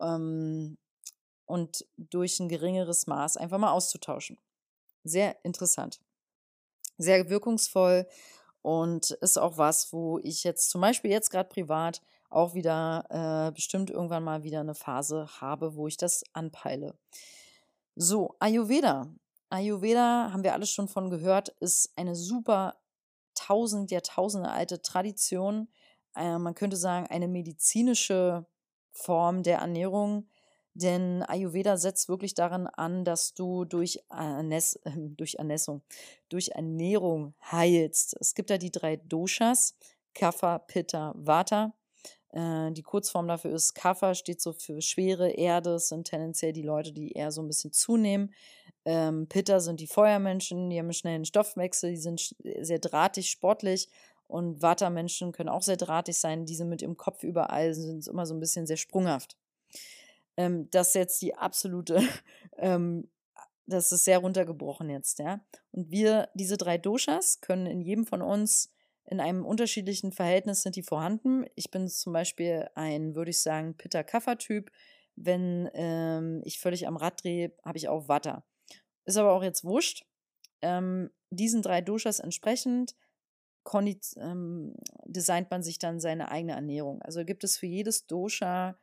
Ähm, 0.00 0.76
und 1.46 1.86
durch 1.96 2.38
ein 2.40 2.48
geringeres 2.48 3.06
Maß 3.06 3.38
einfach 3.38 3.58
mal 3.58 3.72
auszutauschen. 3.72 4.38
Sehr 5.02 5.42
interessant. 5.44 6.00
Sehr 6.98 7.30
wirkungsvoll 7.30 8.06
und 8.62 9.12
ist 9.12 9.38
auch 9.38 9.56
was, 9.56 9.92
wo 9.92 10.18
ich 10.18 10.44
jetzt 10.44 10.70
zum 10.70 10.80
Beispiel 10.80 11.10
jetzt 11.10 11.30
gerade 11.30 11.48
privat 11.48 12.02
auch 12.30 12.54
wieder 12.54 13.06
äh, 13.48 13.52
bestimmt 13.52 13.90
irgendwann 13.90 14.24
mal 14.24 14.42
wieder 14.42 14.60
eine 14.60 14.74
Phase 14.74 15.26
habe, 15.40 15.74
wo 15.74 15.86
ich 15.86 15.96
das 15.96 16.24
anpeile. 16.32 16.94
So, 17.96 18.36
Ayurveda. 18.38 19.08
Ayurveda, 19.50 20.30
haben 20.32 20.42
wir 20.42 20.52
alles 20.52 20.70
schon 20.70 20.88
von 20.88 21.08
gehört, 21.08 21.48
ist 21.60 21.92
eine 21.96 22.14
super 22.14 22.76
tausend, 23.34 23.90
Jahrtausende 23.90 24.50
alte 24.50 24.82
Tradition. 24.82 25.68
Äh, 26.14 26.38
man 26.38 26.54
könnte 26.54 26.76
sagen, 26.76 27.06
eine 27.06 27.28
medizinische 27.28 28.46
Form 28.92 29.42
der 29.42 29.58
Ernährung, 29.58 30.28
denn 30.78 31.22
Ayurveda 31.22 31.76
setzt 31.76 32.08
wirklich 32.08 32.34
daran 32.34 32.66
an, 32.66 33.04
dass 33.04 33.34
du 33.34 33.64
durch, 33.64 34.00
Ernäss 34.10 34.76
äh, 34.84 34.92
durch 34.96 35.34
Ernässung, 35.34 35.82
durch 36.28 36.50
Ernährung 36.50 37.34
heilst. 37.50 38.16
Es 38.20 38.34
gibt 38.34 38.50
da 38.50 38.58
die 38.58 38.70
drei 38.70 38.96
Doshas, 38.96 39.74
Kapha, 40.14 40.58
Pitta, 40.58 41.14
Vata. 41.16 41.74
Äh, 42.30 42.70
die 42.72 42.82
Kurzform 42.82 43.26
dafür 43.26 43.52
ist 43.54 43.74
Kapha, 43.74 44.14
steht 44.14 44.40
so 44.40 44.52
für 44.52 44.80
schwere 44.80 45.30
Erde. 45.30 45.72
Das 45.72 45.88
sind 45.88 46.06
tendenziell 46.06 46.52
die 46.52 46.62
Leute, 46.62 46.92
die 46.92 47.12
eher 47.12 47.32
so 47.32 47.42
ein 47.42 47.48
bisschen 47.48 47.72
zunehmen. 47.72 48.32
Ähm, 48.84 49.26
Pitta 49.28 49.60
sind 49.60 49.80
die 49.80 49.86
Feuermenschen, 49.88 50.70
die 50.70 50.78
haben 50.78 50.86
einen 50.86 50.92
schnellen 50.92 51.24
Stoffwechsel, 51.24 51.90
die 51.90 51.96
sind 51.96 52.34
sehr 52.60 52.78
drahtig, 52.78 53.30
sportlich. 53.30 53.88
Und 54.28 54.62
Vata-Menschen 54.62 55.32
können 55.32 55.48
auch 55.48 55.62
sehr 55.62 55.78
drahtig 55.78 56.18
sein, 56.18 56.44
die 56.44 56.54
sind 56.54 56.68
mit 56.68 56.82
ihrem 56.82 56.96
Kopf 56.96 57.22
überall, 57.24 57.74
sind 57.74 58.06
immer 58.06 58.26
so 58.26 58.34
ein 58.34 58.40
bisschen 58.40 58.66
sehr 58.66 58.76
sprunghaft. 58.76 59.36
Ähm, 60.38 60.70
das 60.70 60.88
ist 60.88 60.94
jetzt 60.94 61.20
die 61.22 61.34
absolute, 61.34 62.00
ähm, 62.56 63.10
das 63.66 63.90
ist 63.92 64.04
sehr 64.04 64.18
runtergebrochen 64.20 64.88
jetzt, 64.88 65.18
ja. 65.18 65.40
Und 65.72 65.90
wir, 65.90 66.28
diese 66.34 66.56
drei 66.56 66.78
Doshas, 66.78 67.40
können 67.40 67.66
in 67.66 67.82
jedem 67.82 68.06
von 68.06 68.22
uns 68.22 68.72
in 69.04 69.20
einem 69.20 69.44
unterschiedlichen 69.44 70.12
Verhältnis 70.12 70.62
sind 70.62 70.76
die 70.76 70.82
vorhanden. 70.82 71.44
Ich 71.56 71.70
bin 71.70 71.88
zum 71.88 72.12
Beispiel 72.12 72.68
ein, 72.74 73.14
würde 73.14 73.30
ich 73.30 73.40
sagen, 73.40 73.76
Pitta-Kaffer-Typ. 73.76 74.70
Wenn 75.16 75.68
ähm, 75.72 76.42
ich 76.44 76.60
völlig 76.60 76.86
am 76.86 76.96
Rad 76.96 77.24
drehe, 77.24 77.52
habe 77.64 77.78
ich 77.78 77.88
auch 77.88 78.08
Watter. 78.08 78.44
Ist 79.06 79.16
aber 79.16 79.32
auch 79.32 79.42
jetzt 79.42 79.64
wurscht. 79.64 80.06
Ähm, 80.62 81.10
diesen 81.30 81.62
drei 81.62 81.80
Doshas 81.80 82.20
entsprechend 82.20 82.94
ähm, 84.16 84.74
designt 85.04 85.50
man 85.50 85.62
sich 85.62 85.78
dann 85.78 86.00
seine 86.00 86.30
eigene 86.30 86.52
Ernährung. 86.52 87.02
Also 87.02 87.24
gibt 87.24 87.44
es 87.44 87.56
für 87.56 87.66
jedes 87.66 88.06
Dosha 88.06 88.78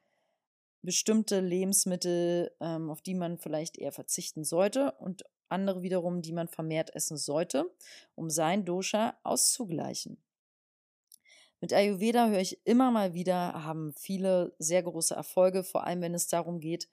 bestimmte 0.86 1.40
Lebensmittel, 1.42 2.52
ähm, 2.62 2.90
auf 2.90 3.02
die 3.02 3.16
man 3.16 3.38
vielleicht 3.38 3.78
eher 3.78 3.92
verzichten 3.92 4.44
sollte 4.44 4.94
und 4.94 5.24
andere 5.50 5.82
wiederum, 5.82 6.22
die 6.22 6.34
man 6.34 6.48
vermehrt 6.48 6.96
essen 6.96 7.18
sollte, 7.18 7.66
um 8.16 8.30
sein 8.30 8.66
Dosha 8.66 9.18
auszugleichen. 9.24 10.24
Mit 11.62 11.74
Ayurveda 11.74 12.28
höre 12.28 12.42
ich 12.42 12.66
immer 12.66 12.92
mal 12.92 13.14
wieder, 13.14 13.64
haben 13.64 13.94
viele 13.94 14.56
sehr 14.60 14.84
große 14.84 15.16
Erfolge, 15.16 15.64
vor 15.64 15.86
allem 15.86 16.02
wenn 16.02 16.14
es 16.14 16.28
darum 16.28 16.60
geht, 16.60 16.90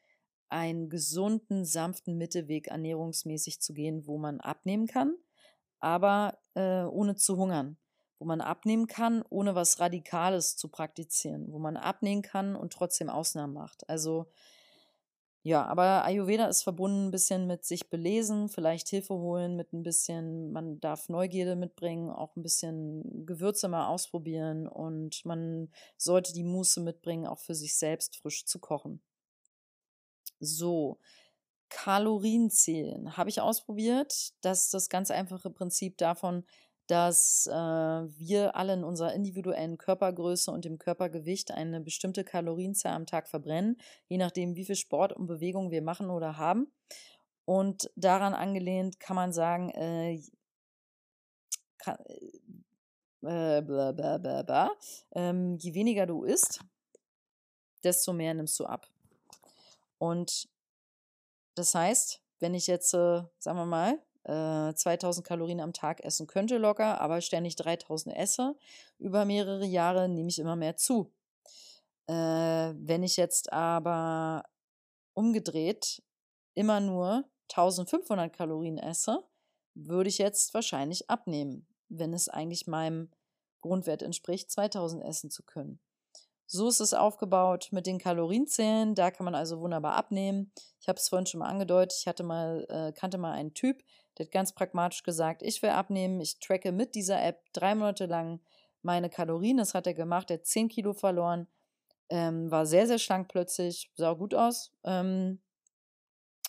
einen 0.49 0.89
gesunden, 0.89 1.65
sanften 1.65 2.17
Mittelweg 2.19 2.69
ernährungsmäßig 2.69 3.61
zu 3.61 3.73
gehen, 3.73 4.07
wo 4.07 4.19
man 4.19 4.41
abnehmen 4.41 4.87
kann, 4.87 5.17
aber 5.81 6.39
äh, 6.55 6.85
ohne 6.85 7.17
zu 7.17 7.37
hungern. 7.37 7.77
Wo 8.23 8.27
man 8.27 8.41
abnehmen 8.41 8.87
kann, 8.87 9.25
ohne 9.31 9.57
was 9.57 9.81
Radikales 9.81 10.57
zu 10.57 10.69
praktizieren. 10.69 11.51
Wo 11.51 11.59
man 11.59 11.77
abnehmen 11.77 12.23
kann 12.23 12.55
und 12.55 12.73
trotzdem 12.73 13.11
Ausnahmen 13.11 13.53
macht. 13.53 13.89
Also 13.89 14.29
ja, 15.43 15.65
aber 15.67 16.05
Ayurveda 16.05 16.47
ist 16.47 16.63
verbunden 16.63 17.09
ein 17.09 17.11
bisschen 17.11 17.49
mit 17.49 17.65
sich 17.65 17.91
belesen, 17.91 18.49
vielleicht 18.49 18.89
Hilfe 18.89 19.15
holen, 19.15 19.57
mit 19.57 19.73
ein 19.73 19.83
bisschen, 19.83 20.53
man 20.53 20.79
darf 20.79 21.09
Neugierde 21.09 21.57
mitbringen, 21.57 22.11
auch 22.11 22.37
ein 22.37 22.45
bisschen 22.45 23.27
Gewürze 23.27 23.67
mal 23.67 23.89
ausprobieren 23.89 24.69
und 24.69 25.25
man 25.25 25.73
sollte 25.97 26.33
die 26.33 26.45
Muße 26.45 26.81
mitbringen, 26.81 27.27
auch 27.27 27.41
für 27.41 27.57
sich 27.57 27.77
selbst 27.77 28.19
frisch 28.19 28.45
zu 28.45 28.61
kochen. 28.61 29.03
So, 30.39 31.01
Kalorien 31.71 32.49
zählen 32.49 33.17
habe 33.17 33.29
ich 33.29 33.41
ausprobiert. 33.41 34.35
Das 34.43 34.67
ist 34.67 34.75
das 34.75 34.89
ganz 34.89 35.11
einfache 35.11 35.51
Prinzip 35.51 35.99
davon, 35.99 36.45
dass 36.93 37.47
äh, 37.47 37.55
wir 37.55 38.55
alle 38.55 38.75
in 38.75 38.85
unserer 38.85 39.15
individuellen 39.15 39.79
Körpergröße 39.79 40.51
und 40.51 40.67
dem 40.67 40.77
Körpergewicht 40.77 41.51
eine 41.51 41.81
bestimmte 41.81 42.23
Kalorienzahl 42.23 42.93
am 42.93 43.07
Tag 43.07 43.29
verbrennen, 43.29 43.79
je 44.09 44.19
nachdem, 44.19 44.57
wie 44.57 44.67
viel 44.67 44.77
Sport 44.77 45.15
und 45.15 45.27
Bewegung 45.27 45.71
wir 45.71 45.81
machen 45.81 46.11
oder 46.11 46.37
haben. 46.37 46.71
Und 47.47 47.91
daran 47.97 48.35
angelehnt 48.35 49.01
kann 49.01 49.17
man 49.17 49.33
sagen, 49.33 49.71
äh, 49.71 50.21
kann, 51.79 51.97
äh, 53.23 53.63
bla 53.63 53.93
bla 53.93 54.19
bla 54.19 54.71
ähm, 55.13 55.57
je 55.57 55.73
weniger 55.73 56.05
du 56.05 56.25
isst, 56.25 56.61
desto 57.83 58.13
mehr 58.13 58.35
nimmst 58.35 58.61
du 58.61 58.67
ab. 58.67 58.87
Und 59.97 60.47
das 61.55 61.75
heißt, 61.75 62.23
wenn 62.39 62.53
ich 62.53 62.67
jetzt, 62.67 62.93
äh, 62.93 63.23
sagen 63.39 63.59
wir 63.59 63.65
mal, 63.65 63.99
äh, 64.25 64.75
2000 64.75 65.27
Kalorien 65.27 65.61
am 65.61 65.73
Tag 65.73 66.05
essen 66.05 66.27
könnte 66.27 66.59
locker, 66.59 67.01
aber 67.01 67.21
ständig 67.21 67.57
3000 67.57 68.17
esse, 68.17 68.57
über 68.99 69.25
mehrere 69.25 69.65
Jahre 69.65 70.09
nehme 70.09 70.29
ich 70.29 70.39
immer 70.39 70.57
mehr 70.57 70.77
zu. 70.77 71.13
Äh, 72.07 72.13
wenn 72.15 73.03
ich 73.03 73.17
jetzt 73.17 73.53
aber 73.53 74.45
umgedreht 75.15 76.03
immer 76.55 76.81
nur 76.81 77.25
1500 77.51 78.33
Kalorien 78.33 78.79
esse, 78.79 79.25
würde 79.75 80.09
ich 80.09 80.19
jetzt 80.19 80.55
wahrscheinlich 80.55 81.09
abnehmen, 81.09 81.67
wenn 81.89 82.13
es 82.13 82.29
eigentlich 82.29 82.67
meinem 82.67 83.11
Grundwert 83.61 84.03
entspricht, 84.03 84.51
2000 84.51 85.05
essen 85.05 85.31
zu 85.31 85.43
können. 85.43 85.81
So 86.47 86.69
ist 86.69 86.81
es 86.81 86.93
aufgebaut 86.93 87.69
mit 87.71 87.87
den 87.87 87.99
Kalorienzählen. 87.99 88.95
Da 88.95 89.11
kann 89.11 89.25
man 89.25 89.35
also 89.35 89.61
wunderbar 89.61 89.95
abnehmen. 89.95 90.53
Ich 90.81 90.89
habe 90.89 90.99
es 90.99 91.09
vorhin 91.09 91.25
schon 91.25 91.41
mal 91.41 91.49
angedeutet. 91.49 91.97
Ich 91.99 92.07
hatte 92.07 92.25
mal, 92.25 92.67
äh, 92.69 92.93
kannte 92.93 93.17
mal 93.17 93.33
einen 93.33 93.55
Typ, 93.55 93.83
der 94.19 94.27
hat 94.27 94.33
ganz 94.33 94.53
pragmatisch 94.53 95.03
gesagt, 95.03 95.43
ich 95.43 95.63
will 95.63 95.71
abnehmen. 95.71 96.21
Ich 96.21 96.39
tracke 96.39 96.73
mit 96.73 96.95
dieser 96.95 97.23
App 97.23 97.53
drei 97.53 97.75
Monate 97.75 98.07
lang 98.07 98.41
meine 98.83 99.11
Kalorien. 99.11 99.57
Das 99.57 99.75
hat 99.75 99.87
er 99.87 99.95
gemacht. 99.95 100.31
Er 100.31 100.39
hat 100.39 100.47
10 100.47 100.69
Kilo 100.69 100.93
verloren. 100.93 101.47
Ähm, 102.09 102.51
war 102.51 102.67
sehr, 102.67 102.87
sehr 102.87 102.99
schlank 102.99 103.29
plötzlich. 103.29 103.91
Sah 103.95 104.13
gut 104.13 104.35
aus. 104.35 104.73
Ähm, 104.85 105.41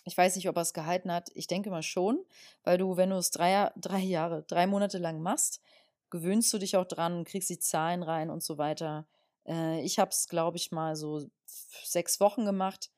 ich 0.04 0.16
weiß 0.16 0.36
nicht, 0.36 0.48
ob 0.48 0.56
er 0.56 0.62
es 0.62 0.74
gehalten 0.74 1.10
hat. 1.10 1.30
Ich 1.34 1.46
denke 1.46 1.70
mal 1.70 1.82
schon, 1.82 2.24
weil 2.62 2.76
du, 2.76 2.96
wenn 2.96 3.10
du 3.10 3.16
es 3.16 3.30
drei, 3.30 3.70
drei 3.76 4.00
Jahre, 4.00 4.42
drei 4.42 4.66
Monate 4.66 4.98
lang 4.98 5.20
machst, 5.20 5.62
gewöhnst 6.10 6.52
du 6.52 6.58
dich 6.58 6.76
auch 6.76 6.84
dran, 6.84 7.24
kriegst 7.24 7.48
die 7.48 7.58
Zahlen 7.58 8.02
rein 8.02 8.28
und 8.28 8.42
so 8.42 8.58
weiter. 8.58 9.06
Äh, 9.46 9.80
ich 9.82 9.98
habe 9.98 10.10
es, 10.10 10.28
glaube 10.28 10.58
ich, 10.58 10.70
mal 10.72 10.96
so 10.96 11.26
sechs 11.46 12.20
Wochen 12.20 12.44
gemacht, 12.44 12.90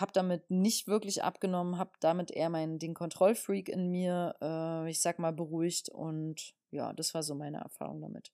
habe 0.00 0.12
damit 0.12 0.50
nicht 0.50 0.86
wirklich 0.86 1.22
abgenommen, 1.22 1.78
habe 1.78 1.92
damit 2.00 2.30
eher 2.30 2.50
meinen, 2.50 2.78
den 2.78 2.94
Kontrollfreak 2.94 3.68
in 3.68 3.90
mir, 3.90 4.34
äh, 4.40 4.90
ich 4.90 5.00
sag 5.00 5.18
mal, 5.18 5.32
beruhigt 5.32 5.88
und 5.88 6.54
ja, 6.70 6.92
das 6.92 7.14
war 7.14 7.22
so 7.22 7.34
meine 7.34 7.58
Erfahrung 7.58 8.00
damit. 8.00 8.32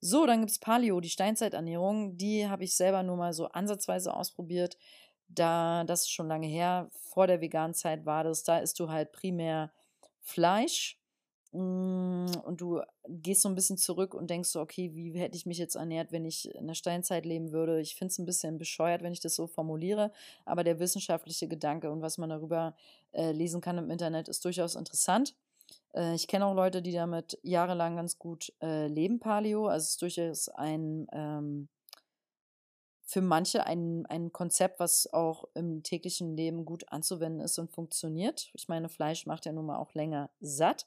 So, 0.00 0.26
dann 0.26 0.40
gibt 0.40 0.50
es 0.50 0.58
Paleo, 0.58 1.00
die 1.00 1.10
Steinzeiternährung. 1.10 2.16
Die 2.18 2.48
habe 2.48 2.64
ich 2.64 2.74
selber 2.74 3.02
nur 3.02 3.16
mal 3.16 3.32
so 3.32 3.46
ansatzweise 3.48 4.14
ausprobiert. 4.14 4.76
Da, 5.28 5.84
das 5.84 6.02
ist 6.02 6.10
schon 6.10 6.28
lange 6.28 6.48
her, 6.48 6.90
vor 6.92 7.26
der 7.26 7.40
veganen 7.40 7.74
Zeit 7.74 8.04
war 8.04 8.24
das, 8.24 8.42
da 8.42 8.58
isst 8.58 8.78
du 8.80 8.90
halt 8.90 9.12
primär 9.12 9.72
Fleisch 10.20 11.01
und 11.52 12.56
du 12.56 12.80
gehst 13.06 13.42
so 13.42 13.48
ein 13.48 13.54
bisschen 13.54 13.76
zurück 13.76 14.14
und 14.14 14.30
denkst 14.30 14.48
so, 14.48 14.60
okay, 14.60 14.94
wie 14.94 15.12
hätte 15.18 15.36
ich 15.36 15.44
mich 15.44 15.58
jetzt 15.58 15.74
ernährt, 15.74 16.10
wenn 16.10 16.24
ich 16.24 16.52
in 16.54 16.66
der 16.66 16.74
Steinzeit 16.74 17.26
leben 17.26 17.52
würde? 17.52 17.80
Ich 17.80 17.94
finde 17.94 18.10
es 18.10 18.18
ein 18.18 18.24
bisschen 18.24 18.58
bescheuert, 18.58 19.02
wenn 19.02 19.12
ich 19.12 19.20
das 19.20 19.34
so 19.34 19.46
formuliere, 19.46 20.12
aber 20.46 20.64
der 20.64 20.78
wissenschaftliche 20.78 21.48
Gedanke 21.48 21.90
und 21.90 22.00
was 22.00 22.16
man 22.16 22.30
darüber 22.30 22.74
äh, 23.12 23.32
lesen 23.32 23.60
kann 23.60 23.76
im 23.76 23.90
Internet 23.90 24.28
ist 24.28 24.44
durchaus 24.46 24.74
interessant. 24.74 25.34
Äh, 25.94 26.14
ich 26.14 26.26
kenne 26.26 26.46
auch 26.46 26.54
Leute, 26.54 26.80
die 26.80 26.92
damit 26.92 27.38
jahrelang 27.42 27.96
ganz 27.96 28.18
gut 28.18 28.52
äh, 28.62 28.86
leben, 28.86 29.20
Paleo. 29.20 29.66
Also 29.66 29.84
es 29.84 29.90
ist 29.90 30.02
durchaus 30.02 30.48
ein 30.48 31.06
ähm, 31.12 31.68
für 33.12 33.20
manche 33.20 33.66
ein, 33.66 34.06
ein 34.06 34.32
Konzept, 34.32 34.80
was 34.80 35.12
auch 35.12 35.44
im 35.52 35.82
täglichen 35.82 36.34
Leben 36.34 36.64
gut 36.64 36.90
anzuwenden 36.90 37.42
ist 37.42 37.58
und 37.58 37.70
funktioniert. 37.70 38.50
Ich 38.54 38.68
meine, 38.68 38.88
Fleisch 38.88 39.26
macht 39.26 39.44
ja 39.44 39.52
nun 39.52 39.66
mal 39.66 39.76
auch 39.76 39.92
länger 39.92 40.30
satt. 40.40 40.86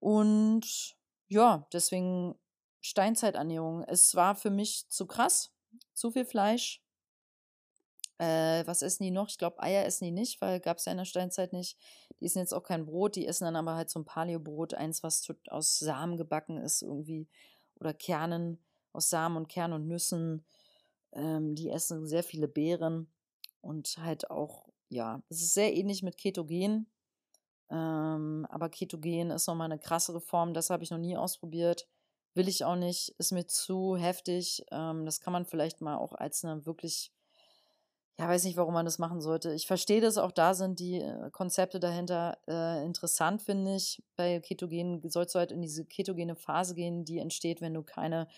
Und 0.00 0.96
ja, 1.28 1.66
deswegen 1.72 2.34
Steinzeiternährung. 2.80 3.84
Es 3.84 4.14
war 4.14 4.34
für 4.34 4.50
mich 4.50 4.88
zu 4.88 5.06
krass, 5.06 5.52
zu 5.92 6.10
viel 6.10 6.24
Fleisch. 6.24 6.82
Äh, 8.18 8.66
was 8.66 8.82
essen 8.82 9.04
die 9.04 9.10
noch? 9.10 9.28
Ich 9.28 9.38
glaube, 9.38 9.62
Eier 9.62 9.84
essen 9.86 10.04
die 10.04 10.10
nicht, 10.10 10.40
weil 10.40 10.60
gab 10.60 10.78
es 10.78 10.86
ja 10.86 10.92
in 10.92 10.98
der 10.98 11.04
Steinzeit 11.04 11.52
nicht. 11.52 11.78
Die 12.20 12.26
essen 12.26 12.40
jetzt 12.40 12.52
auch 12.52 12.62
kein 12.62 12.84
Brot, 12.84 13.16
die 13.16 13.26
essen 13.26 13.44
dann 13.44 13.56
aber 13.56 13.76
halt 13.76 13.88
so 13.88 13.98
ein 13.98 14.04
Paleo-Brot, 14.04 14.74
eins, 14.74 15.02
was 15.02 15.26
aus 15.48 15.78
Samen 15.78 16.16
gebacken 16.16 16.58
ist 16.58 16.82
irgendwie. 16.82 17.28
Oder 17.76 17.94
Kernen, 17.94 18.58
aus 18.92 19.08
Samen 19.08 19.36
und 19.36 19.48
Kernen 19.48 19.74
und 19.74 19.88
Nüssen. 19.88 20.44
Ähm, 21.12 21.54
die 21.54 21.70
essen 21.70 22.06
sehr 22.06 22.22
viele 22.22 22.48
Beeren 22.48 23.10
und 23.62 23.96
halt 23.98 24.30
auch, 24.30 24.68
ja, 24.88 25.22
es 25.28 25.40
ist 25.40 25.54
sehr 25.54 25.74
ähnlich 25.74 26.02
mit 26.02 26.18
Ketogen. 26.18 26.90
Ähm, 27.70 28.46
aber 28.50 28.68
Ketogen 28.68 29.30
ist 29.30 29.46
nochmal 29.46 29.66
eine 29.70 29.78
krassere 29.78 30.20
Form. 30.20 30.54
Das 30.54 30.70
habe 30.70 30.82
ich 30.82 30.90
noch 30.90 30.98
nie 30.98 31.16
ausprobiert. 31.16 31.86
Will 32.34 32.48
ich 32.48 32.64
auch 32.64 32.76
nicht. 32.76 33.14
Ist 33.18 33.32
mir 33.32 33.46
zu 33.46 33.96
heftig. 33.96 34.64
Ähm, 34.70 35.04
das 35.04 35.20
kann 35.20 35.32
man 35.32 35.46
vielleicht 35.46 35.80
mal 35.80 35.96
auch 35.96 36.12
als 36.12 36.44
eine 36.44 36.66
wirklich, 36.66 37.12
ja, 38.18 38.28
weiß 38.28 38.44
nicht, 38.44 38.56
warum 38.56 38.74
man 38.74 38.84
das 38.84 38.98
machen 38.98 39.20
sollte. 39.20 39.52
Ich 39.54 39.66
verstehe 39.66 40.00
das, 40.00 40.18
auch 40.18 40.32
da 40.32 40.54
sind 40.54 40.80
die 40.80 41.00
äh, 41.00 41.30
Konzepte 41.30 41.80
dahinter 41.80 42.38
äh, 42.48 42.84
interessant, 42.84 43.42
finde 43.42 43.76
ich. 43.76 44.02
Bei 44.16 44.40
Ketogen 44.40 45.08
sollst 45.08 45.34
du 45.34 45.38
halt 45.38 45.52
in 45.52 45.62
diese 45.62 45.84
ketogene 45.84 46.36
Phase 46.36 46.74
gehen, 46.74 47.04
die 47.04 47.18
entsteht, 47.18 47.60
wenn 47.60 47.74
du 47.74 47.82
keine 47.82 48.28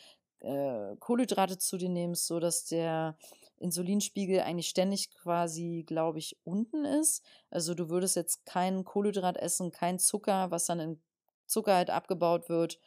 äh, 0.40 0.97
Kohlenhydrate 0.99 1.59
zu 1.59 1.79
dir 1.79 1.88
nimmst, 1.88 2.27
sodass 2.27 2.64
der 2.64 3.16
Insulinspiegel 3.62 4.40
eigentlich 4.40 4.68
ständig 4.68 5.11
quasi, 5.11 5.85
glaube 5.87 6.18
ich, 6.18 6.37
unten 6.44 6.85
ist. 6.85 7.25
Also 7.51 7.75
du 7.75 7.88
würdest 7.88 8.16
jetzt 8.16 8.44
keinen 8.44 8.85
Kohlenhydrat 8.85 9.37
essen, 9.37 9.70
kein 9.70 9.98
Zucker, 9.98 10.51
was 10.51 10.66
dann 10.66 10.81
in 10.81 11.03
Zucker 11.46 11.75
halt 11.75 11.90
abgebaut 11.90 12.48
wird. 12.48 12.79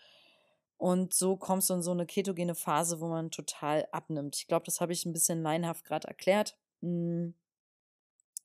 Und 0.78 1.14
so 1.14 1.38
kommst 1.38 1.70
du 1.70 1.76
in 1.76 1.82
so 1.82 1.92
eine 1.92 2.06
ketogene 2.06 2.56
Phase, 2.56 3.00
wo 3.00 3.08
man 3.08 3.32
total 3.32 3.88
abnimmt. 3.92 4.36
Ich 4.36 4.48
glaube, 4.48 4.66
das 4.66 4.82
habe 4.82 4.94
ich 4.94 5.06
ein 5.06 5.14
bisschen 5.14 5.42
leinhaft 5.42 5.86
gerade 5.86 6.08
erklärt. 6.08 6.58
Hm. 6.82 7.34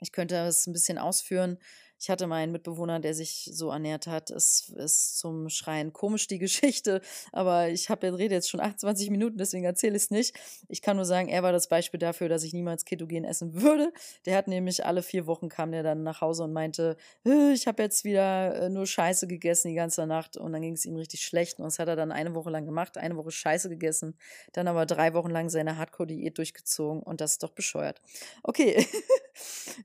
Ich 0.00 0.12
könnte 0.12 0.34
das 0.34 0.66
ein 0.66 0.72
bisschen 0.72 0.98
ausführen. 0.98 1.58
Ich 2.02 2.08
hatte 2.08 2.26
mal 2.26 2.36
einen 2.36 2.52
Mitbewohner, 2.52 2.98
der 2.98 3.12
sich 3.12 3.50
so 3.52 3.70
ernährt 3.70 4.06
hat. 4.06 4.30
Es 4.30 4.70
ist 4.70 5.18
zum 5.18 5.50
Schreien 5.50 5.92
komisch, 5.92 6.26
die 6.26 6.38
Geschichte. 6.38 7.02
Aber 7.30 7.68
ich 7.68 7.90
habe 7.90 8.16
rede 8.16 8.34
jetzt 8.34 8.48
schon 8.48 8.60
28 8.60 9.10
Minuten, 9.10 9.36
deswegen 9.36 9.64
erzähle 9.64 9.96
ich 9.96 10.04
es 10.04 10.10
nicht. 10.10 10.34
Ich 10.68 10.80
kann 10.80 10.96
nur 10.96 11.04
sagen, 11.04 11.28
er 11.28 11.42
war 11.42 11.52
das 11.52 11.68
Beispiel 11.68 12.00
dafür, 12.00 12.30
dass 12.30 12.42
ich 12.42 12.54
niemals 12.54 12.86
Ketogen 12.86 13.24
essen 13.24 13.52
würde. 13.60 13.92
Der 14.24 14.38
hat 14.38 14.48
nämlich 14.48 14.86
alle 14.86 15.02
vier 15.02 15.26
Wochen 15.26 15.50
kam 15.50 15.72
der 15.72 15.82
dann 15.82 16.02
nach 16.02 16.22
Hause 16.22 16.44
und 16.44 16.54
meinte, 16.54 16.96
ich 17.24 17.66
habe 17.66 17.82
jetzt 17.82 18.04
wieder 18.04 18.54
äh, 18.54 18.68
nur 18.70 18.86
Scheiße 18.86 19.26
gegessen 19.26 19.68
die 19.68 19.74
ganze 19.74 20.06
Nacht. 20.06 20.38
Und 20.38 20.54
dann 20.54 20.62
ging 20.62 20.72
es 20.72 20.86
ihm 20.86 20.96
richtig 20.96 21.20
schlecht. 21.22 21.58
Und 21.58 21.66
das 21.66 21.78
hat 21.78 21.88
er 21.88 21.96
dann 21.96 22.12
eine 22.12 22.34
Woche 22.34 22.48
lang 22.48 22.64
gemacht, 22.64 22.96
eine 22.96 23.16
Woche 23.16 23.30
Scheiße 23.30 23.68
gegessen, 23.68 24.16
dann 24.54 24.68
aber 24.68 24.86
drei 24.86 25.12
Wochen 25.12 25.30
lang 25.30 25.50
seine 25.50 25.76
Hardcore-Diät 25.76 26.38
durchgezogen. 26.38 27.02
Und 27.02 27.20
das 27.20 27.32
ist 27.32 27.42
doch 27.42 27.50
bescheuert. 27.50 28.00
Okay. 28.42 28.86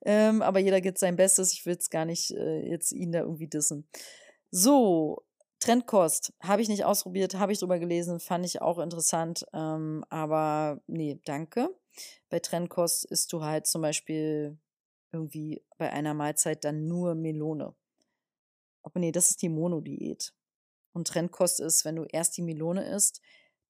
ähm, 0.06 0.42
aber 0.42 0.60
jeder 0.60 0.82
gibt 0.82 0.98
sein 0.98 1.16
Bestes. 1.16 1.54
Ich 1.54 1.66
will 1.66 1.76
es 1.76 1.90
gar 1.90 2.06
nicht 2.06 2.32
äh, 2.32 2.70
jetzt 2.70 2.92
ihn 2.92 3.12
da 3.12 3.22
irgendwie 3.22 3.48
dissen. 3.48 3.88
So, 4.52 5.24
Trendkost 5.60 6.34
habe 6.42 6.62
ich 6.62 6.70
nicht 6.70 6.86
ausprobiert, 6.86 7.36
habe 7.36 7.52
ich 7.52 7.60
drüber 7.60 7.80
gelesen, 7.80 8.20
fand 8.20 8.46
ich 8.46 8.62
auch 8.62 8.78
interessant, 8.78 9.46
ähm, 9.54 10.04
aber 10.10 10.82
nee, 10.88 11.20
danke. 11.26 11.70
Bei 12.30 12.40
Trendkost 12.40 13.06
isst 13.06 13.34
du 13.34 13.42
halt 13.42 13.66
zum 13.66 13.82
Beispiel 13.82 14.58
irgendwie 15.12 15.64
bei 15.78 15.92
einer 15.92 16.14
Mahlzeit 16.14 16.64
dann 16.66 16.88
nur 16.88 17.16
Melone. 17.16 17.74
Aber 18.84 19.00
nee, 19.00 19.12
das 19.12 19.32
ist 19.32 19.42
die 19.42 19.50
Monodiät. 19.50 20.34
Und 20.94 21.08
Trendkost 21.08 21.60
ist, 21.60 21.84
wenn 21.84 21.96
du 21.96 22.04
erst 22.04 22.38
die 22.38 22.42
Melone 22.42 22.88
isst, 22.88 23.22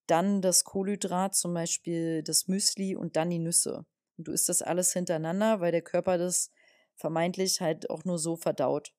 dann 0.06 0.42
das 0.42 0.64
Kohlenhydrat, 0.64 1.34
zum 1.34 1.54
Beispiel 1.54 2.22
das 2.22 2.46
Müsli 2.46 2.94
und 2.94 3.16
dann 3.16 3.30
die 3.30 3.38
Nüsse. 3.38 3.86
Und 4.16 4.28
du 4.28 4.32
isst 4.32 4.48
das 4.48 4.62
alles 4.62 4.92
hintereinander, 4.92 5.60
weil 5.60 5.72
der 5.72 5.82
Körper 5.82 6.18
das 6.18 6.50
vermeintlich 6.94 7.60
halt 7.60 7.90
auch 7.90 8.04
nur 8.04 8.18
so 8.18 8.36
verdaut. 8.36 8.92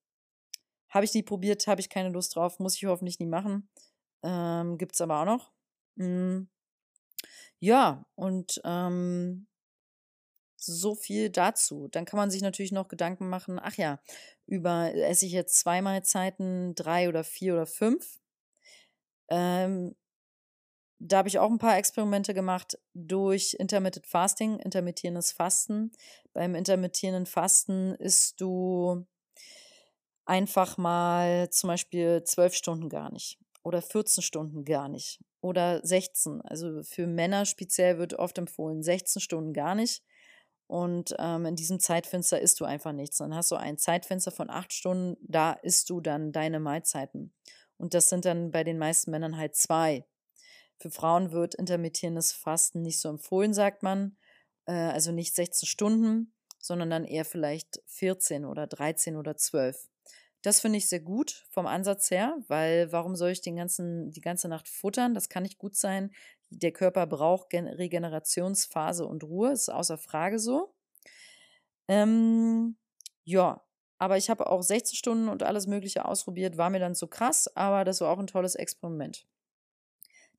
Habe 0.89 1.06
ich 1.06 1.13
nie 1.13 1.23
probiert, 1.23 1.67
habe 1.67 1.82
ich 1.82 1.89
keine 1.89 2.10
Lust 2.10 2.36
drauf, 2.36 2.60
muss 2.60 2.75
ich 2.75 2.86
hoffentlich 2.86 3.19
nie 3.19 3.25
machen. 3.27 3.69
Ähm, 4.23 4.77
Gibt 4.77 4.95
es 4.95 5.01
aber 5.01 5.21
auch 5.21 5.25
noch. 5.25 5.51
Mhm. 5.95 6.49
Ja, 7.60 8.06
und 8.15 8.62
ähm, 8.63 9.47
so 10.58 10.95
viel 10.95 11.30
dazu. 11.30 11.88
Dann 11.89 12.06
kann 12.06 12.17
man 12.17 12.32
sich 12.32 12.41
natürlich 12.41 12.71
noch 12.71 12.88
Gedanken 12.88 13.30
machen, 13.30 13.60
ach 13.62 13.75
ja, 13.75 13.99
über 14.45 14.93
esse 14.93 15.25
ich 15.25 15.32
jetzt 15.32 15.60
zwei 15.60 15.82
Mahlzeiten, 15.82 16.75
drei 16.75 17.10
oder 17.10 17.23
vier 17.23 17.53
oder 17.53 17.65
fünf. 17.65 18.19
Ähm, 19.30 19.95
da 20.99 21.17
habe 21.17 21.29
ich 21.29 21.39
auch 21.39 21.51
ein 21.51 21.60
paar 21.60 21.77
Experimente 21.77 22.33
gemacht 22.33 22.79
durch 22.93 23.55
Intermittent 23.60 24.07
Fasting, 24.07 24.60
intermittierendes 24.60 25.31
Fasten. 25.31 25.91
Beim 26.33 26.55
intermittierenden 26.55 27.25
Fasten 27.25 27.93
isst 27.95 28.41
du 28.41 29.05
einfach 30.25 30.77
mal 30.77 31.49
zum 31.51 31.69
Beispiel 31.69 32.23
zwölf 32.23 32.53
Stunden 32.53 32.89
gar 32.89 33.12
nicht 33.12 33.39
oder 33.63 33.81
14 33.81 34.23
Stunden 34.23 34.65
gar 34.65 34.89
nicht 34.89 35.19
oder 35.41 35.86
16. 35.86 36.41
Also 36.41 36.83
für 36.83 37.05
Männer 37.05 37.45
speziell 37.45 37.97
wird 37.97 38.13
oft 38.15 38.38
empfohlen 38.38 38.81
16 38.81 39.21
Stunden 39.21 39.53
gar 39.53 39.75
nicht. 39.75 40.03
Und 40.67 41.15
ähm, 41.17 41.45
in 41.45 41.55
diesem 41.55 41.79
Zeitfenster 41.79 42.41
isst 42.41 42.60
du 42.60 42.65
einfach 42.65 42.91
nichts. 42.91 43.17
Dann 43.17 43.33
hast 43.33 43.51
du 43.51 43.55
ein 43.55 43.77
Zeitfenster 43.77 44.31
von 44.31 44.49
acht 44.49 44.73
Stunden, 44.73 45.15
da 45.21 45.53
isst 45.53 45.89
du 45.89 46.01
dann 46.01 46.33
deine 46.33 46.60
Mahlzeiten. 46.60 47.33
Und 47.77 47.93
das 47.93 48.10
sind 48.10 48.25
dann 48.25 48.51
bei 48.51 48.65
den 48.65 48.77
meisten 48.77 49.12
Männern 49.12 49.38
halt 49.38 49.55
zwei. 49.55 50.05
Für 50.77 50.91
Frauen 50.91 51.31
wird 51.31 51.55
intermittierendes 51.55 52.33
Fasten 52.33 52.81
nicht 52.81 52.99
so 52.99 53.09
empfohlen, 53.09 53.53
sagt 53.53 53.83
man. 53.83 54.17
Äh, 54.65 54.73
also 54.73 55.11
nicht 55.11 55.35
16 55.35 55.67
Stunden, 55.67 56.33
sondern 56.59 56.89
dann 56.89 57.05
eher 57.05 57.25
vielleicht 57.25 57.81
14 57.85 58.45
oder 58.45 58.67
13 58.67 59.15
oder 59.15 59.35
12. 59.35 59.89
Das 60.43 60.59
finde 60.59 60.77
ich 60.77 60.87
sehr 60.87 60.99
gut 60.99 61.45
vom 61.49 61.65
Ansatz 61.65 62.11
her, 62.11 62.37
weil 62.47 62.91
warum 62.91 63.15
soll 63.15 63.31
ich 63.31 63.41
den 63.41 63.55
ganzen, 63.55 64.11
die 64.11 64.21
ganze 64.21 64.47
Nacht 64.47 64.69
futtern? 64.69 65.13
Das 65.13 65.29
kann 65.29 65.43
nicht 65.43 65.57
gut 65.57 65.75
sein. 65.75 66.11
Der 66.49 66.71
Körper 66.71 67.07
braucht 67.07 67.49
Gen 67.49 67.67
Regenerationsphase 67.67 69.05
und 69.05 69.23
Ruhe, 69.23 69.51
ist 69.51 69.69
außer 69.69 69.97
Frage 69.97 70.39
so. 70.39 70.73
Ähm, 71.87 72.77
ja, 73.23 73.61
aber 73.97 74.17
ich 74.17 74.29
habe 74.29 74.47
auch 74.47 74.61
16 74.61 74.95
Stunden 74.95 75.27
und 75.27 75.43
alles 75.43 75.67
Mögliche 75.67 76.05
ausprobiert, 76.05 76.57
war 76.57 76.69
mir 76.69 76.79
dann 76.79 76.95
zu 76.95 77.07
krass, 77.07 77.47
aber 77.55 77.83
das 77.83 78.01
war 78.01 78.11
auch 78.11 78.19
ein 78.19 78.27
tolles 78.27 78.55
Experiment. 78.55 79.25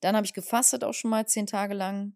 Dann 0.00 0.16
habe 0.16 0.26
ich 0.26 0.34
gefastet 0.34 0.84
auch 0.84 0.94
schon 0.94 1.10
mal 1.10 1.26
zehn 1.26 1.46
Tage 1.46 1.74
lang. 1.74 2.14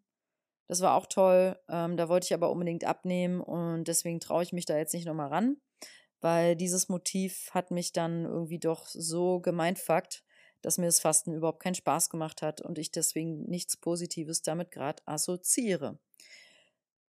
Das 0.69 0.81
war 0.81 0.95
auch 0.95 1.07
toll. 1.07 1.59
Ähm, 1.69 1.97
da 1.97 2.09
wollte 2.09 2.27
ich 2.27 2.35
aber 2.35 2.51
unbedingt 2.51 2.85
abnehmen 2.85 3.41
und 3.41 3.85
deswegen 3.89 4.21
traue 4.21 4.43
ich 4.43 4.53
mich 4.53 4.65
da 4.65 4.77
jetzt 4.77 4.95
nicht 4.95 5.07
nochmal 5.07 5.29
ran, 5.29 5.57
weil 6.21 6.57
dieses 6.57 6.89
Motiv 6.89 7.51
hat 7.53 7.71
mich 7.71 7.93
dann 7.93 8.25
irgendwie 8.25 8.59
doch 8.59 8.87
so 8.87 9.41
gemeinfuckt, 9.41 10.25
dass 10.63 10.79
mir 10.79 10.87
das 10.87 11.01
Fasten 11.01 11.35
überhaupt 11.35 11.63
keinen 11.63 11.75
Spaß 11.75 12.09
gemacht 12.09 12.41
hat 12.41 12.61
und 12.61 12.79
ich 12.79 12.93
deswegen 12.93 13.45
nichts 13.45 13.77
Positives 13.77 14.43
damit 14.43 14.71
gerade 14.71 15.03
assoziiere. 15.07 15.99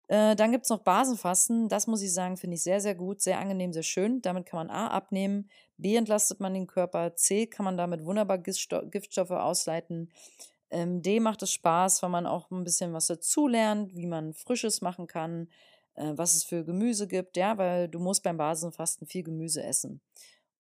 Äh, 0.08 0.36
dann 0.36 0.52
gibt 0.52 0.64
es 0.66 0.70
noch 0.70 0.80
Basenfasten. 0.80 1.70
Das 1.70 1.86
muss 1.86 2.02
ich 2.02 2.12
sagen, 2.14 2.36
finde 2.36 2.56
ich 2.56 2.64
sehr, 2.64 2.82
sehr 2.82 2.96
gut, 2.96 3.22
sehr 3.22 3.40
angenehm, 3.40 3.74
sehr 3.74 3.84
schön. 3.84 4.22
Damit 4.22 4.48
kann 4.48 4.58
man 4.58 4.70
A 4.70 4.88
abnehmen, 4.88 5.50
B 5.78 5.96
entlastet 5.96 6.40
man 6.40 6.54
den 6.54 6.66
Körper, 6.66 7.16
C 7.16 7.46
kann 7.46 7.64
man 7.64 7.78
damit 7.78 8.04
wunderbar 8.06 8.40
Giftstoffe 8.40 9.32
ausleiten. 9.32 10.12
Ähm, 10.72 11.02
D 11.02 11.20
macht 11.20 11.42
es 11.42 11.52
Spaß, 11.52 12.04
weil 12.04 12.10
man 12.10 12.26
auch 12.26 12.52
ein 12.52 12.64
bisschen 12.64 12.94
was 12.94 13.08
dazulernt, 13.08 13.96
wie 13.96 14.06
man 14.06 14.34
Frisches 14.34 14.82
machen 14.82 15.08
kann, 15.08 15.50
äh, 15.96 16.14
was 16.16 16.36
es 16.36 16.44
für 16.44 16.64
Gemüse 16.64 17.08
gibt, 17.08 17.38
ja, 17.38 17.58
weil 17.58 17.88
du 17.88 18.00
musst 18.00 18.24
beim 18.24 18.38
Basenfasten 18.38 19.08
viel 19.08 19.24
Gemüse 19.24 19.64
essen. 19.64 20.02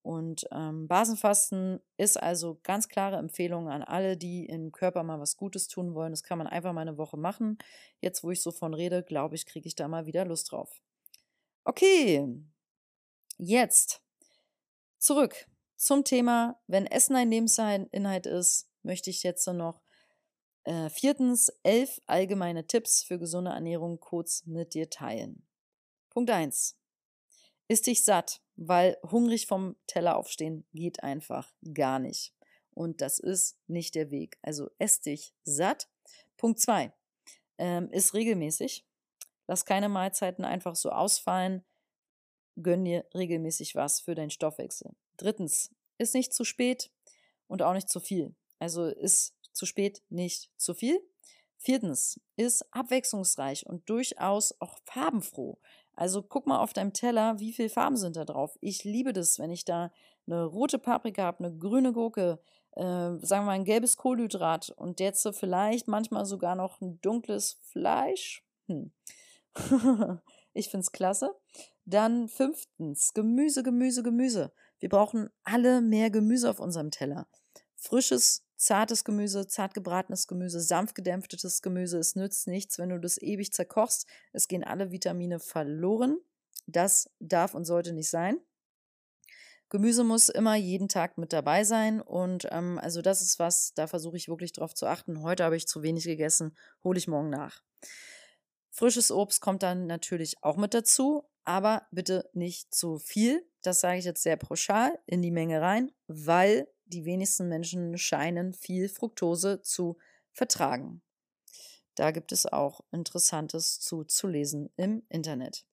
Und 0.01 0.47
ähm, 0.51 0.87
Basenfasten 0.87 1.81
ist 1.97 2.21
also 2.21 2.59
ganz 2.63 2.87
klare 2.87 3.17
Empfehlung 3.17 3.69
an 3.69 3.83
alle, 3.83 4.17
die 4.17 4.45
im 4.45 4.71
Körper 4.71 5.03
mal 5.03 5.19
was 5.19 5.35
Gutes 5.37 5.67
tun 5.67 5.93
wollen. 5.93 6.11
Das 6.11 6.23
kann 6.23 6.37
man 6.37 6.47
einfach 6.47 6.73
mal 6.73 6.81
eine 6.81 6.97
Woche 6.97 7.17
machen. 7.17 7.57
Jetzt, 7.99 8.23
wo 8.23 8.31
ich 8.31 8.41
so 8.41 8.51
von 8.51 8.73
rede, 8.73 9.03
glaube 9.03 9.35
ich, 9.35 9.45
kriege 9.45 9.67
ich 9.67 9.75
da 9.75 9.87
mal 9.87 10.05
wieder 10.05 10.25
Lust 10.25 10.51
drauf. 10.51 10.81
Okay, 11.65 12.25
jetzt 13.37 14.01
zurück 14.97 15.47
zum 15.75 16.03
Thema, 16.03 16.59
wenn 16.67 16.85
Essen 16.85 17.15
ein 17.15 17.29
Lebensinhalt 17.29 18.25
ist, 18.25 18.67
möchte 18.83 19.09
ich 19.09 19.23
jetzt 19.23 19.45
noch 19.47 19.81
äh, 20.63 20.89
viertens, 20.89 21.49
elf 21.63 22.01
allgemeine 22.07 22.67
Tipps 22.67 23.03
für 23.03 23.19
gesunde 23.19 23.51
Ernährung 23.51 23.99
kurz 23.99 24.45
mit 24.45 24.73
dir 24.73 24.89
teilen. 24.89 25.47
Punkt 26.09 26.29
1. 26.29 26.77
Ist 27.67 27.87
dich 27.87 28.03
satt, 28.03 28.41
weil 28.55 28.97
hungrig 29.03 29.47
vom 29.47 29.75
Teller 29.87 30.17
aufstehen 30.17 30.65
geht 30.73 31.03
einfach 31.03 31.51
gar 31.73 31.99
nicht. 31.99 32.33
Und 32.71 33.01
das 33.01 33.19
ist 33.19 33.57
nicht 33.67 33.95
der 33.95 34.11
Weg. 34.11 34.37
Also 34.41 34.69
ess 34.79 35.01
dich 35.01 35.33
satt. 35.43 35.89
Punkt 36.37 36.59
2. 36.59 36.93
Ähm, 37.57 37.89
ist 37.91 38.13
regelmäßig. 38.13 38.85
Lass 39.47 39.65
keine 39.65 39.89
Mahlzeiten 39.89 40.45
einfach 40.45 40.75
so 40.75 40.89
ausfallen. 40.89 41.63
Gönn 42.61 42.85
dir 42.85 43.05
regelmäßig 43.13 43.75
was 43.75 43.99
für 43.99 44.15
deinen 44.15 44.29
Stoffwechsel. 44.29 44.95
Drittens, 45.17 45.71
ist 45.97 46.15
nicht 46.15 46.33
zu 46.33 46.43
spät 46.43 46.91
und 47.47 47.61
auch 47.61 47.73
nicht 47.73 47.89
zu 47.89 47.99
viel. 47.99 48.35
Also 48.59 48.85
ist 48.85 49.35
zu 49.51 49.65
spät, 49.65 50.01
nicht 50.09 50.49
zu 50.57 50.73
viel. 50.73 50.99
Viertens, 51.57 52.19
ist 52.37 52.65
abwechslungsreich 52.73 53.65
und 53.65 53.89
durchaus 53.89 54.55
auch 54.59 54.77
farbenfroh. 54.85 55.57
Also 55.93 56.23
guck 56.23 56.47
mal 56.47 56.59
auf 56.59 56.71
deinem 56.71 56.93
Teller, 56.93 57.39
wie 57.39 57.51
viele 57.51 57.69
Farben 57.69 57.97
sind 57.97 58.15
da 58.15 58.23
drauf. 58.23 58.57
Ich 58.61 58.85
liebe 58.85 59.11
das, 59.11 59.37
wenn 59.39 59.51
ich 59.51 59.65
da 59.65 59.91
eine 60.25 60.45
rote 60.45 60.79
Paprika 60.79 61.23
habe, 61.23 61.43
eine 61.43 61.57
grüne 61.57 61.91
Gurke, 61.91 62.39
äh, 62.71 62.81
sagen 62.81 63.19
wir 63.27 63.41
mal 63.41 63.51
ein 63.51 63.65
gelbes 63.65 63.97
Kohlenhydrat 63.97 64.69
und 64.69 65.01
jetzt 65.01 65.27
vielleicht 65.35 65.89
manchmal 65.89 66.25
sogar 66.25 66.55
noch 66.55 66.79
ein 66.79 67.01
dunkles 67.01 67.59
Fleisch. 67.63 68.45
Hm. 68.67 68.93
ich 70.53 70.69
finde 70.69 70.83
es 70.85 70.91
klasse. 70.93 71.35
Dann 71.83 72.29
fünftens, 72.29 73.13
Gemüse, 73.13 73.63
Gemüse, 73.63 74.01
Gemüse. 74.01 74.53
Wir 74.79 74.87
brauchen 74.87 75.29
alle 75.43 75.81
mehr 75.81 76.09
Gemüse 76.09 76.49
auf 76.49 76.59
unserem 76.59 76.91
Teller. 76.91 77.27
Frisches 77.75 78.45
zartes 78.59 79.05
Gemüse, 79.05 79.47
zart 79.47 79.73
gebratenes 79.73 80.27
Gemüse, 80.27 80.59
sanft 80.59 80.93
gedämpftes 80.93 81.61
Gemüse. 81.61 81.97
Es 81.97 82.15
nützt 82.15 82.47
nichts, 82.47 82.77
wenn 82.77 82.89
du 82.89 82.99
das 82.99 83.19
ewig 83.19 83.53
zerkochst. 83.53 84.05
Es 84.33 84.47
gehen 84.47 84.63
alle 84.63 84.91
Vitamine 84.91 85.39
verloren. 85.39 86.17
Das 86.67 87.09
darf 87.19 87.55
und 87.55 87.65
sollte 87.65 87.93
nicht 87.93 88.09
sein. 88.09 88.37
Gemüse 89.69 90.03
muss 90.03 90.29
immer 90.29 90.55
jeden 90.55 90.89
Tag 90.89 91.17
mit 91.17 91.31
dabei 91.31 91.63
sein 91.63 92.01
und 92.01 92.47
ähm, 92.51 92.79
also 92.79 93.03
das 93.03 93.21
ist 93.21 93.37
was, 93.37 93.71
da 93.75 93.85
versuche 93.85 94.17
ich 94.17 94.27
wirklich 94.27 94.51
drauf 94.51 94.73
zu 94.73 94.87
achten. 94.87 95.21
Heute 95.21 95.43
habe 95.43 95.55
ich 95.55 95.67
zu 95.67 95.83
wenig 95.83 96.05
gegessen, 96.05 96.57
hole 96.83 96.97
ich 96.97 97.07
morgen 97.07 97.29
nach. 97.29 97.61
Frisches 98.71 99.11
Obst 99.11 99.41
kommt 99.41 99.61
dann 99.61 99.85
natürlich 99.85 100.43
auch 100.43 100.57
mit 100.57 100.73
dazu, 100.73 101.23
aber 101.43 101.87
bitte 101.91 102.29
nicht 102.33 102.73
zu 102.73 102.97
viel. 102.97 103.47
Das 103.61 103.79
sage 103.79 103.99
ich 103.99 104.05
jetzt 104.05 104.23
sehr 104.23 104.37
pauschal 104.37 104.97
in 105.05 105.21
die 105.21 105.31
Menge 105.31 105.61
rein, 105.61 105.91
weil 106.07 106.67
die 106.89 107.05
wenigsten 107.05 107.47
Menschen 107.47 107.97
scheinen 107.97 108.53
viel 108.53 108.89
Fructose 108.89 109.61
zu 109.61 109.97
vertragen. 110.31 111.01
Da 111.95 112.11
gibt 112.11 112.31
es 112.31 112.45
auch 112.45 112.81
Interessantes 112.91 113.79
zu, 113.79 114.03
zu 114.03 114.27
lesen 114.27 114.69
im 114.77 115.03
Internet. 115.09 115.65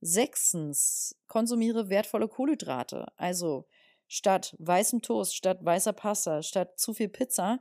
Sechstens, 0.00 1.16
konsumiere 1.28 1.88
wertvolle 1.88 2.28
Kohlenhydrate. 2.28 3.06
Also 3.16 3.66
statt 4.08 4.54
weißem 4.58 5.00
Toast, 5.00 5.34
statt 5.34 5.64
weißer 5.64 5.92
Pasta, 5.92 6.42
statt 6.42 6.78
zu 6.78 6.92
viel 6.92 7.08
Pizza 7.08 7.60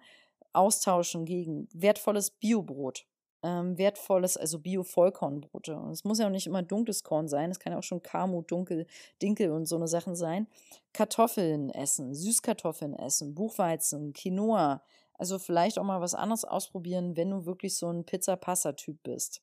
austauschen 0.53 1.25
gegen 1.25 1.69
wertvolles 1.71 2.31
Biobrot 2.31 3.05
ähm, 3.43 3.77
wertvolles, 3.77 4.37
also 4.37 4.59
Bio-Vollkornbrote. 4.59 5.75
Und 5.75 5.91
es 5.91 6.03
muss 6.03 6.19
ja 6.19 6.27
auch 6.27 6.31
nicht 6.31 6.47
immer 6.47 6.61
dunkles 6.61 7.03
Korn 7.03 7.27
sein, 7.27 7.51
es 7.51 7.59
kann 7.59 7.73
ja 7.73 7.79
auch 7.79 7.83
schon 7.83 8.03
Kamut, 8.03 8.51
Dunkel, 8.51 8.87
Dinkel 9.21 9.51
und 9.51 9.65
so 9.65 9.75
eine 9.75 9.87
Sachen 9.87 10.15
sein. 10.15 10.47
Kartoffeln 10.93 11.69
essen, 11.69 12.13
Süßkartoffeln 12.13 12.93
essen, 12.93 13.33
Buchweizen, 13.33 14.13
Quinoa. 14.13 14.83
Also 15.13 15.39
vielleicht 15.39 15.77
auch 15.77 15.83
mal 15.83 16.01
was 16.01 16.15
anderes 16.15 16.45
ausprobieren, 16.45 17.15
wenn 17.15 17.29
du 17.29 17.45
wirklich 17.45 17.77
so 17.77 17.89
ein 17.89 18.05
Pizza-Passa-Typ 18.05 19.01
bist. 19.03 19.41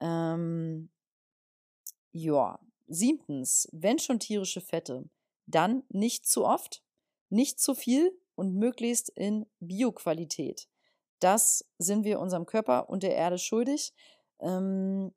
Ähm, 0.00 0.90
ja. 2.12 2.58
Siebtens, 2.92 3.68
wenn 3.70 4.00
schon 4.00 4.18
tierische 4.18 4.60
Fette, 4.60 5.08
dann 5.46 5.84
nicht 5.90 6.26
zu 6.26 6.44
oft, 6.44 6.82
nicht 7.28 7.60
zu 7.60 7.76
viel 7.76 8.12
und 8.34 8.54
möglichst 8.54 9.10
in 9.10 9.46
Bioqualität. 9.60 10.66
Das 11.20 11.64
sind 11.78 12.04
wir 12.04 12.20
unserem 12.20 12.46
Körper 12.46 12.88
und 12.88 13.02
der 13.02 13.14
Erde 13.14 13.38
schuldig. 13.38 13.92
Ähm, 14.40 15.12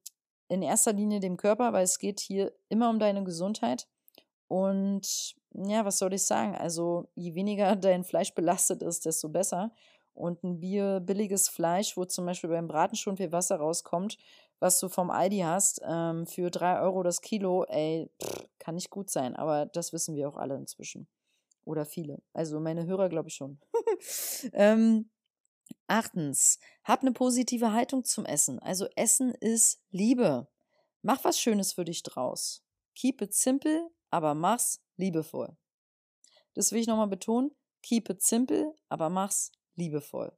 in 0.50 0.62
erster 0.62 0.94
Linie 0.94 1.20
dem 1.20 1.38
Körper, 1.38 1.74
weil 1.74 1.84
es 1.84 1.98
geht 1.98 2.20
hier 2.20 2.54
immer 2.70 2.90
um 2.90 3.00
deine 3.00 3.24
Gesundheit. 3.24 3.88
Und 4.48 5.36
ja, 5.54 5.86
was 5.86 5.98
soll 5.98 6.14
ich 6.14 6.26
sagen? 6.26 6.56
Also, 6.56 7.10
je 7.16 7.34
weniger 7.36 7.76
dein 7.76 8.04
Fleisch 8.04 8.34
belastet 8.34 8.84
ist, 8.84 9.06
desto 9.06 9.30
besser. 9.30 9.72
Und 10.14 10.44
ein 10.44 10.60
Bier, 10.60 11.00
billiges 11.00 11.50
Fleisch, 11.50 11.98
wo 11.98 12.06
zum 12.06 12.26
Beispiel 12.26 12.50
beim 12.50 12.68
Braten 12.68 12.96
schon 12.96 13.18
viel 13.18 13.32
Wasser 13.32 13.56
rauskommt, 13.56 14.18
was 14.60 14.80
du 14.80 14.90
vom 14.90 15.10
Aldi 15.10 15.40
hast, 15.40 15.82
ähm, 15.84 16.28
für 16.28 16.52
3 16.52 16.82
Euro 16.82 17.02
das 17.02 17.22
Kilo, 17.22 17.64
ey, 17.66 18.12
pff, 18.22 18.48
kann 18.60 18.76
nicht 18.76 18.92
gut 18.92 19.10
sein. 19.10 19.36
Aber 19.36 19.66
das 19.66 19.92
wissen 19.92 20.16
wir 20.16 20.30
auch 20.30 20.38
alle 20.38 20.56
inzwischen. 20.56 21.08
Oder 21.66 21.86
viele. 21.86 22.22
Also 22.34 22.60
meine 22.60 22.86
Hörer 22.86 23.10
glaube 23.10 23.30
ich 23.30 23.36
schon. 23.36 23.60
ähm, 24.54 25.10
achtens, 25.88 26.60
hab 26.84 27.02
eine 27.02 27.12
positive 27.12 27.72
Haltung 27.72 28.04
zum 28.04 28.26
Essen. 28.26 28.60
Also 28.60 28.88
Essen 28.96 29.34
ist 29.36 29.82
Liebe. 29.92 30.48
Mach 31.02 31.24
was 31.24 31.40
Schönes 31.40 31.74
für 31.74 31.86
dich 31.86 32.04
draus. 32.04 32.64
Keep 32.96 33.22
it 33.22 33.34
simple, 33.34 33.90
aber 34.10 34.34
mach's 34.34 34.82
liebevoll. 34.98 35.56
Das 36.54 36.72
will 36.72 36.80
ich 36.80 36.88
nochmal 36.88 37.08
betonen. 37.08 37.52
Keep 37.82 38.10
it 38.10 38.22
simple, 38.22 38.74
aber 38.90 39.10
mach's 39.10 39.52
liebevoll. 39.76 40.32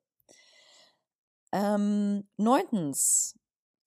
Ähm, 1.52 2.28
neuntens, 2.38 3.38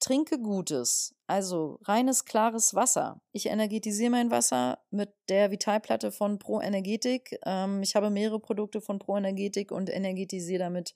trinke 0.01 0.39
Gutes, 0.39 1.15
also 1.27 1.81
reines, 1.83 2.25
klares 2.25 2.75
Wasser. 2.75 3.21
Ich 3.33 3.47
energetisiere 3.47 4.11
mein 4.11 4.31
Wasser 4.31 4.79
mit 4.91 5.13
der 5.29 5.51
Vitalplatte 5.51 6.13
von 6.13 6.39
Pro 6.39 6.61
Energetik. 6.61 7.39
Ähm, 7.45 7.83
ich 7.83 7.97
habe 7.97 8.11
mehrere 8.11 8.41
Produkte 8.41 8.81
von 8.81 8.99
Pro 8.99 9.17
Energetik 9.17 9.73
und 9.73 9.91
energetisiere 9.91 10.61
damit 10.61 10.95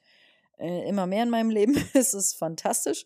äh, 0.59 0.89
immer 0.89 1.07
mehr 1.07 1.23
in 1.23 1.31
meinem 1.31 1.51
Leben. 1.51 1.77
es 1.95 2.15
ist 2.15 2.35
fantastisch. 2.35 3.05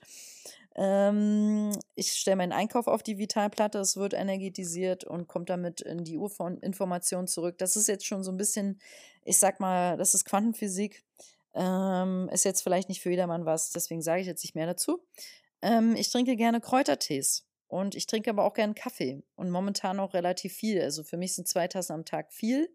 Ähm, 0.75 1.73
ich 1.95 2.13
stelle 2.13 2.37
meinen 2.37 2.53
Einkauf 2.53 2.87
auf 2.87 3.03
die 3.03 3.17
Vitalplatte, 3.17 3.79
es 3.79 3.97
wird 3.97 4.13
energetisiert 4.13 5.05
und 5.05 5.27
kommt 5.27 5.49
damit 5.49 5.81
in 5.81 6.05
die 6.05 6.19
Urinformation 6.19 7.27
zurück. 7.27 7.57
Das 7.59 7.77
ist 7.77 7.89
jetzt 7.89 8.05
schon 8.05 8.23
so 8.23 8.31
ein 8.31 8.37
bisschen, 8.37 8.79
ich 9.25 9.39
sag 9.39 9.59
mal, 9.59 9.97
das 9.97 10.15
ist 10.15 10.27
Quantenphysik. 10.27 11.03
Ähm, 11.55 12.29
ist 12.31 12.45
jetzt 12.45 12.61
vielleicht 12.61 12.91
nicht 12.91 13.01
für 13.01 13.09
jedermann 13.09 13.47
was, 13.47 13.71
deswegen 13.71 14.03
sage 14.03 14.21
ich 14.21 14.27
jetzt 14.27 14.45
nicht 14.45 14.55
mehr 14.55 14.67
dazu. 14.67 15.03
Ähm, 15.63 15.97
ich 15.97 16.11
trinke 16.11 16.37
gerne 16.37 16.61
Kräutertees 16.61 17.46
und 17.69 17.95
ich 17.95 18.07
trinke 18.07 18.31
aber 18.31 18.45
auch 18.45 18.55
gerne 18.55 18.75
Kaffee 18.75 19.23
und 19.35 19.51
momentan 19.51 19.99
auch 19.99 20.15
relativ 20.15 20.53
viel. 20.53 20.81
Also 20.81 21.03
für 21.03 21.17
mich 21.17 21.35
sind 21.35 21.49
zwei 21.49 21.67
Tassen 21.67 21.93
am 21.93 22.05
Tag 22.05 22.33
viel. 22.33 22.69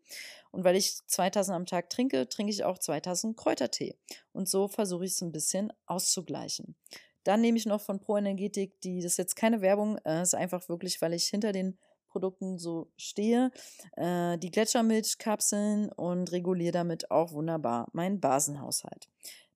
Und 0.51 0.65
weil 0.65 0.75
ich 0.75 0.97
zwei 1.07 1.29
Tassen 1.29 1.53
am 1.53 1.65
Tag 1.65 1.89
trinke, 1.89 2.27
trinke 2.27 2.51
ich 2.51 2.65
auch 2.65 2.77
zwei 2.77 2.99
Tassen 2.99 3.35
Kräutertee. 3.35 3.95
Und 4.33 4.49
so 4.49 4.67
versuche 4.67 5.05
ich 5.05 5.11
es 5.11 5.21
ein 5.21 5.31
bisschen 5.31 5.71
auszugleichen. 5.85 6.75
Dann 7.23 7.39
nehme 7.39 7.57
ich 7.57 7.65
noch 7.65 7.81
von 7.81 7.99
Pro 7.99 8.17
Energetik, 8.17 8.81
die, 8.81 8.97
das 8.97 9.13
ist 9.13 9.17
jetzt 9.17 9.35
keine 9.35 9.61
Werbung, 9.61 9.97
äh, 10.05 10.21
ist 10.21 10.35
einfach 10.35 10.67
wirklich, 10.67 11.01
weil 11.01 11.13
ich 11.13 11.25
hinter 11.25 11.51
den 11.51 11.77
Produkten 12.09 12.57
so 12.57 12.91
stehe, 12.97 13.51
äh, 13.95 14.37
die 14.37 14.51
Gletschermilchkapseln 14.51 15.91
und 15.93 16.31
reguliere 16.31 16.73
damit 16.73 17.11
auch 17.11 17.31
wunderbar 17.31 17.87
meinen 17.93 18.19
Basenhaushalt. 18.19 19.07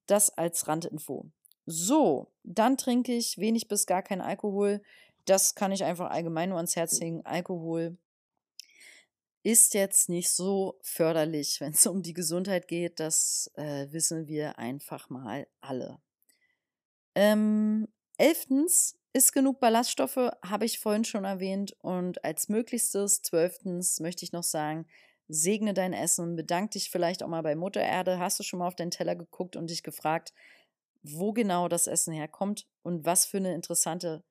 Das 0.06 0.30
als 0.30 0.68
Randinfo. 0.68 1.26
So, 1.66 2.32
dann 2.44 2.78
trinke 2.78 3.14
ich 3.14 3.40
wenig 3.40 3.68
bis 3.68 3.88
gar 3.88 4.04
keinen 4.04 4.22
Alkohol. 4.22 4.82
Das 5.26 5.56
kann 5.56 5.72
ich 5.72 5.84
einfach 5.84 6.12
allgemein 6.12 6.50
nur 6.50 6.58
ans 6.58 6.76
Herz 6.76 7.00
legen. 7.00 7.26
Alkohol 7.26 7.98
ist 9.44 9.74
jetzt 9.74 10.10
nicht 10.10 10.32
so 10.32 10.80
förderlich, 10.82 11.62
wenn 11.62 11.74
es 11.74 11.86
um 11.86 12.02
die 12.02 12.14
Gesundheit 12.14 12.68
geht. 12.68 13.00
Das 13.00 13.52
äh, 13.56 13.88
wissen 13.92 14.28
wir 14.28 14.58
einfach 14.58 15.10
mal 15.10 15.48
alle. 15.62 16.00
Ähm, 17.16 17.88
elftens, 18.18 18.98
ist 19.16 19.32
genug 19.32 19.62
Ballaststoffe, 19.62 20.32
habe 20.44 20.66
ich 20.66 20.80
vorhin 20.80 21.06
schon 21.06 21.24
erwähnt. 21.24 21.74
Und 21.80 22.26
als 22.26 22.50
möglichstes, 22.50 23.22
zwölftens, 23.22 24.02
möchte 24.02 24.26
ich 24.26 24.34
noch 24.34 24.44
sagen, 24.44 24.88
segne 25.30 25.74
dein 25.74 25.94
Essen, 25.94 26.36
bedank 26.36 26.72
dich 26.72 26.90
vielleicht 26.92 27.24
auch 27.24 27.30
mal 27.30 27.42
bei 27.42 27.56
Mutter 27.56 27.82
Erde. 27.82 28.20
Hast 28.20 28.40
du 28.40 28.44
schon 28.44 28.60
mal 28.60 28.68
auf 28.68 28.76
deinen 28.76 28.92
Teller 28.92 29.16
geguckt 29.16 29.56
und 29.56 29.70
dich 29.70 29.84
gefragt, 29.84 30.34
wo 31.02 31.32
genau 31.32 31.70
das 31.70 31.88
Essen 31.88 32.14
herkommt 32.14 32.68
und 32.84 33.06
was 33.06 33.26
für 33.26 33.38
eine 33.38 33.54
interessante, 33.54 34.24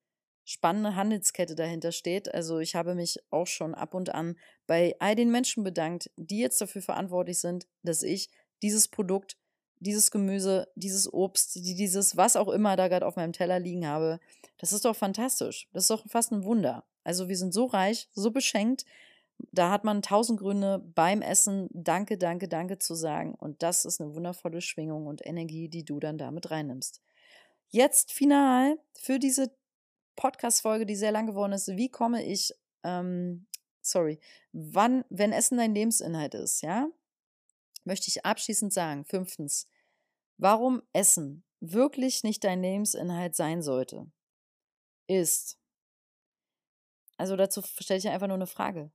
spannende 0.45 0.95
Handelskette 0.97 1.55
dahinter 1.55 1.93
steht. 1.93 2.33
Also 2.33 2.59
ich 2.59 2.75
habe 2.75 2.95
mich 2.95 3.19
auch 3.31 3.47
schon 3.47 3.75
ab 3.75 3.95
und 3.95 4.15
an 4.15 4.37
bei 4.67 4.95
all 4.99 5.15
den 5.15 5.31
Menschen 5.31 5.65
bedankt, 5.65 6.11
die 6.17 6.39
jetzt 6.39 6.61
dafür 6.61 6.83
verantwortlich 6.83 7.39
sind, 7.39 7.67
dass 7.83 8.03
ich 8.03 8.31
dieses 8.63 8.89
Produkt 8.89 9.37
dieses 9.85 10.11
Gemüse, 10.11 10.69
dieses 10.75 11.13
Obst, 11.13 11.57
dieses 11.57 12.17
was 12.17 12.37
auch 12.37 12.49
immer 12.49 12.77
da 12.77 12.89
gerade 12.89 13.07
auf 13.07 13.17
meinem 13.17 13.33
Teller 13.33 13.61
liegen 13.61 13.87
habe, 13.87 14.19
das 14.59 14.73
ist 14.73 14.85
doch 14.85 14.97
fantastisch. 14.97 15.69
Das 15.73 15.85
ist 15.85 15.91
doch 15.91 16.05
fast 16.09 16.33
ein 16.33 16.45
Wunder. 16.45 16.85
Also 17.05 17.29
wir 17.29 17.37
sind 17.37 17.53
so 17.53 17.67
reich, 17.67 18.09
so 18.13 18.31
beschenkt. 18.31 18.85
Da 19.53 19.71
hat 19.71 19.85
man 19.85 20.01
tausend 20.01 20.41
Gründe 20.41 20.83
beim 20.95 21.21
Essen 21.21 21.69
Danke, 21.73 22.17
Danke, 22.17 22.49
Danke 22.49 22.79
zu 22.79 22.95
sagen. 22.95 23.35
Und 23.35 23.63
das 23.63 23.85
ist 23.85 24.01
eine 24.01 24.15
wundervolle 24.15 24.61
Schwingung 24.61 25.07
und 25.07 25.27
Energie, 25.27 25.69
die 25.69 25.85
du 25.85 26.01
dann 26.01 26.19
damit 26.19 26.51
reinnimmst. 26.51 27.03
Jetzt 27.69 28.13
final 28.13 28.79
für 28.95 29.19
diese 29.19 29.51
Podcast-Folge, 30.17 30.87
die 30.87 30.97
sehr 30.97 31.13
lang 31.13 31.27
geworden 31.27 31.53
ist. 31.53 31.69
Wie 31.69 31.91
komme 31.91 32.25
ich, 32.25 32.53
ähm, 32.83 33.47
sorry, 33.83 34.21
wann, 34.53 35.05
wenn 35.11 35.33
Essen 35.33 35.59
dein 35.59 35.75
Lebensinhalt 35.75 36.35
ist, 36.35 36.63
ja? 36.63 36.89
möchte 37.85 38.09
ich 38.09 38.25
abschließend 38.25 38.73
sagen, 38.73 39.05
fünftens, 39.05 39.69
warum 40.37 40.83
Essen 40.93 41.45
wirklich 41.61 42.25
nicht 42.25 42.45
dein 42.45 42.63
Lebensinhalt 42.63 43.37
sein 43.37 43.63
sollte, 43.63 44.11
ist, 45.07 45.59
also 47.17 47.37
dazu 47.37 47.63
stelle 47.63 47.99
ich 47.99 48.09
einfach 48.09 48.27
nur 48.27 48.37
eine 48.37 48.47
Frage. 48.47 48.91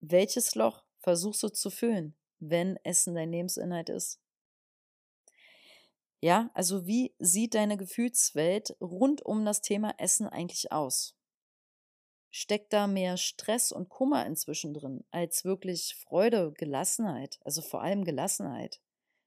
Welches 0.00 0.54
Loch 0.54 0.84
versuchst 0.98 1.42
du 1.42 1.48
zu 1.48 1.70
füllen, 1.70 2.16
wenn 2.40 2.76
Essen 2.84 3.14
dein 3.14 3.30
Lebensinhalt 3.30 3.88
ist? 3.88 4.20
Ja, 6.22 6.50
also 6.54 6.86
wie 6.86 7.14
sieht 7.18 7.54
deine 7.54 7.76
Gefühlswelt 7.76 8.76
rund 8.80 9.22
um 9.22 9.44
das 9.44 9.60
Thema 9.60 9.94
Essen 9.98 10.28
eigentlich 10.28 10.72
aus? 10.72 11.16
steckt 12.32 12.72
da 12.72 12.86
mehr 12.86 13.18
Stress 13.18 13.70
und 13.70 13.90
Kummer 13.90 14.26
inzwischen 14.26 14.72
drin, 14.74 15.04
als 15.10 15.44
wirklich 15.44 15.94
Freude, 15.96 16.52
Gelassenheit, 16.52 17.38
also 17.44 17.60
vor 17.60 17.82
allem 17.82 18.04
Gelassenheit. 18.04 18.80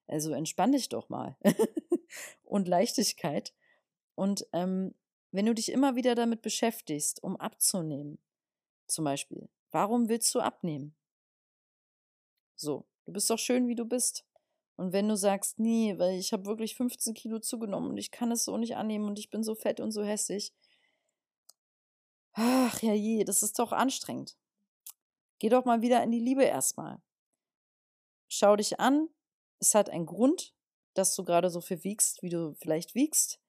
Also 0.08 0.34
entspann 0.34 0.72
dich 0.72 0.90
doch 0.90 1.08
mal. 1.08 1.38
und 2.44 2.68
Leichtigkeit. 2.68 3.54
Und 4.16 4.48
ähm, 4.54 4.96
wenn 5.32 5.46
du 5.46 5.54
dich 5.54 5.72
immer 5.72 5.96
wieder 5.96 6.16
damit 6.16 6.42
beschäftigst, 6.42 7.24
um 7.24 7.38
abzunehmen, 7.38 8.18
zum 8.88 9.06
Beispiel, 9.06 9.50
warum 9.72 10.10
willst 10.10 10.34
du 10.34 10.40
abnehmen? 10.40 10.96
So, 12.56 12.86
du 13.06 13.14
bist 13.14 13.30
doch 13.30 13.40
schön, 13.40 13.68
wie 13.68 13.76
du 13.76 13.86
bist. 13.86 14.26
Und 14.76 14.92
wenn 14.92 15.08
du 15.08 15.16
sagst, 15.16 15.60
nee, 15.60 15.98
weil 15.98 16.20
ich 16.20 16.34
habe 16.34 16.46
wirklich 16.46 16.76
15 16.76 17.14
Kilo 17.14 17.40
zugenommen 17.40 17.92
und 17.92 17.98
ich 17.98 18.12
kann 18.12 18.32
es 18.32 18.44
so 18.44 18.58
nicht 18.58 18.76
annehmen 18.76 19.06
und 19.06 19.20
ich 19.20 19.30
bin 19.30 19.44
so 19.44 19.56
fett 19.56 19.80
und 19.80 19.92
so 19.92 20.04
hässlich, 20.04 20.54
Ach 22.38 22.82
ja 22.82 22.94
je, 22.94 23.24
das 23.24 23.44
ist 23.44 23.58
doch 23.60 23.72
anstrengend. 23.72 24.38
Geh 25.40 25.48
doch 25.48 25.64
mal 25.64 25.82
wieder 25.82 26.04
in 26.04 26.12
die 26.12 26.20
Liebe 26.20 26.44
erstmal. 26.44 27.02
Schau 28.28 28.58
dich 28.58 28.80
an. 28.80 29.08
Es 29.60 29.74
hat 29.74 29.90
einen 29.90 30.06
Grund, 30.06 30.54
dass 30.94 31.16
du 31.16 31.24
gerade 31.24 31.50
so 31.50 31.62
viel 31.62 31.86
wiegst, 31.86 32.22
wie 32.24 32.30
du 32.30 32.54
vielleicht 32.56 32.94
wiegst. 32.94 33.40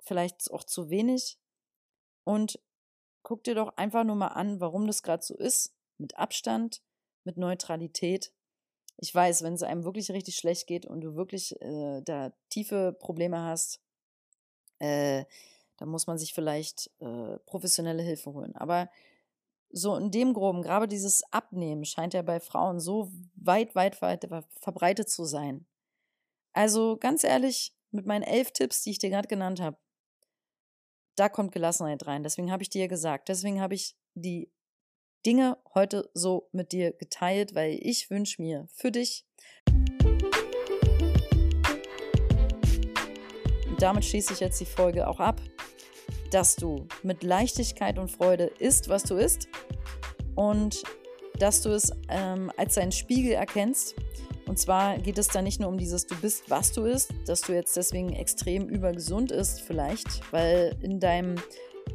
Vielleicht 0.00 0.50
auch 0.50 0.64
zu 0.64 0.90
wenig. 0.90 1.38
Und 2.24 2.60
guck 3.22 3.44
dir 3.44 3.54
doch 3.54 3.74
einfach 3.78 4.04
nur 4.04 4.16
mal 4.16 4.28
an, 4.28 4.60
warum 4.60 4.86
das 4.86 5.02
gerade 5.02 5.22
so 5.22 5.34
ist. 5.34 5.74
Mit 5.96 6.18
Abstand, 6.18 6.82
mit 7.24 7.38
Neutralität. 7.38 8.34
Ich 8.98 9.14
weiß, 9.14 9.42
wenn 9.42 9.54
es 9.54 9.62
einem 9.62 9.84
wirklich 9.84 10.10
richtig 10.10 10.36
schlecht 10.36 10.66
geht 10.66 10.84
und 10.84 11.00
du 11.00 11.14
wirklich 11.14 11.60
äh, 11.62 12.02
da 12.02 12.32
tiefe 12.50 12.92
Probleme 12.92 13.40
hast, 13.42 13.80
äh, 14.80 15.24
da 15.76 15.86
muss 15.86 16.06
man 16.06 16.18
sich 16.18 16.34
vielleicht 16.34 16.90
äh, 16.98 17.38
professionelle 17.46 18.02
Hilfe 18.02 18.32
holen. 18.32 18.54
Aber 18.56 18.90
so 19.70 19.96
in 19.96 20.10
dem 20.10 20.34
Groben, 20.34 20.62
gerade 20.62 20.88
dieses 20.88 21.22
Abnehmen 21.32 21.84
scheint 21.84 22.14
ja 22.14 22.22
bei 22.22 22.40
Frauen 22.40 22.80
so 22.80 23.10
weit, 23.36 23.74
weit, 23.74 24.00
weit 24.02 24.26
verbreitet 24.60 25.08
zu 25.08 25.24
sein. 25.24 25.66
Also 26.52 26.96
ganz 26.96 27.22
ehrlich, 27.22 27.74
mit 27.90 28.06
meinen 28.06 28.22
elf 28.22 28.50
Tipps, 28.52 28.82
die 28.82 28.90
ich 28.90 28.98
dir 28.98 29.10
gerade 29.10 29.28
genannt 29.28 29.60
habe, 29.60 29.78
da 31.14 31.28
kommt 31.28 31.52
Gelassenheit 31.52 32.06
rein. 32.06 32.22
Deswegen 32.22 32.50
habe 32.50 32.62
ich 32.62 32.70
dir 32.70 32.88
gesagt, 32.88 33.28
deswegen 33.28 33.60
habe 33.60 33.74
ich 33.74 33.96
die 34.14 34.50
Dinge 35.26 35.58
heute 35.74 36.10
so 36.14 36.48
mit 36.52 36.72
dir 36.72 36.92
geteilt, 36.92 37.54
weil 37.54 37.78
ich 37.80 38.10
wünsche 38.10 38.40
mir 38.40 38.66
für 38.74 38.90
dich. 38.90 39.26
Und 43.68 43.80
damit 43.80 44.04
schließe 44.04 44.32
ich 44.32 44.40
jetzt 44.40 44.60
die 44.60 44.66
Folge 44.66 45.08
auch 45.08 45.20
ab 45.20 45.40
dass 46.30 46.56
du 46.56 46.86
mit 47.02 47.22
Leichtigkeit 47.22 47.98
und 47.98 48.10
Freude 48.10 48.50
isst, 48.58 48.88
was 48.88 49.02
du 49.02 49.16
isst 49.16 49.48
und 50.34 50.82
dass 51.38 51.62
du 51.62 51.70
es 51.70 51.92
ähm, 52.08 52.50
als 52.56 52.74
deinen 52.74 52.92
Spiegel 52.92 53.32
erkennst. 53.32 53.94
Und 54.46 54.58
zwar 54.58 54.98
geht 54.98 55.18
es 55.18 55.28
da 55.28 55.42
nicht 55.42 55.60
nur 55.60 55.68
um 55.68 55.78
dieses 55.78 56.06
Du 56.06 56.16
bist, 56.16 56.48
was 56.48 56.72
du 56.72 56.84
isst, 56.84 57.12
dass 57.26 57.42
du 57.42 57.52
jetzt 57.52 57.76
deswegen 57.76 58.14
extrem 58.14 58.68
übergesund 58.68 59.30
isst, 59.30 59.60
vielleicht, 59.60 60.32
weil 60.32 60.74
in 60.80 61.00
deinem 61.00 61.36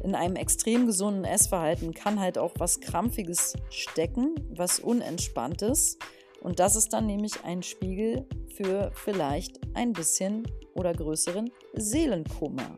in 0.04 0.14
einem 0.14 0.36
extrem 0.36 0.84
gesunden 0.84 1.24
Essverhalten 1.24 1.94
kann 1.94 2.20
halt 2.20 2.36
auch 2.36 2.52
was 2.58 2.80
Krampfiges 2.80 3.54
stecken, 3.70 4.34
was 4.50 4.78
Unentspanntes. 4.78 5.98
Und 6.42 6.60
das 6.60 6.76
ist 6.76 6.92
dann 6.92 7.06
nämlich 7.06 7.42
ein 7.42 7.62
Spiegel 7.62 8.28
für 8.54 8.92
vielleicht 8.94 9.60
ein 9.72 9.94
bisschen 9.94 10.46
oder 10.74 10.92
größeren 10.92 11.50
Seelenkummer. 11.72 12.76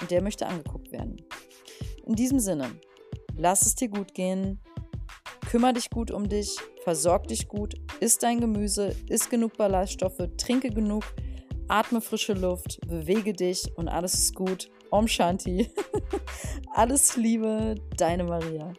und 0.00 0.10
der 0.10 0.22
möchte 0.22 0.46
angeguckt 0.46 0.92
werden. 0.92 1.16
In 2.06 2.14
diesem 2.14 2.38
Sinne, 2.38 2.70
lass 3.36 3.66
es 3.66 3.74
dir 3.74 3.88
gut 3.88 4.14
gehen, 4.14 4.60
kümmere 5.50 5.72
dich 5.72 5.90
gut 5.90 6.10
um 6.10 6.28
dich, 6.28 6.56
versorg 6.84 7.26
dich 7.26 7.48
gut, 7.48 7.74
isst 8.00 8.22
dein 8.22 8.40
Gemüse, 8.40 8.94
isst 9.08 9.30
genug 9.30 9.56
Ballaststoffe, 9.56 10.28
trinke 10.36 10.70
genug, 10.70 11.04
atme 11.66 12.00
frische 12.00 12.34
Luft, 12.34 12.78
bewege 12.86 13.32
dich 13.32 13.72
und 13.76 13.88
alles 13.88 14.14
ist 14.14 14.34
gut. 14.34 14.70
Om 14.94 15.08
Shanti. 15.08 15.68
alles 16.72 17.16
Liebe, 17.16 17.74
deine 17.96 18.22
Maria. 18.22 18.72